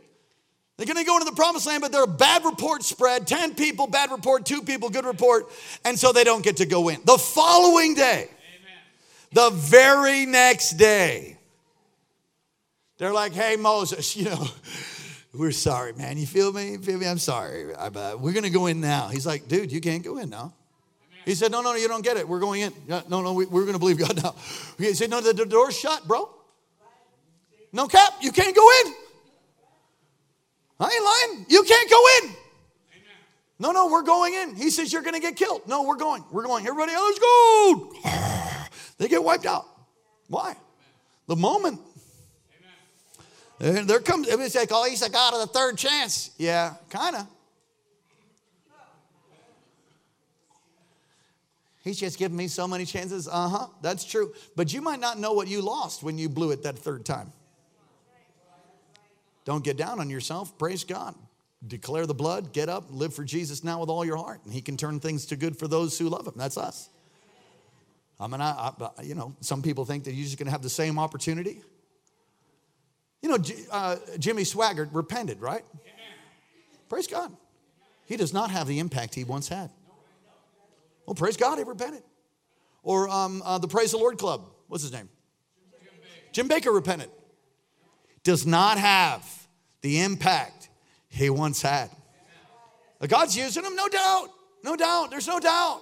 They're 0.81 0.91
gonna 0.91 1.05
go 1.05 1.15
into 1.17 1.29
the 1.29 1.35
promised 1.35 1.67
land, 1.67 1.83
but 1.83 1.91
there 1.91 2.01
are 2.01 2.07
bad 2.07 2.43
reports 2.43 2.87
spread 2.87 3.27
10 3.27 3.53
people, 3.53 3.85
bad 3.85 4.09
report, 4.09 4.47
two 4.47 4.63
people, 4.63 4.89
good 4.89 5.05
report, 5.05 5.45
and 5.85 5.99
so 5.99 6.11
they 6.11 6.23
don't 6.23 6.43
get 6.43 6.57
to 6.57 6.65
go 6.65 6.89
in. 6.89 6.99
The 7.05 7.19
following 7.19 7.93
day, 7.93 8.27
the 9.31 9.51
very 9.51 10.25
next 10.25 10.71
day, 10.77 11.37
they're 12.97 13.13
like, 13.13 13.33
hey, 13.33 13.57
Moses, 13.57 14.15
you 14.17 14.25
know, 14.25 14.43
we're 15.35 15.51
sorry, 15.51 15.93
man. 15.93 16.17
You 16.17 16.25
feel 16.25 16.51
me? 16.51 16.71
You 16.71 16.79
feel 16.79 16.97
me? 16.97 17.07
I'm 17.07 17.19
sorry. 17.19 17.75
I'm, 17.75 17.95
uh, 17.95 18.15
we're 18.17 18.33
going 18.33 18.45
to 18.45 18.49
go 18.49 18.65
in 18.65 18.81
now. 18.81 19.09
He's 19.09 19.27
like, 19.27 19.47
dude, 19.47 19.71
you 19.71 19.81
can't 19.81 20.03
go 20.03 20.17
in 20.17 20.31
now. 20.31 20.51
He 21.25 21.35
said, 21.35 21.51
no, 21.51 21.61
no, 21.61 21.75
you 21.75 21.87
don't 21.87 22.03
get 22.03 22.17
it. 22.17 22.27
We're 22.27 22.39
going 22.39 22.61
in. 22.61 22.73
No, 22.87 23.03
no, 23.07 23.33
we, 23.33 23.45
we're 23.45 23.65
going 23.65 23.73
to 23.73 23.79
believe 23.79 23.99
God 23.99 24.21
now. 24.23 24.33
He 24.79 24.95
said, 24.95 25.11
no, 25.11 25.21
the, 25.21 25.31
the 25.31 25.45
door's 25.45 25.77
shut, 25.77 26.07
bro. 26.07 26.27
No 27.71 27.87
cap. 27.87 28.13
You 28.19 28.31
can't 28.31 28.55
go 28.55 28.67
in. 28.83 28.93
I 30.81 30.89
ain't 30.89 31.37
lying. 31.37 31.45
You 31.47 31.63
can't 31.63 31.89
go 31.89 32.03
in. 32.17 32.35
No, 33.59 33.71
no, 33.71 33.87
we're 33.87 34.01
going 34.01 34.33
in. 34.33 34.55
He 34.55 34.71
says, 34.71 34.91
you're 34.91 35.03
going 35.03 35.13
to 35.13 35.21
get 35.21 35.35
killed. 35.35 35.67
No, 35.67 35.83
we're 35.83 35.95
going. 35.95 36.23
We're 36.31 36.43
going. 36.43 36.65
Everybody 36.67 36.93
else 36.93 37.19
go. 37.19 37.93
They 38.97 39.07
get 39.07 39.23
wiped 39.23 39.47
out. 39.47 39.65
Why? 40.27 40.55
The 41.25 41.35
moment 41.35 41.79
and 43.61 43.87
there 43.87 43.99
comes, 43.99 44.27
it's 44.27 44.55
like, 44.55 44.69
oh, 44.71 44.89
he's 44.89 45.03
a 45.03 45.09
God 45.09 45.35
of 45.35 45.41
the 45.41 45.47
third 45.47 45.77
chance. 45.77 46.31
Yeah, 46.37 46.73
kind 46.89 47.15
of. 47.15 47.27
He's 51.83 51.99
just 51.99 52.17
given 52.17 52.37
me 52.37 52.47
so 52.47 52.67
many 52.67 52.85
chances. 52.85 53.27
Uh 53.27 53.49
huh, 53.49 53.67
that's 53.81 54.03
true. 54.03 54.33
But 54.55 54.73
you 54.73 54.81
might 54.81 54.99
not 54.99 55.19
know 55.19 55.33
what 55.33 55.47
you 55.47 55.61
lost 55.61 56.01
when 56.03 56.17
you 56.17 56.27
blew 56.27 56.51
it 56.51 56.63
that 56.63 56.77
third 56.77 57.05
time. 57.05 57.31
Don't 59.45 59.63
get 59.63 59.77
down 59.77 59.99
on 59.99 60.09
yourself. 60.09 60.57
Praise 60.57 60.83
God. 60.83 61.15
Declare 61.65 62.07
the 62.07 62.13
blood, 62.13 62.53
get 62.53 62.69
up, 62.69 62.85
live 62.89 63.13
for 63.13 63.23
Jesus 63.23 63.63
now 63.63 63.79
with 63.79 63.89
all 63.89 64.03
your 64.03 64.17
heart. 64.17 64.41
And 64.45 64.53
He 64.53 64.61
can 64.61 64.77
turn 64.77 64.99
things 64.99 65.27
to 65.27 65.35
good 65.35 65.57
for 65.57 65.67
those 65.67 65.97
who 65.97 66.09
love 66.09 66.25
Him. 66.25 66.33
That's 66.35 66.57
us. 66.57 66.89
I 68.19 68.27
mean, 68.27 68.41
I, 68.41 68.71
I, 68.79 69.01
you 69.01 69.15
know, 69.15 69.35
some 69.41 69.61
people 69.61 69.85
think 69.85 70.03
that 70.03 70.13
you're 70.13 70.25
just 70.25 70.37
going 70.37 70.45
to 70.45 70.51
have 70.51 70.61
the 70.61 70.69
same 70.69 70.99
opportunity. 70.99 71.61
You 73.21 73.29
know, 73.29 73.37
uh, 73.71 73.97
Jimmy 74.19 74.43
Swaggart 74.43 74.89
repented, 74.91 75.41
right? 75.41 75.63
Praise 76.89 77.07
God. 77.07 77.35
He 78.05 78.17
does 78.17 78.33
not 78.33 78.51
have 78.51 78.67
the 78.67 78.79
impact 78.79 79.15
he 79.15 79.23
once 79.23 79.47
had. 79.47 79.71
Well, 81.05 81.15
praise 81.15 81.37
God, 81.37 81.57
he 81.57 81.63
repented. 81.63 82.03
Or 82.83 83.07
um, 83.09 83.41
uh, 83.45 83.57
the 83.57 83.67
Praise 83.67 83.91
the 83.91 83.97
Lord 83.97 84.17
Club, 84.17 84.45
what's 84.67 84.83
his 84.83 84.91
name? 84.91 85.09
Jim 86.31 86.49
Bakker 86.49 86.73
repented. 86.73 87.09
Does 88.23 88.45
not 88.45 88.77
have 88.77 89.25
the 89.81 90.01
impact 90.01 90.69
he 91.09 91.29
once 91.29 91.61
had. 91.61 91.89
God's 93.07 93.35
using 93.35 93.63
him, 93.63 93.75
no 93.75 93.87
doubt. 93.87 94.27
No 94.63 94.75
doubt. 94.75 95.09
There's 95.09 95.27
no 95.27 95.39
doubt. 95.39 95.81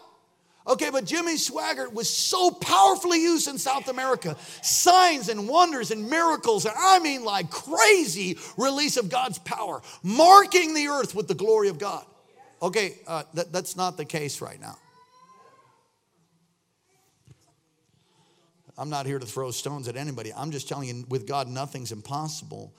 Okay, 0.68 0.90
but 0.92 1.06
Jimmy 1.06 1.34
Swaggart 1.34 1.94
was 1.94 2.10
so 2.10 2.52
powerfully 2.52 3.22
used 3.22 3.48
in 3.48 3.58
South 3.58 3.88
America. 3.88 4.38
Signs 4.62 5.28
and 5.28 5.48
wonders 5.48 5.90
and 5.90 6.10
miracles, 6.10 6.66
and 6.66 6.76
I 6.78 7.00
mean 7.00 7.24
like 7.24 7.50
crazy 7.50 8.38
release 8.56 8.96
of 8.96 9.10
God's 9.10 9.40
power, 9.40 9.82
marking 10.04 10.76
the 10.76 10.88
earth 10.88 11.16
with 11.16 11.28
the 11.28 11.34
glory 11.34 11.70
of 11.70 11.80
God. 11.80 12.06
Okay, 12.62 13.00
uh, 13.08 13.24
that, 13.34 13.52
that's 13.52 13.76
not 13.76 13.98
the 13.98 14.06
case 14.06 14.42
right 14.42 14.60
now. 14.60 14.78
I'm 18.80 18.90
not 18.90 19.06
here 19.06 19.20
to 19.20 19.26
throw 19.26 19.52
stones 19.52 19.88
at 19.88 19.96
anybody. 19.96 20.32
I'm 20.34 20.52
just 20.52 20.68
telling 20.68 20.88
you, 20.88 21.06
with 21.10 21.28
God, 21.28 21.48
nothing's 21.48 21.92
impossible. 21.92 22.74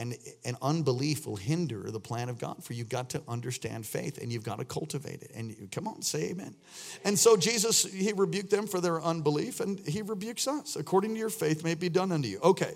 And, 0.00 0.16
and 0.44 0.56
unbelief 0.60 1.24
will 1.24 1.36
hinder 1.36 1.88
the 1.92 2.00
plan 2.00 2.28
of 2.28 2.36
God 2.36 2.64
for 2.64 2.72
you've 2.72 2.88
got 2.88 3.10
to 3.10 3.22
understand 3.28 3.86
faith 3.86 4.18
and 4.20 4.32
you've 4.32 4.42
got 4.42 4.58
to 4.58 4.64
cultivate 4.64 5.22
it. 5.22 5.30
And 5.36 5.50
you, 5.50 5.68
come 5.70 5.86
on, 5.86 6.02
say 6.02 6.30
amen. 6.30 6.56
And 7.04 7.16
so 7.16 7.36
Jesus, 7.36 7.84
he 7.84 8.12
rebuked 8.12 8.50
them 8.50 8.66
for 8.66 8.80
their 8.80 9.00
unbelief 9.00 9.60
and 9.60 9.78
he 9.78 10.02
rebukes 10.02 10.48
us. 10.48 10.74
According 10.74 11.14
to 11.14 11.20
your 11.20 11.30
faith 11.30 11.62
may 11.62 11.72
it 11.72 11.80
be 11.80 11.88
done 11.88 12.10
unto 12.10 12.26
you. 12.26 12.40
Okay. 12.42 12.74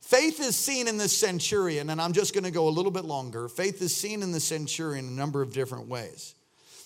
Faith 0.00 0.40
is 0.40 0.56
seen 0.56 0.88
in 0.88 0.98
the 0.98 1.08
centurion, 1.08 1.88
and 1.88 2.00
I'm 2.00 2.12
just 2.12 2.34
going 2.34 2.44
to 2.44 2.50
go 2.50 2.68
a 2.68 2.70
little 2.70 2.90
bit 2.90 3.04
longer. 3.04 3.48
Faith 3.48 3.80
is 3.80 3.96
seen 3.96 4.22
in 4.22 4.32
the 4.32 4.40
centurion 4.40 5.06
a 5.06 5.10
number 5.10 5.42
of 5.42 5.52
different 5.52 5.86
ways. 5.86 6.34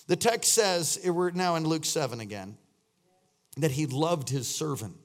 The 0.05 0.15
text 0.15 0.53
says, 0.53 0.99
we're 1.03 1.31
now 1.31 1.55
in 1.55 1.65
Luke 1.65 1.83
7 1.83 2.19
again, 2.21 2.57
that 3.57 3.71
he 3.71 3.85
loved 3.85 4.29
his 4.29 4.47
servant. 4.47 4.95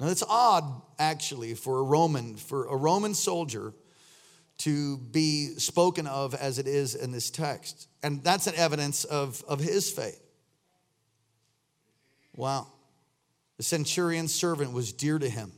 Now 0.00 0.06
that's 0.06 0.22
odd, 0.28 0.82
actually, 0.98 1.54
for 1.54 1.78
a 1.78 1.82
Roman, 1.82 2.36
for 2.36 2.66
a 2.66 2.76
Roman 2.76 3.14
soldier 3.14 3.72
to 4.58 4.98
be 4.98 5.54
spoken 5.58 6.06
of 6.06 6.34
as 6.34 6.58
it 6.58 6.66
is 6.66 6.94
in 6.94 7.12
this 7.12 7.30
text. 7.30 7.88
And 8.02 8.22
that's 8.22 8.46
an 8.46 8.54
evidence 8.56 9.04
of, 9.04 9.42
of 9.48 9.60
his 9.60 9.90
faith. 9.90 10.20
Wow. 12.36 12.68
The 13.56 13.62
centurion's 13.62 14.34
servant 14.34 14.72
was 14.72 14.92
dear 14.92 15.18
to 15.18 15.28
him. 15.28 15.52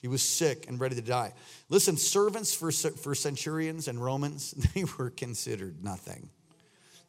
He 0.00 0.08
was 0.08 0.22
sick 0.22 0.66
and 0.68 0.80
ready 0.80 0.94
to 0.96 1.02
die. 1.02 1.32
Listen, 1.68 1.96
servants 1.96 2.54
for, 2.54 2.70
for 2.72 3.14
centurions 3.14 3.86
and 3.86 4.02
Romans, 4.02 4.52
they 4.74 4.84
were 4.98 5.10
considered 5.10 5.82
nothing. 5.82 6.30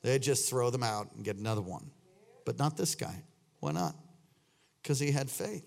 They'd 0.02 0.22
just 0.22 0.50
throw 0.50 0.70
them 0.72 0.84
out 0.84 1.10
and 1.16 1.24
get 1.24 1.38
another 1.38 1.62
one. 1.62 1.90
But 2.44 2.58
not 2.58 2.76
this 2.76 2.96
guy. 2.96 3.24
Why 3.60 3.72
not? 3.72 3.96
Because 4.82 5.00
he 5.00 5.12
had 5.12 5.30
faith. 5.30 5.66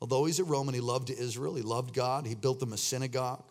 Although 0.00 0.24
he's 0.24 0.38
a 0.38 0.44
Roman, 0.44 0.74
he 0.74 0.80
loved 0.80 1.10
Israel, 1.10 1.54
he 1.54 1.62
loved 1.62 1.94
God, 1.94 2.26
he 2.26 2.34
built 2.34 2.60
them 2.60 2.72
a 2.72 2.76
synagogue. 2.76 3.44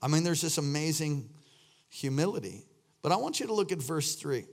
I 0.00 0.08
mean, 0.08 0.22
there's 0.22 0.40
this 0.40 0.58
amazing 0.58 1.28
humility. 1.88 2.64
But 3.02 3.12
I 3.12 3.16
want 3.16 3.40
you 3.40 3.46
to 3.46 3.52
look 3.52 3.72
at 3.72 3.82
verse 3.82 4.14
3. 4.14 4.44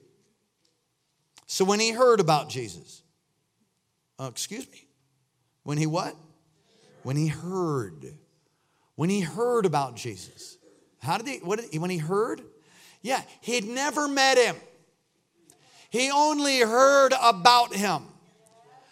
So 1.45 1.63
when 1.63 1.79
he 1.79 1.91
heard 1.91 2.19
about 2.19 2.49
Jesus, 2.49 3.03
uh, 4.19 4.27
excuse 4.29 4.69
me, 4.71 4.87
when 5.63 5.77
he 5.77 5.85
what? 5.85 6.15
When 7.03 7.15
he 7.15 7.27
heard. 7.27 8.13
When 8.95 9.09
he 9.09 9.21
heard 9.21 9.65
about 9.65 9.95
Jesus. 9.95 10.57
How 10.99 11.17
did 11.17 11.27
he, 11.27 11.37
what 11.37 11.59
did 11.59 11.69
he, 11.71 11.79
when 11.79 11.89
he 11.89 11.97
heard? 11.97 12.41
Yeah, 13.01 13.21
he'd 13.41 13.65
never 13.65 14.07
met 14.07 14.37
him. 14.37 14.55
He 15.89 16.11
only 16.11 16.59
heard 16.59 17.13
about 17.21 17.73
him. 17.73 18.03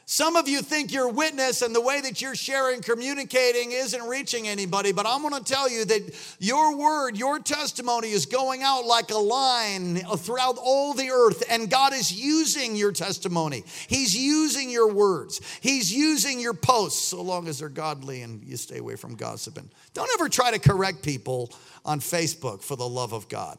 Some 0.08 0.36
of 0.36 0.47
you 0.47 0.62
think 0.62 0.93
your 0.93 1.10
witness 1.10 1.64
and 1.64 1.74
the 1.74 1.82
way 1.82 1.99
that 1.99 2.22
you're 2.22 2.36
sharing, 2.36 2.82
communicating 2.82 3.72
isn't 3.72 4.03
reaching 4.03 4.47
anybody, 4.47 4.91
but 4.91 5.08
I'm 5.08 5.28
to 5.28 5.43
tell 5.43 5.68
you 5.68 5.84
that 5.86 6.16
your 6.38 6.78
word, 6.78 7.18
your 7.18 7.39
testimony 7.39 8.12
is 8.12 8.28
going 8.28 8.62
out 8.62 8.86
like 8.86 9.10
a 9.10 9.18
line 9.18 9.97
throughout 10.18 10.58
all 10.62 10.93
the 10.93 11.10
earth, 11.10 11.43
and 11.49 11.72
God 11.72 11.91
is 11.91 12.14
using 12.14 12.76
your 12.76 12.91
testimony. 12.91 13.64
He's 13.88 14.16
using 14.16 14.70
your 14.70 14.93
words, 14.93 15.41
He's 15.62 15.91
using 15.91 16.39
your 16.39 16.53
posts, 16.53 17.03
so 17.03 17.24
long 17.24 17.47
as 17.47 17.58
they're 17.58 17.70
godly 17.70 18.22
and 18.22 18.43
you 18.43 18.58
stay 18.58 18.78
away 18.78 18.97
from 18.97 19.16
gossiping. 19.16 19.72
Don't 19.95 20.10
ever 20.14 20.30
try 20.30 20.51
to 20.51 20.60
correct 20.60 21.01
people 21.01 21.51
on 21.84 21.99
Facebook 21.99 22.62
for 22.62 22.76
the 22.76 22.88
love 22.88 23.12
of 23.12 23.28
God. 23.28 23.58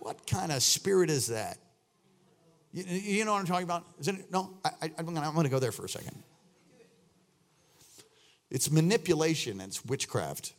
What 0.00 0.26
kind 0.26 0.50
of 0.50 0.60
spirit 0.64 1.08
is 1.08 1.28
that? 1.28 1.58
You, 2.72 2.84
you 2.84 3.24
know 3.24 3.32
what 3.32 3.40
I'm 3.40 3.46
talking 3.46 3.64
about? 3.64 3.84
Is 3.98 4.08
it, 4.08 4.30
no, 4.30 4.58
I, 4.64 4.90
am 4.98 5.06
going 5.14 5.44
to 5.44 5.48
go 5.48 5.58
there 5.58 5.72
for 5.72 5.84
a 5.84 5.88
second. 5.88 6.22
It's 8.50 8.70
manipulation, 8.70 9.60
it's 9.60 9.84
witchcraft. 9.84 10.54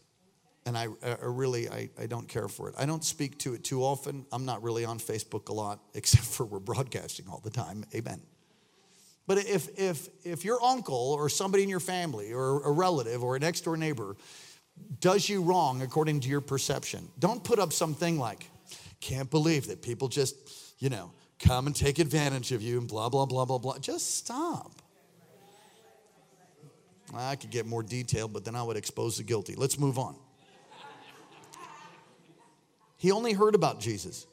And 0.65 0.77
I, 0.77 0.87
I 1.03 1.15
really, 1.23 1.67
I, 1.69 1.89
I 1.99 2.05
don't 2.05 2.27
care 2.27 2.47
for 2.47 2.69
it. 2.69 2.75
I 2.77 2.85
don't 2.85 3.03
speak 3.03 3.39
to 3.39 3.55
it 3.55 3.63
too 3.63 3.83
often. 3.83 4.27
I'm 4.31 4.45
not 4.45 4.61
really 4.61 4.85
on 4.85 4.99
Facebook 4.99 5.49
a 5.49 5.53
lot, 5.53 5.79
except 5.93 6.23
for 6.23 6.45
we're 6.45 6.59
broadcasting 6.59 7.25
all 7.29 7.41
the 7.43 7.49
time. 7.49 7.83
Amen. 7.95 8.21
But 9.27 9.39
if, 9.39 9.79
if, 9.79 10.09
if 10.23 10.45
your 10.45 10.61
uncle 10.63 11.13
or 11.13 11.29
somebody 11.29 11.63
in 11.63 11.69
your 11.69 11.79
family 11.79 12.33
or 12.33 12.63
a 12.63 12.71
relative 12.71 13.23
or 13.23 13.35
a 13.35 13.39
next 13.39 13.61
door 13.61 13.77
neighbor 13.77 14.15
does 14.99 15.27
you 15.27 15.41
wrong 15.41 15.81
according 15.81 16.19
to 16.21 16.29
your 16.29 16.41
perception, 16.41 17.07
don't 17.17 17.43
put 17.43 17.57
up 17.57 17.71
something 17.73 18.19
like, 18.19 18.49
can't 18.99 19.29
believe 19.29 19.67
that 19.67 19.81
people 19.81 20.07
just, 20.07 20.35
you 20.79 20.89
know, 20.89 21.11
come 21.41 21.67
and 21.67 21.75
take 21.75 21.99
advantage 21.99 22.51
of 22.51 22.61
you 22.61 22.77
and 22.77 22.87
blah, 22.87 23.09
blah, 23.09 23.25
blah, 23.25 23.45
blah, 23.45 23.57
blah. 23.57 23.77
Just 23.79 24.15
stop. 24.15 24.71
I 27.13 27.35
could 27.35 27.49
get 27.49 27.65
more 27.65 27.83
detailed, 27.83 28.31
but 28.31 28.45
then 28.45 28.55
I 28.55 28.63
would 28.63 28.77
expose 28.77 29.17
the 29.17 29.23
guilty. 29.23 29.55
Let's 29.55 29.77
move 29.77 29.99
on. 29.99 30.15
He 32.97 33.11
only 33.11 33.33
heard 33.33 33.55
about 33.55 33.79
Jesus. 33.79 34.27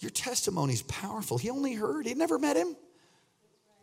Your 0.00 0.10
testimony 0.10 0.74
is 0.74 0.82
powerful. 0.82 1.38
He 1.38 1.48
only 1.48 1.74
heard, 1.74 2.06
he 2.06 2.14
never 2.14 2.38
met 2.38 2.56
him. 2.56 2.76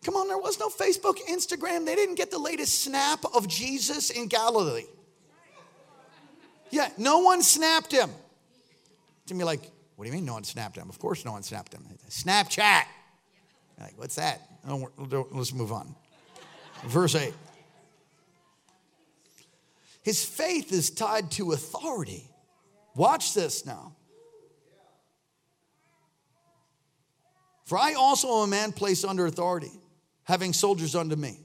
Come 0.04 0.16
on, 0.16 0.28
there 0.28 0.38
was 0.38 0.60
no 0.60 0.70
Facebook, 0.70 1.18
Instagram. 1.30 1.86
They 1.86 1.96
didn't 1.96 2.16
get 2.16 2.30
the 2.30 2.38
latest 2.38 2.84
snap 2.84 3.26
of 3.34 3.48
Jesus 3.48 4.12
in 4.12 4.28
Galilee. 4.28 4.86
Yeah, 6.70 6.90
no 6.98 7.20
one 7.20 7.42
snapped 7.42 7.92
him. 7.92 8.10
To 9.28 9.34
me, 9.34 9.44
like, 9.44 9.72
what 9.96 10.06
do 10.06 10.10
you 10.10 10.16
mean 10.16 10.26
no 10.26 10.34
one 10.34 10.44
snapped 10.44 10.76
him? 10.76 10.90
Of 10.90 11.00
course, 11.00 11.24
no 11.24 11.32
one 11.32 11.44
snapped 11.44 11.74
him. 11.74 11.86
Snapchat. 12.10 12.84
Like, 13.80 13.94
what's 13.98 14.16
that? 14.16 14.42
Oh, 14.68 14.90
let's 15.32 15.54
move 15.54 15.72
on. 15.72 15.96
Verse 16.86 17.16
8. 17.16 17.34
His 20.04 20.24
faith 20.24 20.72
is 20.72 20.90
tied 20.90 21.32
to 21.32 21.52
authority. 21.52 22.30
Watch 22.96 23.34
this 23.34 23.66
now. 23.66 23.96
For 27.66 27.78
I 27.78 27.94
also 27.94 28.44
am 28.44 28.44
a 28.44 28.48
man 28.48 28.72
placed 28.72 29.04
under 29.04 29.26
authority, 29.26 29.72
having 30.24 30.54
soldiers 30.54 30.96
under 30.96 31.16
me. 31.16 31.40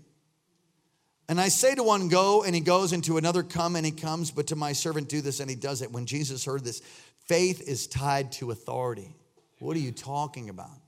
And 1.31 1.41
I 1.41 1.49
say 1.49 1.75
to 1.75 1.83
one, 1.83 2.09
Go, 2.09 2.43
and 2.43 2.55
he 2.55 2.61
goes, 2.61 2.93
and 2.93 3.03
to 3.05 3.17
another, 3.17 3.43
Come, 3.43 3.77
and 3.77 3.87
he 3.87 3.93
comes, 3.93 4.31
but 4.31 4.49
to 4.49 4.57
my 4.57 4.73
servant, 4.73 5.09
Do 5.09 5.21
this, 5.21 5.41
and 5.41 5.49
he 5.49 5.57
does 5.57 5.81
it. 5.81 5.91
When 5.91 6.05
Jesus 6.05 6.45
heard 6.45 6.65
this, 6.65 6.83
faith 7.31 7.63
is 7.69 7.87
tied 7.87 8.33
to 8.33 8.51
authority. 8.51 9.15
What 9.61 9.77
are 9.77 9.81
you 9.81 9.93
talking 9.93 10.49
about? 10.49 10.81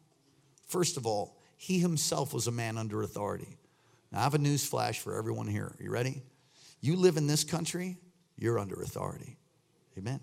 First 0.66 0.97
of 0.97 1.07
all, 1.07 1.38
he 1.57 1.78
himself 1.78 2.34
was 2.34 2.49
a 2.49 2.51
man 2.51 2.76
under 2.78 3.05
authority. 3.05 3.59
Now, 4.11 4.18
I 4.18 4.22
have 4.24 4.34
a 4.34 4.38
news 4.38 4.66
flash 4.66 4.99
for 4.99 5.16
everyone 5.16 5.47
here. 5.47 5.66
Are 5.78 5.82
you 5.82 5.88
ready? 5.93 6.20
You 6.80 6.97
live 6.97 7.16
in 7.16 7.28
this 7.28 7.45
country, 7.45 7.97
you're 8.36 8.59
under 8.59 8.82
authority. 8.82 9.36
Amen. 9.97 10.18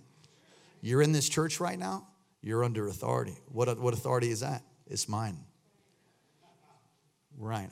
You're 0.82 1.02
in 1.02 1.14
this 1.14 1.30
church 1.30 1.62
right 1.62 1.80
now, 1.80 2.06
you're 2.42 2.66
under 2.66 2.90
authority. 2.90 3.38
What, 3.54 3.80
what 3.80 3.94
authority 3.94 4.30
is 4.30 4.42
that? 4.42 4.62
It's 4.88 5.08
mine. 5.08 5.38
Right. 7.38 7.70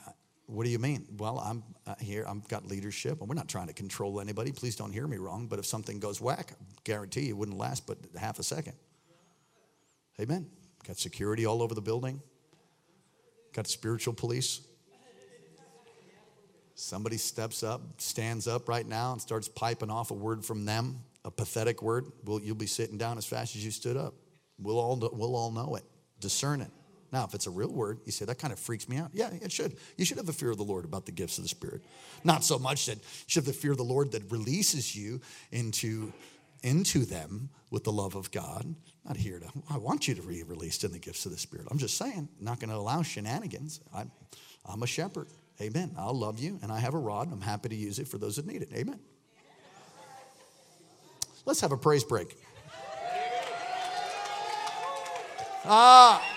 What 0.47 0.63
do 0.63 0.69
you 0.69 0.79
mean? 0.79 1.05
Well, 1.17 1.39
I'm 1.39 1.61
uh, 1.85 1.95
here, 1.99 2.25
I've 2.27 2.47
got 2.47 2.65
leadership, 2.65 3.19
and 3.19 3.27
we're 3.29 3.35
not 3.35 3.49
trying 3.49 3.67
to 3.67 3.73
control 3.73 4.21
anybody. 4.21 4.53
Please 4.53 4.77
don't 4.77 4.93
hear 4.93 5.05
me 5.05 5.17
wrong, 5.17 5.47
but 5.47 5.59
if 5.59 5.65
something 5.65 5.99
goes 5.99 6.21
whack, 6.21 6.53
I 6.53 6.63
guarantee 6.85 7.25
you 7.25 7.29
it 7.29 7.37
wouldn't 7.37 7.57
last 7.57 7.85
but 7.85 7.97
half 8.17 8.39
a 8.39 8.43
second. 8.43 8.73
Amen. 10.19 10.47
Got 10.87 10.97
security 10.97 11.45
all 11.45 11.61
over 11.61 11.75
the 11.75 11.81
building, 11.81 12.21
got 13.53 13.67
spiritual 13.67 14.13
police. 14.13 14.61
Somebody 16.75 17.17
steps 17.17 17.63
up, 17.63 17.81
stands 17.97 18.47
up 18.47 18.69
right 18.69 18.87
now, 18.87 19.11
and 19.11 19.21
starts 19.21 19.49
piping 19.49 19.89
off 19.89 20.11
a 20.11 20.13
word 20.13 20.45
from 20.45 20.63
them, 20.63 20.99
a 21.25 21.31
pathetic 21.31 21.81
word. 21.81 22.05
Well, 22.23 22.39
you'll 22.39 22.55
be 22.55 22.67
sitting 22.67 22.97
down 22.97 23.17
as 23.17 23.25
fast 23.25 23.55
as 23.55 23.65
you 23.65 23.71
stood 23.71 23.97
up. 23.97 24.13
We'll 24.59 24.79
all, 24.79 24.95
we'll 25.11 25.35
all 25.35 25.51
know 25.51 25.75
it, 25.75 25.83
discern 26.19 26.61
it. 26.61 26.71
Now, 27.11 27.23
if 27.23 27.33
it's 27.33 27.47
a 27.47 27.51
real 27.51 27.71
word, 27.71 27.99
you 28.05 28.11
say, 28.11 28.25
that 28.25 28.37
kind 28.37 28.51
of 28.51 28.59
freaks 28.59 28.89
me 28.89 28.97
out. 28.97 29.11
Yeah, 29.13 29.29
it 29.31 29.51
should. 29.51 29.77
You 29.95 30.03
should 30.03 30.17
have 30.17 30.25
the 30.25 30.33
fear 30.33 30.51
of 30.51 30.57
the 30.57 30.63
Lord 30.63 30.83
about 30.83 31.05
the 31.05 31.11
gifts 31.11 31.37
of 31.37 31.43
the 31.45 31.49
Spirit. 31.49 31.81
Not 32.23 32.43
so 32.43 32.59
much 32.59 32.85
that 32.87 32.97
you 32.97 33.01
should 33.27 33.45
have 33.45 33.53
the 33.53 33.59
fear 33.59 33.71
of 33.71 33.77
the 33.77 33.83
Lord 33.83 34.11
that 34.11 34.29
releases 34.29 34.95
you 34.95 35.21
into, 35.51 36.11
into 36.63 37.05
them 37.05 37.49
with 37.71 37.85
the 37.85 37.91
love 37.91 38.15
of 38.15 38.31
God. 38.31 38.75
Not 39.05 39.15
here 39.15 39.39
to, 39.39 39.47
I 39.69 39.77
want 39.77 40.07
you 40.07 40.15
to 40.15 40.21
be 40.21 40.43
released 40.43 40.83
in 40.83 40.91
the 40.91 40.99
gifts 40.99 41.25
of 41.25 41.31
the 41.31 41.37
Spirit. 41.37 41.67
I'm 41.71 41.77
just 41.77 41.97
saying, 41.97 42.27
not 42.41 42.59
going 42.59 42.71
to 42.71 42.75
allow 42.75 43.01
shenanigans. 43.03 43.79
I'm, 43.95 44.11
I'm 44.65 44.83
a 44.83 44.87
shepherd. 44.87 45.27
Amen. 45.61 45.95
I'll 45.97 46.13
love 46.13 46.39
you, 46.39 46.59
and 46.61 46.71
I 46.71 46.79
have 46.79 46.93
a 46.93 46.99
rod. 46.99 47.31
I'm 47.31 47.41
happy 47.41 47.69
to 47.69 47.75
use 47.75 47.99
it 47.99 48.07
for 48.07 48.17
those 48.17 48.35
that 48.35 48.45
need 48.45 48.61
it. 48.61 48.69
Amen. 48.73 48.99
Let's 51.45 51.61
have 51.61 51.71
a 51.71 51.77
praise 51.77 52.03
break. 52.03 52.37
Ah. 55.65 56.36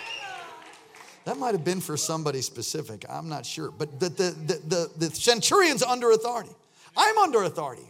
That 1.24 1.38
might 1.38 1.54
have 1.54 1.64
been 1.64 1.80
for 1.80 1.96
somebody 1.96 2.40
specific. 2.40 3.04
I'm 3.08 3.28
not 3.28 3.44
sure. 3.44 3.70
But 3.70 4.00
the, 4.00 4.08
the, 4.08 4.30
the, 4.46 4.54
the, 4.66 5.08
the 5.08 5.14
centurion's 5.14 5.82
under 5.82 6.10
authority. 6.10 6.50
I'm 6.96 7.18
under 7.18 7.42
authority. 7.42 7.86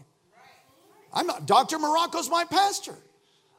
I'm 1.12 1.26
not, 1.26 1.46
Dr. 1.46 1.78
Marocco's 1.78 2.28
my 2.28 2.44
pastor. 2.44 2.94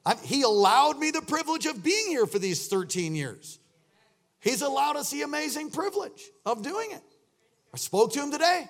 I, 0.06 0.16
he 0.16 0.42
allowed 0.42 1.00
me 1.00 1.12
the 1.12 1.22
privilege 1.22 1.66
of 1.66 1.84
being 1.84 2.08
here 2.08 2.26
for 2.26 2.40
these 2.40 2.68
13 2.68 3.16
years. 3.16 3.60
He's 4.40 4.62
allowed 4.62 4.96
us 4.96 5.12
the 5.12 5.22
amazing 5.22 5.70
privilege 5.70 6.24
of 6.46 6.64
doing 6.64 6.92
it. 6.92 7.04
I 7.74 7.78
spoke 7.78 8.12
to 8.14 8.22
him 8.22 8.32
today. 8.32 8.68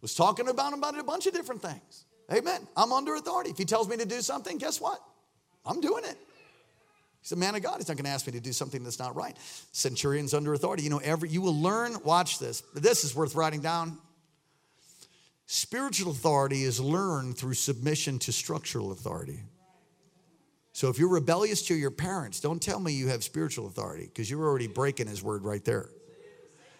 Was 0.00 0.14
talking 0.14 0.48
about 0.48 0.72
him 0.72 0.80
about 0.80 0.98
a 0.98 1.04
bunch 1.04 1.26
of 1.26 1.32
different 1.32 1.62
things. 1.62 2.04
Amen. 2.32 2.66
I'm 2.76 2.92
under 2.92 3.14
authority. 3.14 3.50
If 3.50 3.58
he 3.58 3.64
tells 3.64 3.88
me 3.88 3.96
to 3.96 4.04
do 4.04 4.20
something, 4.20 4.58
guess 4.58 4.80
what? 4.80 5.00
I'm 5.64 5.80
doing 5.80 6.04
it. 6.04 6.16
He's 7.22 7.32
a 7.32 7.36
man 7.36 7.54
of 7.54 7.62
God. 7.62 7.76
He's 7.78 7.86
not 7.86 7.96
going 7.96 8.04
to 8.04 8.10
ask 8.10 8.26
me 8.26 8.32
to 8.32 8.40
do 8.40 8.52
something 8.52 8.82
that's 8.82 8.98
not 8.98 9.14
right. 9.14 9.36
Centurions 9.70 10.34
under 10.34 10.52
authority. 10.54 10.82
You 10.82 10.90
know, 10.90 11.00
every 11.04 11.28
you 11.28 11.40
will 11.40 11.56
learn, 11.56 11.96
watch 12.04 12.40
this. 12.40 12.62
This 12.74 13.04
is 13.04 13.14
worth 13.14 13.36
writing 13.36 13.60
down. 13.60 13.96
Spiritual 15.46 16.10
authority 16.10 16.64
is 16.64 16.80
learned 16.80 17.38
through 17.38 17.54
submission 17.54 18.18
to 18.20 18.32
structural 18.32 18.90
authority. 18.90 19.40
So 20.72 20.88
if 20.88 20.98
you're 20.98 21.10
rebellious 21.10 21.62
to 21.66 21.74
your 21.74 21.90
parents, 21.90 22.40
don't 22.40 22.60
tell 22.60 22.80
me 22.80 22.92
you 22.92 23.08
have 23.08 23.22
spiritual 23.22 23.66
authority 23.66 24.06
because 24.06 24.28
you're 24.28 24.42
already 24.42 24.66
breaking 24.66 25.06
his 25.06 25.22
word 25.22 25.44
right 25.44 25.64
there. 25.64 25.90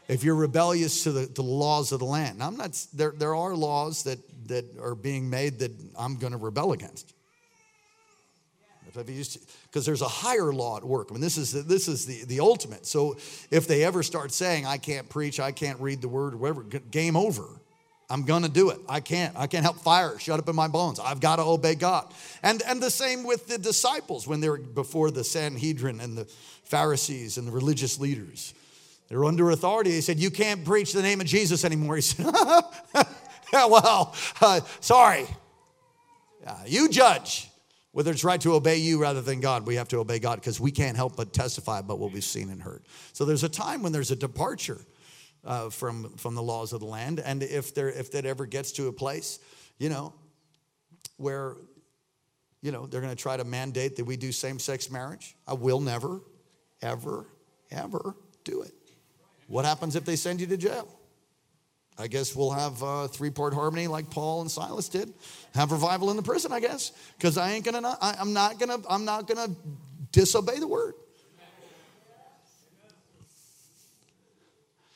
If 0.09 0.25
you're 0.25 0.35
rebellious 0.35 1.05
to 1.05 1.13
the, 1.13 1.27
to 1.27 1.33
the 1.35 1.43
laws 1.43 1.93
of 1.93 2.01
the 2.01 2.07
land, 2.07 2.39
now 2.39 2.49
I'm 2.49 2.57
not, 2.57 2.85
there, 2.95 3.13
there 3.17 3.35
are 3.35 3.55
laws 3.55 4.05
that, 4.05 4.19
that 4.49 4.65
are 4.81 4.97
being 4.97 5.31
made 5.31 5.61
that 5.61 5.71
I'm 5.97 6.17
going 6.17 6.33
to 6.33 6.39
rebel 6.39 6.73
against 6.73 7.15
because 8.95 9.87
there's 9.87 10.03
a 10.03 10.09
higher 10.09 10.53
law 10.53 10.77
at 10.77 10.85
work. 10.85 11.09
I 11.11 11.13
mean, 11.15 11.21
this 11.21 11.37
is 11.37 11.53
the, 11.53 11.63
this 11.63 11.89
is 11.89 12.07
the, 12.07 12.25
the 12.25 12.41
ultimate. 12.41 12.87
So 12.87 13.17
if 13.51 13.67
they 13.67 13.85
ever 13.85 14.03
start 14.03 14.33
saying, 14.33 14.67
I 14.67 14.79
can't 14.79 15.09
preach, 15.09 15.41
I 15.41 15.53
can't 15.53 15.81
read 15.81 16.01
the 16.01 16.09
word, 16.09 16.35
whatever, 16.35 16.63
game 16.63 17.17
over. 17.17 17.47
I'm 18.11 18.25
gonna 18.25 18.51
do 18.51 18.69
it. 18.69 18.79
I 18.89 19.01
can't. 19.01 19.35
I 19.39 19.47
can't 19.47 19.63
help 19.63 19.79
fire 19.79 20.19
shut 20.19 20.39
up 20.39 20.47
in 20.47 20.55
my 20.55 20.69
bones. 20.69 21.01
I've 21.01 21.21
got 21.21 21.37
to 21.37 21.43
obey 21.43 21.75
God. 21.75 22.13
And 22.43 22.61
and 22.67 22.83
the 22.83 22.91
same 22.91 23.25
with 23.25 23.47
the 23.47 23.57
disciples 23.57 24.27
when 24.27 24.41
they 24.41 24.51
were 24.51 24.59
before 24.59 25.11
the 25.11 25.25
Sanhedrin 25.25 25.99
and 25.99 26.19
the 26.19 26.27
Pharisees 26.65 27.39
and 27.39 27.49
the 27.49 27.53
religious 27.53 27.99
leaders. 27.99 28.53
They're 29.09 29.25
under 29.25 29.51
authority. 29.51 29.91
They 29.91 30.01
said, 30.01 30.19
You 30.19 30.31
can't 30.31 30.65
preach 30.65 30.95
the 30.95 31.03
name 31.03 31.21
of 31.21 31.27
Jesus 31.27 31.65
anymore. 31.65 31.97
He 31.97 32.01
said, 32.01 32.25
Well, 33.53 34.15
uh, 34.41 34.61
sorry. 34.81 35.27
You 36.67 36.89
judge. 36.89 37.49
Whether 37.93 38.11
it's 38.11 38.25
right 38.25 38.41
to 38.41 38.55
obey 38.55 38.79
you 38.79 39.01
rather 39.01 39.21
than 39.21 39.41
God, 39.41 39.67
we 39.67 39.77
have 39.77 39.89
to 39.89 39.99
obey 39.99 40.19
God 40.19 40.37
because 40.37 40.59
we 40.59 40.71
can't 40.71 40.97
help 40.97 41.17
but 41.17 41.33
testify 41.33 41.79
about 41.79 41.99
what 41.99 42.11
we've 42.13 42.25
seen 42.25 42.49
and 42.49 42.63
heard. 42.63 42.85
So 43.13 43.25
there's 43.27 43.45
a 43.45 43.49
time 43.49 43.83
when 43.83 43.93
there's 43.93 44.11
a 44.11 44.17
departure 44.17 44.81
uh, 45.45 45.69
from, 45.69 46.17
from 46.17 46.35
the 46.35 46.43
laws 46.43 46.73
of 46.73 46.81
the 46.81 46.87
land. 46.87 47.21
And 47.21 47.43
if, 47.43 47.75
there, 47.75 47.91
if 47.91 48.13
that 48.13 48.25
ever 48.25 48.47
gets 48.47 48.73
to 48.73 48.89
a 48.89 48.93
place, 48.93 49.41
you 49.79 49.91
know, 49.91 50.15
where, 51.19 51.57
you 52.63 52.73
know, 52.73 52.87
they're 52.87 53.03
going 53.03 53.15
to 53.15 53.23
try 53.23 53.37
to 53.37 53.45
mandate 53.45 53.97
that 53.97 54.05
we 54.05 54.17
do 54.17 54.33
same 54.33 54.59
sex 54.59 54.91
marriage, 54.91 55.37
I 55.47 55.53
will 55.53 55.81
never, 55.81 56.23
ever, 56.81 57.27
ever 57.71 58.17
do 58.45 58.63
it. 58.63 58.73
What 59.49 59.67
happens 59.67 59.97
if 59.97 60.07
they 60.07 60.17
send 60.17 60.41
you 60.41 60.47
to 60.47 60.57
jail? 60.57 60.89
I 61.99 62.07
guess 62.07 62.35
we'll 62.35 62.51
have 62.51 62.83
uh, 62.83 63.09
three 63.09 63.31
part 63.31 63.55
harmony 63.55 63.87
like 63.87 64.11
Paul 64.11 64.41
and 64.41 64.51
Silas 64.51 64.89
did. 64.89 65.13
Have 65.55 65.73
revival 65.73 66.11
in 66.11 66.17
the 66.17 66.23
prison, 66.23 66.53
I 66.53 66.61
guess, 66.61 66.93
because 67.19 67.37
I 67.37 67.53
ain't 67.53 67.65
gonna. 67.65 67.97
I, 68.01 68.17
I'm 68.19 68.33
not 68.33 68.59
gonna. 68.59 68.79
I'm 68.89 69.05
not 69.05 69.27
gonna 69.27 69.55
disobey 70.11 70.59
the 70.59 70.67
word. 70.67 70.95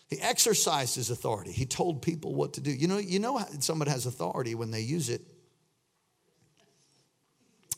He 0.08 0.20
exercised 0.20 0.94
his 0.94 1.10
authority. 1.10 1.50
He 1.52 1.66
told 1.66 2.00
people 2.00 2.34
what 2.34 2.54
to 2.54 2.60
do. 2.60 2.70
You 2.70 2.86
know, 2.86 2.98
you 2.98 3.18
know 3.18 3.44
somebody 3.60 3.90
has 3.90 4.06
authority 4.06 4.54
when 4.54 4.70
they 4.70 4.80
use 4.80 5.08
it. 5.08 5.20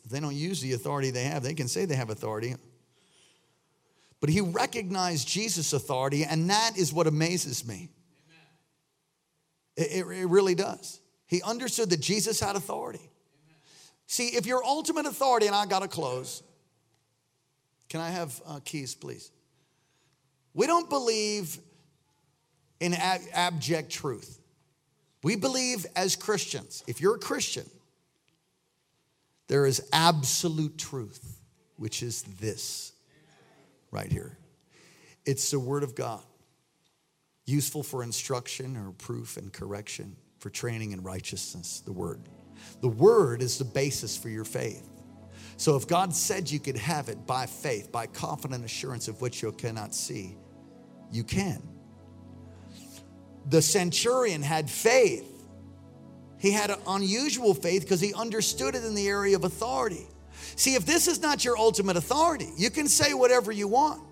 If 0.04 0.10
they 0.10 0.20
don't 0.20 0.34
use 0.34 0.60
the 0.60 0.74
authority 0.74 1.10
they 1.10 1.24
have, 1.24 1.42
they 1.42 1.54
can 1.54 1.68
say 1.68 1.86
they 1.86 1.96
have 1.96 2.10
authority. 2.10 2.54
But 4.20 4.30
he 4.30 4.40
recognized 4.40 5.26
Jesus' 5.26 5.72
authority, 5.72 6.24
and 6.24 6.50
that 6.50 6.72
is 6.76 6.92
what 6.92 7.06
amazes 7.06 7.66
me. 7.66 7.88
It, 9.78 10.04
it, 10.08 10.26
really 10.26 10.56
does. 10.56 11.00
He 11.26 11.40
understood 11.42 11.90
that 11.90 12.00
Jesus 12.00 12.40
had 12.40 12.56
authority. 12.56 13.10
See, 14.08 14.28
if 14.28 14.44
your 14.44 14.64
ultimate 14.64 15.06
authority, 15.06 15.46
and 15.46 15.54
I 15.54 15.66
got 15.66 15.82
to 15.82 15.88
close, 15.88 16.42
can 17.88 18.00
I 18.00 18.10
have 18.10 18.40
uh, 18.44 18.58
keys, 18.64 18.96
please? 18.96 19.30
We 20.52 20.66
don't 20.66 20.90
believe 20.90 21.58
in 22.80 22.92
ab- 22.92 23.20
abject 23.32 23.90
truth. 23.90 24.40
We 25.22 25.36
believe 25.36 25.86
as 25.94 26.16
Christians, 26.16 26.82
if 26.88 27.00
you're 27.00 27.14
a 27.14 27.20
Christian, 27.20 27.68
there 29.46 29.64
is 29.64 29.88
absolute 29.92 30.76
truth, 30.76 31.38
which 31.76 32.02
is 32.02 32.22
this 32.40 32.92
right 33.92 34.10
here. 34.10 34.36
It's 35.24 35.52
the 35.52 35.60
Word 35.60 35.84
of 35.84 35.94
God. 35.94 36.22
Useful 37.48 37.82
for 37.82 38.02
instruction 38.02 38.76
or 38.76 38.92
proof 38.92 39.36
and 39.36 39.52
correction, 39.52 40.16
for 40.38 40.50
training 40.50 40.92
in 40.92 41.02
righteousness, 41.02 41.80
the 41.84 41.92
word. 41.92 42.28
The 42.80 42.88
word 42.88 43.42
is 43.42 43.58
the 43.58 43.64
basis 43.64 44.16
for 44.16 44.28
your 44.28 44.44
faith. 44.44 44.88
So 45.56 45.74
if 45.74 45.88
God 45.88 46.14
said 46.14 46.50
you 46.50 46.60
could 46.60 46.76
have 46.76 47.08
it 47.08 47.26
by 47.26 47.46
faith, 47.46 47.90
by 47.90 48.06
confident 48.06 48.64
assurance 48.64 49.08
of 49.08 49.20
which 49.20 49.42
you 49.42 49.50
cannot 49.50 49.94
see, 49.94 50.36
you 51.10 51.24
can. 51.24 51.62
The 53.46 53.62
centurion 53.62 54.42
had 54.42 54.70
faith. 54.70 55.26
He 56.38 56.52
had 56.52 56.70
an 56.70 56.78
unusual 56.86 57.54
faith 57.54 57.82
because 57.82 58.00
he 58.00 58.14
understood 58.14 58.76
it 58.76 58.84
in 58.84 58.94
the 58.94 59.08
area 59.08 59.34
of 59.34 59.44
authority. 59.44 60.06
See, 60.54 60.74
if 60.74 60.86
this 60.86 61.08
is 61.08 61.20
not 61.20 61.44
your 61.44 61.58
ultimate 61.58 61.96
authority, 61.96 62.50
you 62.56 62.70
can 62.70 62.86
say 62.86 63.14
whatever 63.14 63.50
you 63.50 63.66
want, 63.66 64.02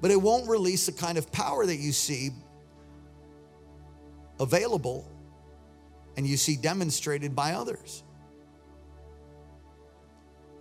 but 0.00 0.10
it 0.10 0.20
won't 0.20 0.48
release 0.48 0.86
the 0.86 0.92
kind 0.92 1.18
of 1.18 1.30
power 1.32 1.64
that 1.64 1.76
you 1.76 1.92
see 1.92 2.30
available 4.38 5.10
and 6.16 6.26
you 6.26 6.36
see 6.36 6.56
demonstrated 6.56 7.34
by 7.34 7.52
others. 7.52 8.02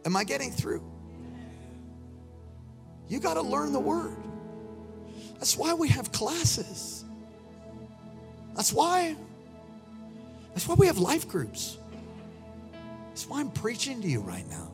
Am 0.06 0.16
I 0.16 0.24
getting 0.24 0.52
through? 0.52 0.84
You 3.08 3.20
got 3.20 3.36
to 3.36 3.42
learn 3.42 3.74
the 3.74 3.80
word. 3.80 4.18
That's 5.36 5.58
why 5.58 5.74
we 5.74 5.90
have 5.90 6.12
classes. 6.12 7.04
That's 8.56 8.72
why. 8.72 9.16
That's 10.54 10.68
why 10.68 10.76
we 10.76 10.88
have 10.88 10.98
life 10.98 11.28
groups. 11.28 11.78
That's 13.10 13.28
why 13.28 13.40
I'm 13.40 13.52
preaching 13.52 14.02
to 14.02 14.08
you 14.08 14.22
right 14.22 14.48
now. 14.50 14.72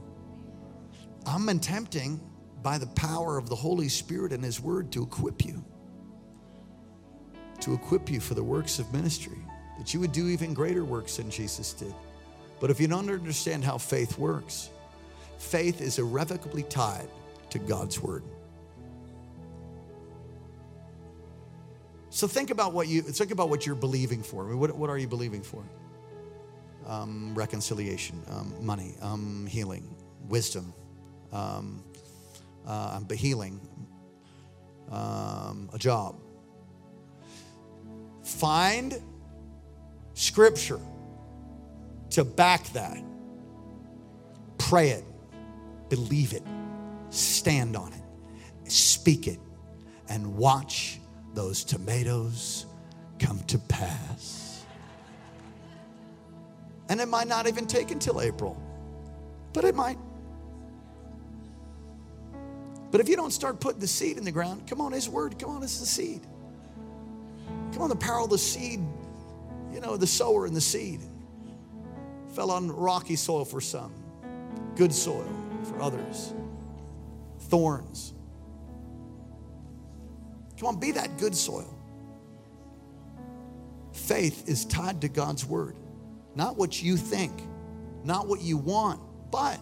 I'm 1.26 1.47
attempting 1.49 2.20
by 2.62 2.78
the 2.78 2.88
power 2.88 3.38
of 3.38 3.49
the 3.49 3.55
Holy 3.55 3.89
Spirit 3.89 4.32
and 4.32 4.43
His 4.43 4.59
Word 4.59 4.91
to 4.91 5.03
equip 5.03 5.45
you, 5.45 5.64
to 7.62 7.74
equip 7.74 8.09
you 8.09 8.20
for 8.20 8.34
the 8.34 8.43
works 8.43 8.80
of 8.80 8.91
ministry, 8.93 9.39
that 9.78 9.93
you 9.93 9.99
would 9.99 10.12
do 10.12 10.28
even 10.28 10.53
greater 10.53 10.86
works 10.86 11.18
than 11.18 11.30
Jesus 11.30 11.74
did. 11.74 11.93
But 12.59 12.70
if 12.70 12.80
you 12.80 12.88
don't 12.88 13.09
understand 13.09 13.64
how 13.64 13.78
faith 13.78 14.18
works, 14.18 14.70
faith 15.39 15.82
is 15.82 15.97
irrevocably 15.97 16.64
tied 16.64 17.09
to 17.49 17.59
God's 17.59 17.99
word. 17.99 18.24
So 22.12 22.28
think 22.28 22.51
about 22.51 22.74
what 22.74 22.88
you 22.88 23.01
think 23.01 23.32
about 23.32 23.49
what 23.49 23.66
you're 23.66 23.74
believing 23.74 24.22
for. 24.22 24.43
I 24.43 24.49
mean, 24.49 24.59
what, 24.59 24.76
what 24.76 24.89
are 24.89 24.97
you 24.97 25.07
believing 25.07 25.41
for? 25.41 25.64
Um, 26.86 27.34
reconciliation, 27.34 28.22
um, 28.30 28.53
money, 28.59 28.95
um, 29.01 29.47
healing, 29.47 29.95
wisdom, 30.28 30.74
um, 31.32 31.84
uh, 32.66 32.99
healing, 33.16 33.59
um, 34.89 35.70
a 35.74 35.78
job. 35.78 36.16
Find 38.24 39.01
scripture 40.14 40.80
to 42.12 42.24
back 42.24 42.72
that. 42.74 43.03
Pray 44.57 44.89
it 44.89 45.03
believe 45.91 46.32
it, 46.32 46.43
stand 47.09 47.76
on 47.76 47.91
it, 47.91 48.72
speak 48.72 49.28
it, 49.28 49.39
and 50.07 50.38
watch 50.38 51.01
those 51.34 51.66
tomatoes 51.66 52.66
come 53.20 53.39
to 53.47 53.59
pass. 53.59 54.64
And 56.88 57.01
it 57.01 57.09
might 57.09 57.28
not 57.28 57.45
even 57.45 57.68
take 57.68 57.91
until 57.91 58.22
April, 58.22 58.55
but 59.51 59.66
it 59.66 59.76
might. 59.76 59.97
But 62.91 62.99
if 62.99 63.07
you 63.07 63.15
don't 63.15 63.31
start 63.31 63.61
putting 63.61 63.79
the 63.79 63.87
seed 63.87 64.17
in 64.17 64.25
the 64.25 64.31
ground, 64.31 64.67
come 64.67 64.81
on, 64.81 64.91
His 64.91 65.07
word, 65.07 65.39
come 65.39 65.49
on, 65.49 65.63
it's 65.63 65.79
the 65.79 65.85
seed. 65.85 66.21
Come 67.71 67.83
on, 67.83 67.89
the 67.89 67.95
power 67.95 68.19
of 68.19 68.29
the 68.29 68.37
seed, 68.37 68.81
you 69.73 69.79
know, 69.79 69.95
the 69.95 70.07
sower 70.07 70.45
and 70.45 70.55
the 70.55 70.61
seed 70.61 70.99
fell 72.33 72.51
on 72.51 72.69
rocky 72.69 73.15
soil 73.15 73.45
for 73.45 73.61
some, 73.61 73.93
good 74.75 74.93
soil 74.93 75.27
for 75.63 75.81
others. 75.81 76.33
Thorns. 77.39 78.13
Come 80.59 80.75
on, 80.75 80.79
be 80.79 80.91
that 80.91 81.17
good 81.17 81.35
soil. 81.35 81.73
Faith 83.93 84.47
is 84.47 84.65
tied 84.65 85.01
to 85.01 85.07
God's 85.07 85.45
word, 85.45 85.75
not 86.35 86.57
what 86.57 86.81
you 86.81 86.97
think, 86.97 87.31
not 88.03 88.27
what 88.27 88.41
you 88.41 88.57
want, 88.57 88.99
but 89.31 89.59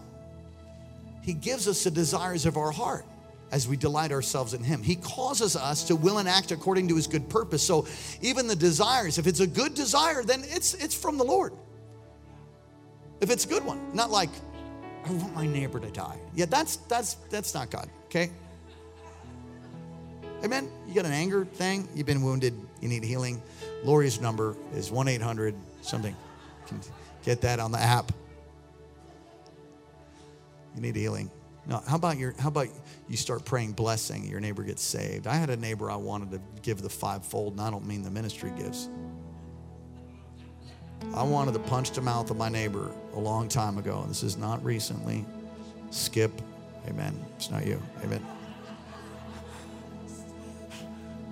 He 1.22 1.34
gives 1.34 1.68
us 1.68 1.84
the 1.84 1.92
desires 1.92 2.46
of 2.46 2.58
our 2.58 2.72
heart 2.72 3.06
as 3.52 3.68
we 3.68 3.78
delight 3.78 4.12
ourselves 4.12 4.54
in 4.54 4.64
Him. 4.64 4.84
He 4.84 4.96
causes 4.96 5.56
us 5.56 5.84
to 5.86 5.96
will 5.96 6.20
and 6.20 6.30
act 6.30 6.52
according 6.52 6.88
to 6.90 6.96
His 6.96 7.08
good 7.08 7.30
purpose. 7.30 7.64
So 7.64 7.88
even 8.22 8.48
the 8.48 8.56
desires, 8.56 9.18
if 9.18 9.28
it's 9.28 9.40
a 9.40 9.48
good 9.48 9.74
desire, 9.74 10.24
then 10.24 10.44
it's 10.46 10.74
it's 10.76 10.96
from 10.96 11.18
the 11.18 11.24
Lord. 11.24 11.54
If 13.22 13.30
it's 13.30 13.46
a 13.46 13.48
good 13.48 13.66
one, 13.66 13.80
not 13.94 14.12
like 14.12 14.30
I 15.06 15.12
want 15.12 15.34
my 15.34 15.46
neighbor 15.46 15.80
to 15.80 15.90
die. 15.92 16.18
Yeah, 16.34 16.46
that's 16.46 16.78
that's 16.78 17.16
that's 17.30 17.54
not 17.54 17.70
God, 17.70 17.90
okay? 18.06 18.30
Amen. 20.44 20.70
You 20.88 20.94
got 20.94 21.06
an 21.06 21.12
anger 21.12 21.44
thing, 21.44 21.88
you've 21.94 22.08
been 22.08 22.22
wounded, 22.22 22.54
you 22.82 22.88
need 22.88 23.04
healing. 23.04 23.42
Lori's 23.84 24.22
number 24.22 24.56
is 24.74 24.90
1-800 24.90 25.54
something. 25.82 26.16
Get 27.24 27.42
that 27.42 27.60
on 27.60 27.72
the 27.72 27.80
app. 27.80 28.12
You 30.76 30.82
need 30.82 30.96
healing. 30.96 31.30
No, 31.70 31.84
how 31.88 31.98
about 31.98 32.18
your 32.18 32.34
how 32.40 32.48
about 32.48 32.68
you 33.08 33.16
start 33.16 33.46
praying 33.46 33.74
blessing, 33.74 34.26
your 34.26 34.40
neighbor 34.40 34.64
gets 34.64 34.82
saved. 34.82 35.28
I 35.28 35.36
had 35.36 35.52
a 35.52 35.56
neighbor 35.56 35.92
I 35.92 35.98
wanted 35.98 36.32
to 36.32 36.42
give 36.64 36.82
the 36.82 36.90
fivefold, 36.90 37.54
and 37.54 37.62
I 37.62 37.70
don't 37.70 37.86
mean 37.86 38.02
the 38.02 38.10
ministry 38.10 38.52
gives. 38.58 38.90
I 41.14 41.22
wanted 41.22 41.54
to 41.54 41.60
punch 41.60 41.92
the 41.92 42.02
mouth 42.02 42.32
of 42.32 42.38
my 42.38 42.50
neighbor 42.50 42.92
a 43.14 43.20
long 43.20 43.48
time 43.48 43.78
ago. 43.78 44.04
This 44.08 44.24
is 44.24 44.36
not 44.36 44.66
recently. 44.66 45.24
Skip, 45.92 46.42
amen. 46.88 47.24
It's 47.36 47.52
not 47.52 47.68
you, 47.68 47.82
amen. 48.04 48.26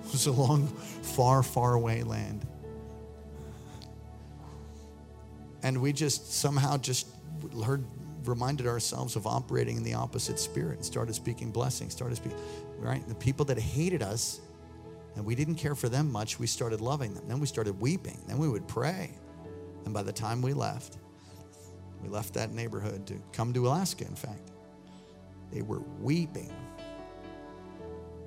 It 0.06 0.12
was 0.12 0.26
a 0.26 0.32
long, 0.32 0.68
far, 0.68 1.42
far 1.42 1.74
away 1.74 2.02
land. 2.02 2.46
And 5.62 5.82
we 5.82 5.92
just 5.92 6.32
somehow 6.32 6.78
just 6.78 7.08
heard, 7.62 7.84
reminded 8.28 8.66
ourselves 8.66 9.16
of 9.16 9.26
operating 9.26 9.76
in 9.76 9.82
the 9.82 9.94
opposite 9.94 10.38
spirit 10.38 10.76
and 10.76 10.84
started 10.84 11.14
speaking 11.14 11.50
blessings, 11.50 11.92
started 11.92 12.16
speaking, 12.16 12.38
right? 12.78 13.06
The 13.08 13.14
people 13.14 13.44
that 13.46 13.58
hated 13.58 14.02
us 14.02 14.40
and 15.16 15.26
we 15.26 15.34
didn't 15.34 15.56
care 15.56 15.74
for 15.74 15.88
them 15.88 16.12
much, 16.12 16.38
we 16.38 16.46
started 16.46 16.80
loving 16.80 17.12
them. 17.12 17.24
Then 17.26 17.40
we 17.40 17.46
started 17.48 17.80
weeping. 17.80 18.20
Then 18.28 18.38
we 18.38 18.48
would 18.48 18.68
pray. 18.68 19.10
And 19.84 19.92
by 19.92 20.04
the 20.04 20.12
time 20.12 20.42
we 20.42 20.52
left, 20.52 20.98
we 22.02 22.08
left 22.08 22.34
that 22.34 22.52
neighborhood 22.52 23.04
to 23.08 23.20
come 23.32 23.52
to 23.54 23.66
Alaska, 23.66 24.04
in 24.04 24.14
fact. 24.14 24.52
They 25.50 25.62
were 25.62 25.80
weeping. 26.00 26.52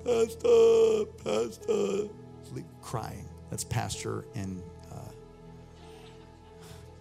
Pastor, 0.04 1.04
Pastor, 1.24 2.08
crying. 2.82 3.26
That's 3.48 3.64
pastor 3.64 4.26
and 4.34 4.62
uh, 4.90 4.96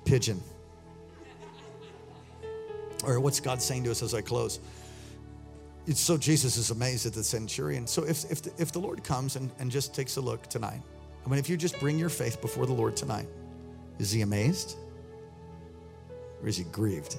pigeon. 0.06 0.42
Or 3.04 3.20
what's 3.20 3.40
God 3.40 3.62
saying 3.62 3.84
to 3.86 3.92
us 3.92 4.04
as 4.04 4.14
I 4.14 4.22
close? 4.22 4.60
It's 5.88 6.00
so 6.00 6.18
Jesus 6.18 6.58
is 6.58 6.70
amazed 6.70 7.06
at 7.06 7.14
the 7.14 7.24
centurion. 7.24 7.88
So 7.88 8.04
if, 8.04 8.30
if, 8.32 8.42
the, 8.44 8.52
if 8.58 8.72
the 8.72 8.80
Lord 8.80 9.04
comes 9.04 9.36
and, 9.36 9.50
and 9.60 9.72
just 9.72 9.96
takes 9.96 10.18
a 10.18 10.22
look 10.22 10.48
tonight, 10.48 10.82
I 11.26 11.30
mean, 11.30 11.40
if 11.40 11.50
you 11.50 11.58
just 11.58 11.80
bring 11.80 11.98
your 11.98 12.10
faith 12.10 12.42
before 12.42 12.66
the 12.66 12.74
Lord 12.74 12.96
tonight, 12.96 13.28
is 14.00 14.12
he 14.12 14.22
amazed? 14.22 14.78
Or 16.42 16.48
is 16.48 16.58
he 16.58 16.64
grieved? 16.66 17.18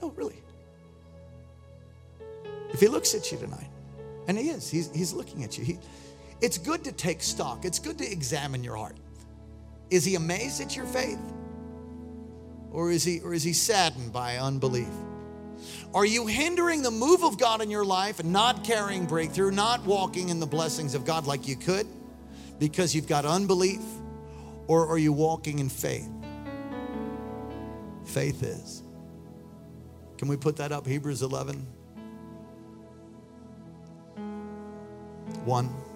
No, 0.00 0.10
really. 0.10 0.42
If 2.72 2.80
he 2.80 2.88
looks 2.88 3.14
at 3.14 3.30
you 3.32 3.38
tonight, 3.38 3.68
and 4.28 4.38
he 4.38 4.48
is, 4.50 4.70
he's, 4.70 4.94
he's 4.94 5.12
looking 5.12 5.44
at 5.44 5.58
you. 5.58 5.64
He, 5.64 5.78
it's 6.40 6.56
good 6.56 6.84
to 6.84 6.92
take 6.92 7.22
stock, 7.22 7.64
it's 7.64 7.78
good 7.78 7.98
to 7.98 8.10
examine 8.10 8.64
your 8.64 8.76
heart. 8.76 8.96
Is 9.90 10.04
he 10.04 10.14
amazed 10.14 10.60
at 10.60 10.76
your 10.76 10.86
faith? 10.86 11.18
Or 12.72 12.90
is 12.90 13.04
he, 13.04 13.20
or 13.20 13.34
is 13.34 13.42
he 13.42 13.52
saddened 13.52 14.12
by 14.12 14.36
unbelief? 14.36 14.88
Are 15.92 16.04
you 16.04 16.26
hindering 16.26 16.82
the 16.82 16.90
move 16.90 17.24
of 17.24 17.38
God 17.38 17.60
in 17.60 17.70
your 17.70 17.84
life 17.84 18.20
and 18.20 18.32
not 18.32 18.64
carrying 18.64 19.06
breakthrough, 19.06 19.50
not 19.50 19.84
walking 19.84 20.28
in 20.28 20.38
the 20.38 20.46
blessings 20.46 20.94
of 20.94 21.04
God 21.04 21.26
like 21.26 21.48
you 21.48 21.56
could 21.56 21.86
because 22.58 22.94
you've 22.94 23.08
got 23.08 23.24
unbelief? 23.24 23.80
Or 24.68 24.86
are 24.86 24.98
you 24.98 25.12
walking 25.12 25.58
in 25.58 25.68
faith? 25.68 26.08
Faith 28.04 28.42
is. 28.42 28.82
Can 30.16 30.28
we 30.28 30.36
put 30.36 30.56
that 30.58 30.70
up? 30.70 30.86
Hebrews 30.86 31.22
11. 31.22 31.66
1. 35.44 35.89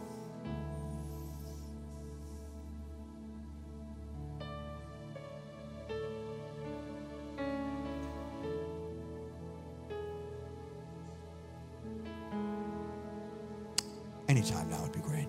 Anytime 14.45 14.69
now 14.69 14.83
would 14.83 14.93
be 14.93 15.01
great. 15.01 15.27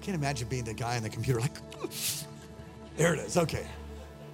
Can't 0.00 0.14
imagine 0.14 0.46
being 0.46 0.62
the 0.62 0.74
guy 0.74 0.96
on 0.96 1.02
the 1.02 1.08
computer 1.08 1.40
like, 1.40 1.58
there 2.96 3.14
it 3.14 3.18
is. 3.18 3.36
Okay. 3.36 3.66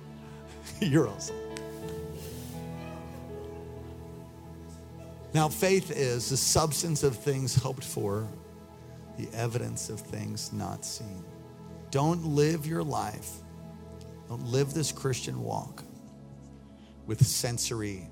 You're 0.81 1.09
awesome. 1.09 1.37
Now, 5.33 5.49
faith 5.49 5.91
is 5.91 6.29
the 6.29 6.37
substance 6.37 7.03
of 7.03 7.17
things 7.17 7.55
hoped 7.55 7.85
for, 7.85 8.29
the 9.17 9.27
evidence 9.33 9.89
of 9.89 10.01
things 10.01 10.53
not 10.53 10.85
seen. 10.85 11.25
Don't 11.91 12.27
live 12.27 12.67
your 12.67 12.83
life, 12.83 13.37
don't 14.29 14.45
live 14.45 14.75
this 14.75 14.93
Christian 14.93 15.43
walk 15.43 15.83
with 17.07 17.27
sensory, 17.27 18.11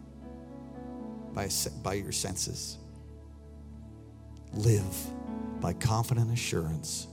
by, 1.37 1.51
by 1.83 1.93
your 1.93 2.13
senses. 2.13 2.79
Live 4.55 4.97
by 5.61 5.75
confident 5.75 6.33
assurance 6.33 7.07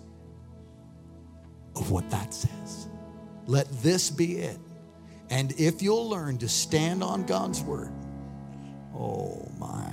of 1.76 1.92
what 1.92 2.10
that 2.10 2.34
says. 2.34 2.88
Let 3.48 3.70
this 3.84 4.10
be 4.10 4.38
it. 4.38 4.58
And 5.30 5.52
if 5.60 5.82
you'll 5.82 6.10
learn 6.10 6.38
to 6.38 6.48
stand 6.48 7.04
on 7.04 7.26
God's 7.26 7.62
word, 7.62 7.92
oh 8.96 9.46
my. 9.60 9.92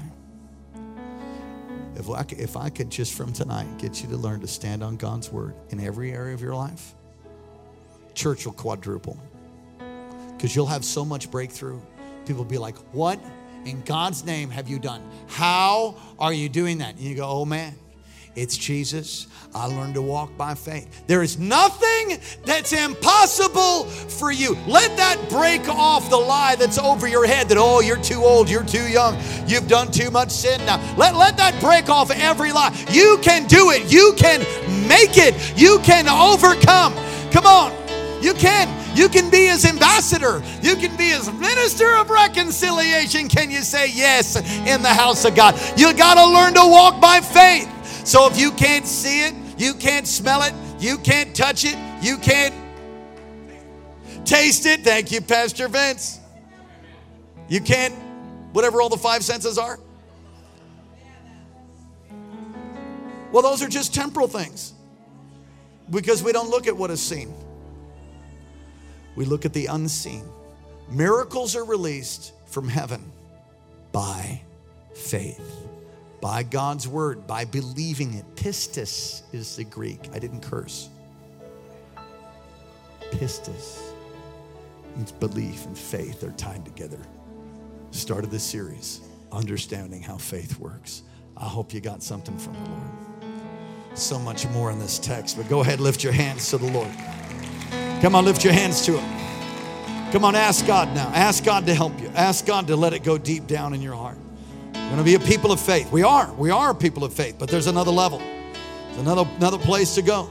If 1.96 2.08
I, 2.08 2.22
could, 2.22 2.38
if 2.38 2.56
I 2.56 2.70
could 2.70 2.88
just 2.88 3.14
from 3.14 3.32
tonight 3.32 3.78
get 3.78 4.00
you 4.00 4.08
to 4.10 4.16
learn 4.16 4.40
to 4.42 4.46
stand 4.46 4.84
on 4.84 4.96
God's 4.96 5.30
word 5.32 5.54
in 5.70 5.80
every 5.80 6.12
area 6.12 6.34
of 6.34 6.40
your 6.40 6.54
life, 6.54 6.94
church 8.14 8.46
will 8.46 8.52
quadruple. 8.52 9.20
Because 10.36 10.54
you'll 10.54 10.66
have 10.66 10.84
so 10.84 11.04
much 11.04 11.32
breakthrough. 11.32 11.80
People 12.26 12.44
will 12.44 12.50
be 12.50 12.58
like, 12.58 12.76
What 12.92 13.18
in 13.64 13.82
God's 13.82 14.24
name 14.24 14.50
have 14.50 14.68
you 14.68 14.78
done? 14.78 15.02
How 15.28 15.96
are 16.18 16.32
you 16.32 16.48
doing 16.48 16.78
that? 16.78 16.96
And 16.96 17.00
you 17.00 17.14
go, 17.16 17.26
Oh 17.28 17.44
man, 17.44 17.74
it's 18.36 18.56
Jesus. 18.56 19.26
I 19.54 19.66
learned 19.66 19.94
to 19.94 20.02
walk 20.02 20.36
by 20.36 20.54
faith. 20.54 21.06
There 21.08 21.22
is 21.22 21.38
nothing 21.38 22.20
that's 22.44 22.72
impossible 22.72 23.84
for 23.84 24.30
you. 24.30 24.56
Let 24.68 24.96
that 24.96 25.28
break 25.28 25.68
off 25.68 26.08
the 26.08 26.16
lie 26.16 26.54
that's 26.54 26.78
over 26.78 27.08
your 27.08 27.26
head 27.26 27.48
that, 27.48 27.58
oh, 27.58 27.80
you're 27.80 28.00
too 28.00 28.22
old, 28.22 28.48
you're 28.48 28.64
too 28.64 28.88
young, 28.88 29.18
you've 29.46 29.66
done 29.66 29.90
too 29.90 30.10
much 30.10 30.30
sin 30.30 30.64
now. 30.64 30.76
Let, 30.96 31.16
let 31.16 31.36
that 31.38 31.60
break 31.60 31.88
off 31.88 32.12
every 32.12 32.52
lie. 32.52 32.74
You 32.90 33.18
can 33.22 33.48
do 33.48 33.70
it. 33.70 33.90
You 33.92 34.14
can 34.16 34.40
make 34.88 35.18
it. 35.18 35.58
You 35.58 35.80
can 35.80 36.08
overcome. 36.08 36.94
Come 37.32 37.46
on. 37.46 37.72
You 38.22 38.34
can. 38.34 38.79
You 39.00 39.08
can 39.08 39.30
be 39.30 39.46
his 39.46 39.64
ambassador. 39.64 40.42
You 40.60 40.76
can 40.76 40.94
be 40.98 41.04
his 41.04 41.32
minister 41.32 41.94
of 41.94 42.10
reconciliation. 42.10 43.28
Can 43.28 43.50
you 43.50 43.62
say 43.62 43.90
yes 43.90 44.36
in 44.36 44.82
the 44.82 44.92
house 44.92 45.24
of 45.24 45.34
God? 45.34 45.58
You 45.74 45.94
got 45.94 46.16
to 46.16 46.26
learn 46.30 46.52
to 46.52 46.70
walk 46.70 47.00
by 47.00 47.22
faith. 47.22 47.66
So 48.06 48.26
if 48.26 48.38
you 48.38 48.50
can't 48.50 48.84
see 48.86 49.24
it, 49.24 49.34
you 49.56 49.72
can't 49.72 50.06
smell 50.06 50.42
it, 50.42 50.52
you 50.78 50.98
can't 50.98 51.34
touch 51.34 51.64
it, 51.64 51.78
you 52.02 52.18
can't 52.18 52.54
taste 54.26 54.66
it. 54.66 54.82
Thank 54.82 55.12
you, 55.12 55.22
Pastor 55.22 55.68
Vince. 55.68 56.20
You 57.48 57.62
can't, 57.62 57.94
whatever 58.52 58.82
all 58.82 58.90
the 58.90 58.98
five 58.98 59.24
senses 59.24 59.56
are. 59.56 59.78
Well, 63.32 63.42
those 63.42 63.62
are 63.62 63.68
just 63.68 63.94
temporal 63.94 64.28
things 64.28 64.74
because 65.88 66.22
we 66.22 66.32
don't 66.32 66.50
look 66.50 66.66
at 66.66 66.76
what 66.76 66.90
is 66.90 67.00
seen, 67.00 67.32
we 69.16 69.24
look 69.24 69.44
at 69.44 69.52
the 69.52 69.66
unseen. 69.66 70.24
Miracles 70.88 71.56
are 71.56 71.64
released 71.64 72.32
from 72.46 72.68
heaven 72.68 73.12
by 73.92 74.40
faith 74.94 75.68
by 76.20 76.42
God's 76.42 76.86
word, 76.86 77.26
by 77.26 77.44
believing 77.44 78.14
it. 78.14 78.24
Pistis 78.36 79.22
is 79.32 79.56
the 79.56 79.64
Greek. 79.64 80.10
I 80.12 80.18
didn't 80.18 80.42
curse. 80.42 80.88
Pistis 83.10 83.80
means 84.94 85.12
belief 85.12 85.64
and 85.66 85.76
faith 85.76 86.22
are 86.22 86.32
tied 86.32 86.64
together. 86.64 86.98
Start 87.90 88.24
of 88.24 88.30
this 88.30 88.44
series, 88.44 89.00
understanding 89.32 90.02
how 90.02 90.16
faith 90.16 90.58
works. 90.58 91.02
I 91.36 91.44
hope 91.44 91.72
you 91.72 91.80
got 91.80 92.02
something 92.02 92.36
from 92.38 92.52
the 92.52 92.70
Lord. 92.70 93.98
So 93.98 94.18
much 94.18 94.46
more 94.48 94.70
in 94.70 94.78
this 94.78 94.98
text, 94.98 95.36
but 95.36 95.48
go 95.48 95.60
ahead, 95.60 95.80
lift 95.80 96.04
your 96.04 96.12
hands 96.12 96.48
to 96.50 96.58
the 96.58 96.70
Lord. 96.70 96.90
Come 98.00 98.14
on, 98.14 98.24
lift 98.24 98.44
your 98.44 98.52
hands 98.52 98.84
to 98.86 98.98
Him. 98.98 100.12
Come 100.12 100.24
on, 100.24 100.34
ask 100.34 100.66
God 100.66 100.88
now. 100.94 101.08
Ask 101.14 101.44
God 101.44 101.66
to 101.66 101.74
help 101.74 102.00
you. 102.00 102.08
Ask 102.14 102.44
God 102.44 102.66
to 102.66 102.76
let 102.76 102.92
it 102.92 103.04
go 103.04 103.16
deep 103.16 103.46
down 103.46 103.74
in 103.74 103.82
your 103.82 103.94
heart. 103.94 104.18
We're 104.74 104.80
going 104.80 104.98
to 104.98 105.04
be 105.04 105.14
a 105.14 105.20
people 105.20 105.52
of 105.52 105.60
faith. 105.60 105.92
We 105.92 106.02
are. 106.02 106.32
We 106.32 106.50
are 106.50 106.70
a 106.70 106.74
people 106.74 107.04
of 107.04 107.12
faith, 107.12 107.36
but 107.38 107.48
there's 107.48 107.68
another 107.68 107.92
level. 107.92 108.18
There's 108.18 108.98
another 108.98 109.24
another 109.36 109.58
place 109.58 109.94
to 109.94 110.02
go. 110.02 110.28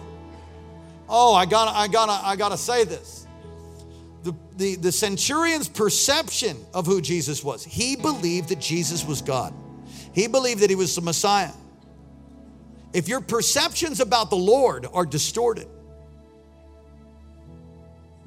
Oh, 1.08 1.34
I 1.34 1.46
got 1.46 1.74
I 1.74 1.88
got 1.88 2.10
I 2.10 2.36
got 2.36 2.50
to 2.50 2.58
say 2.58 2.84
this. 2.84 3.26
The, 4.24 4.36
the, 4.58 4.76
the 4.76 4.92
centurion's 4.92 5.70
perception 5.70 6.58
of 6.74 6.86
who 6.86 7.00
Jesus 7.00 7.42
was, 7.42 7.64
he 7.64 7.96
believed 7.96 8.50
that 8.50 8.60
Jesus 8.60 9.06
was 9.06 9.22
God. 9.22 9.54
He 10.12 10.28
believed 10.28 10.60
that 10.60 10.70
he 10.70 10.76
was 10.76 10.94
the 10.94 11.02
Messiah. 11.02 11.54
If 12.92 13.08
your 13.08 13.22
perceptions 13.22 14.02
about 14.02 14.30
the 14.30 14.36
Lord 14.36 14.86
are 14.94 15.06
distorted, 15.06 15.68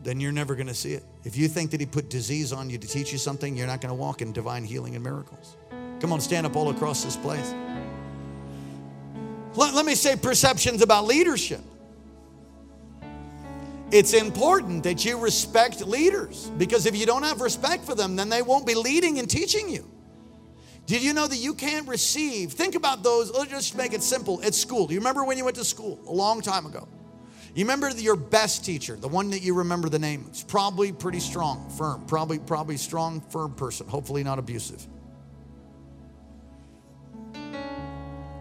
then 0.02 0.20
you're 0.20 0.32
never 0.32 0.54
going 0.54 0.66
to 0.66 0.74
see 0.74 0.92
it. 0.92 1.04
If 1.24 1.36
you 1.36 1.48
think 1.48 1.70
that 1.70 1.80
he 1.80 1.86
put 1.86 2.10
disease 2.10 2.52
on 2.52 2.70
you 2.70 2.78
to 2.78 2.86
teach 2.86 3.12
you 3.12 3.18
something, 3.18 3.56
you're 3.56 3.66
not 3.66 3.80
going 3.80 3.90
to 3.90 3.94
walk 3.94 4.22
in 4.22 4.32
divine 4.32 4.64
healing 4.64 4.94
and 4.94 5.04
miracles. 5.04 5.56
Come 6.00 6.12
on, 6.12 6.20
stand 6.20 6.46
up 6.46 6.56
all 6.56 6.70
across 6.70 7.04
this 7.04 7.16
place. 7.16 7.54
Let, 9.54 9.74
let 9.74 9.86
me 9.86 9.94
say 9.94 10.16
perceptions 10.16 10.82
about 10.82 11.04
leadership. 11.04 11.60
It's 13.92 14.14
important 14.14 14.84
that 14.84 15.04
you 15.04 15.18
respect 15.18 15.82
leaders 15.82 16.50
because 16.56 16.86
if 16.86 16.96
you 16.96 17.04
don't 17.04 17.22
have 17.24 17.42
respect 17.42 17.84
for 17.84 17.94
them, 17.94 18.16
then 18.16 18.30
they 18.30 18.40
won't 18.40 18.66
be 18.66 18.74
leading 18.74 19.18
and 19.18 19.28
teaching 19.28 19.68
you. 19.68 19.88
Did 20.86 21.02
you 21.02 21.12
know 21.12 21.26
that 21.26 21.36
you 21.36 21.54
can't 21.54 21.86
receive? 21.86 22.52
Think 22.52 22.74
about 22.74 23.02
those. 23.02 23.30
Let's 23.30 23.50
just 23.50 23.76
make 23.76 23.92
it 23.92 24.02
simple. 24.02 24.42
At 24.42 24.54
school, 24.54 24.86
do 24.86 24.94
you 24.94 25.00
remember 25.00 25.24
when 25.24 25.38
you 25.38 25.44
went 25.44 25.56
to 25.58 25.64
school 25.64 26.00
a 26.06 26.12
long 26.12 26.40
time 26.40 26.66
ago? 26.66 26.88
You 27.54 27.64
remember 27.64 27.90
your 27.90 28.16
best 28.16 28.64
teacher, 28.64 28.96
the 28.96 29.08
one 29.08 29.30
that 29.30 29.42
you 29.42 29.54
remember 29.54 29.90
the 29.90 29.98
name. 29.98 30.24
It's 30.28 30.42
probably 30.42 30.90
pretty 30.90 31.20
strong, 31.20 31.68
firm, 31.76 32.06
probably 32.06 32.38
probably 32.38 32.78
strong, 32.78 33.20
firm 33.20 33.54
person. 33.54 33.86
Hopefully 33.88 34.24
not 34.24 34.38
abusive. 34.38 34.86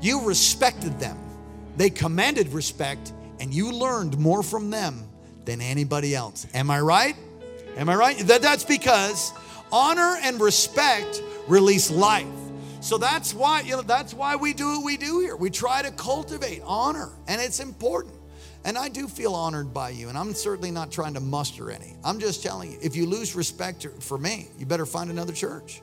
You 0.01 0.22
respected 0.24 0.97
them. 0.99 1.18
They 1.76 1.89
commanded 1.89 2.49
respect, 2.49 3.12
and 3.39 3.53
you 3.53 3.74
learned 3.74 4.18
more 4.18 4.43
from 4.43 4.70
them 4.70 5.03
than 5.43 5.59
anybody 5.59 6.16
else. 6.16 6.47
Am 6.53 6.72
I 6.72 6.80
right? 6.80 7.16
Am 7.76 7.89
I 7.89 7.95
right? 7.95 8.18
That, 8.20 8.41
that's 8.41 8.64
because 8.64 9.34
honor 9.74 10.18
and 10.24 10.39
respect 10.39 11.22
release 11.47 11.91
life. 11.91 12.28
So 12.80 12.97
that's 12.97 13.34
why, 13.34 13.62
you 13.62 13.76
know, 13.76 13.82
that's 13.82 14.14
why 14.14 14.38
we 14.38 14.53
do 14.53 14.78
what 14.78 14.86
we 14.86 14.97
do 14.97 15.20
here. 15.20 15.36
We 15.36 15.49
try 15.49 15.82
to 15.82 15.91
cultivate 15.91 16.62
honor, 16.66 17.09
and 17.28 17.41
it's 17.41 17.59
important. 17.59 18.16
And 18.64 18.78
I 18.78 18.89
do 18.89 19.07
feel 19.07 19.34
honored 19.34 19.74
by 19.74 19.89
you, 19.89 20.09
and 20.09 20.18
I'm 20.18 20.34
certainly 20.34 20.70
not 20.70 20.91
trying 20.91 21.16
to 21.16 21.20
muster 21.20 21.72
any. 21.72 21.95
I'm 22.03 22.20
just 22.20 22.43
telling 22.43 22.72
you, 22.72 22.78
if 22.82 22.95
you 22.95 23.07
lose 23.07 23.36
respect 23.36 23.88
for 23.99 24.18
me, 24.18 24.49
you 24.57 24.66
better 24.66 24.86
find 24.86 25.09
another 25.09 25.34
church. 25.34 25.82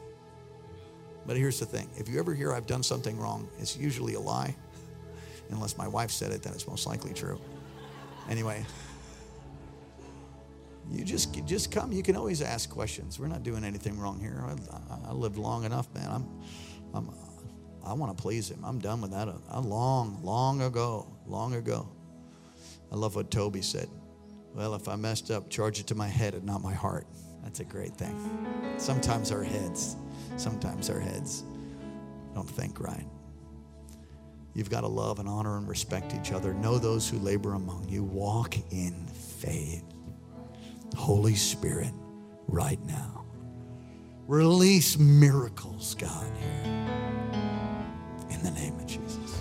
But 1.26 1.37
here's 1.37 1.59
the 1.59 1.66
thing 1.66 1.89
if 1.97 2.09
you 2.09 2.18
ever 2.18 2.35
hear 2.35 2.53
I've 2.53 2.66
done 2.66 2.83
something 2.83 3.18
wrong, 3.18 3.49
it's 3.59 3.76
usually 3.76 4.14
a 4.14 4.20
lie. 4.20 4.55
Unless 5.51 5.76
my 5.76 5.89
wife 5.89 6.11
said 6.11 6.31
it, 6.31 6.43
then 6.43 6.53
it's 6.53 6.68
most 6.68 6.87
likely 6.87 7.12
true. 7.12 7.41
Anyway, 8.31 8.64
you 10.91 11.05
just 11.05 11.45
just 11.47 11.72
come. 11.72 11.93
You 11.93 12.03
can 12.03 12.16
always 12.16 12.43
ask 12.43 12.70
questions. 12.70 13.18
We're 13.18 13.29
not 13.29 13.43
doing 13.43 13.64
anything 13.64 13.99
wrong 13.99 14.20
here. 14.20 14.45
I, 14.47 15.09
I 15.09 15.12
lived 15.12 15.37
long 15.37 15.64
enough, 15.64 15.93
man. 15.95 16.11
I'm, 16.11 16.29
I'm 16.95 17.11
I 17.85 17.95
want 17.95 18.16
to 18.16 18.22
please 18.22 18.51
him. 18.51 18.62
I'm 18.64 18.79
done 18.79 19.01
with 19.01 19.12
that. 19.12 19.29
A, 19.51 19.61
long, 19.61 20.20
long 20.22 20.61
ago, 20.61 21.07
long 21.26 21.55
ago. 21.55 21.89
I 22.91 22.97
love 22.97 23.16
what 23.16 23.30
Toby 23.30 23.62
said. 23.62 23.89
Well, 24.55 24.74
if 24.74 24.89
I 24.89 24.97
messed 24.97 25.30
up, 25.30 25.51
charge 25.51 25.80
it 25.80 25.86
to 25.89 25.95
my 25.95 26.09
head 26.09 26.34
and 26.34 26.45
not 26.45 26.62
my 26.62 26.74
heart. 26.74 27.07
That's 27.43 27.61
a 27.61 27.64
great 27.64 27.97
thing. 27.97 28.16
Sometimes 28.78 29.30
our 29.30 29.43
heads 29.43 29.97
sometimes 30.36 30.91
our 30.91 31.01
heads 31.01 31.45
don't 32.34 32.49
think 32.49 32.80
right. 32.80 33.07
You've 34.55 34.70
got 34.70 34.80
to 34.80 34.89
love 34.89 35.18
and 35.18 35.28
honor 35.28 35.57
and 35.57 35.68
respect 35.68 36.14
each 36.14 36.32
other. 36.32 36.53
Know 36.55 36.78
those 36.78 37.09
who 37.09 37.18
labor 37.18 37.55
among 37.55 37.89
you. 37.89 38.03
Walk 38.03 38.57
in 38.70 39.07
faith. 39.07 39.84
Holy 40.97 41.34
Spirit, 41.34 41.93
right 42.49 42.82
now. 42.86 43.24
Release 44.26 44.99
miracles, 44.99 45.95
God, 45.95 46.32
here. 46.39 46.74
In 48.30 48.43
the 48.43 48.51
name 48.51 48.74
of 48.74 48.86
Jesus. 48.86 49.41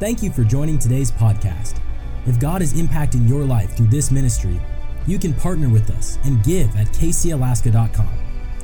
Thank 0.00 0.22
you 0.22 0.32
for 0.32 0.44
joining 0.44 0.78
today's 0.78 1.10
podcast. 1.10 1.80
If 2.26 2.38
God 2.40 2.62
is 2.62 2.74
impacting 2.74 3.28
your 3.28 3.44
life 3.44 3.76
through 3.76 3.86
this 3.86 4.10
ministry, 4.10 4.60
you 5.06 5.18
can 5.18 5.32
partner 5.34 5.68
with 5.68 5.90
us 5.90 6.18
and 6.24 6.42
give 6.42 6.74
at 6.76 6.86
kcalaska.com. 6.88 8.18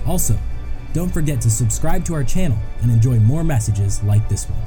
Also, 0.06 0.36
Don't 0.92 1.08
forget 1.08 1.40
to 1.40 1.50
subscribe 1.50 2.04
to 2.04 2.14
our 2.14 2.24
channel 2.24 2.58
and 2.82 2.90
enjoy 2.90 3.18
more 3.20 3.42
messages 3.42 4.02
like 4.02 4.28
this 4.28 4.48
one. 4.48 4.60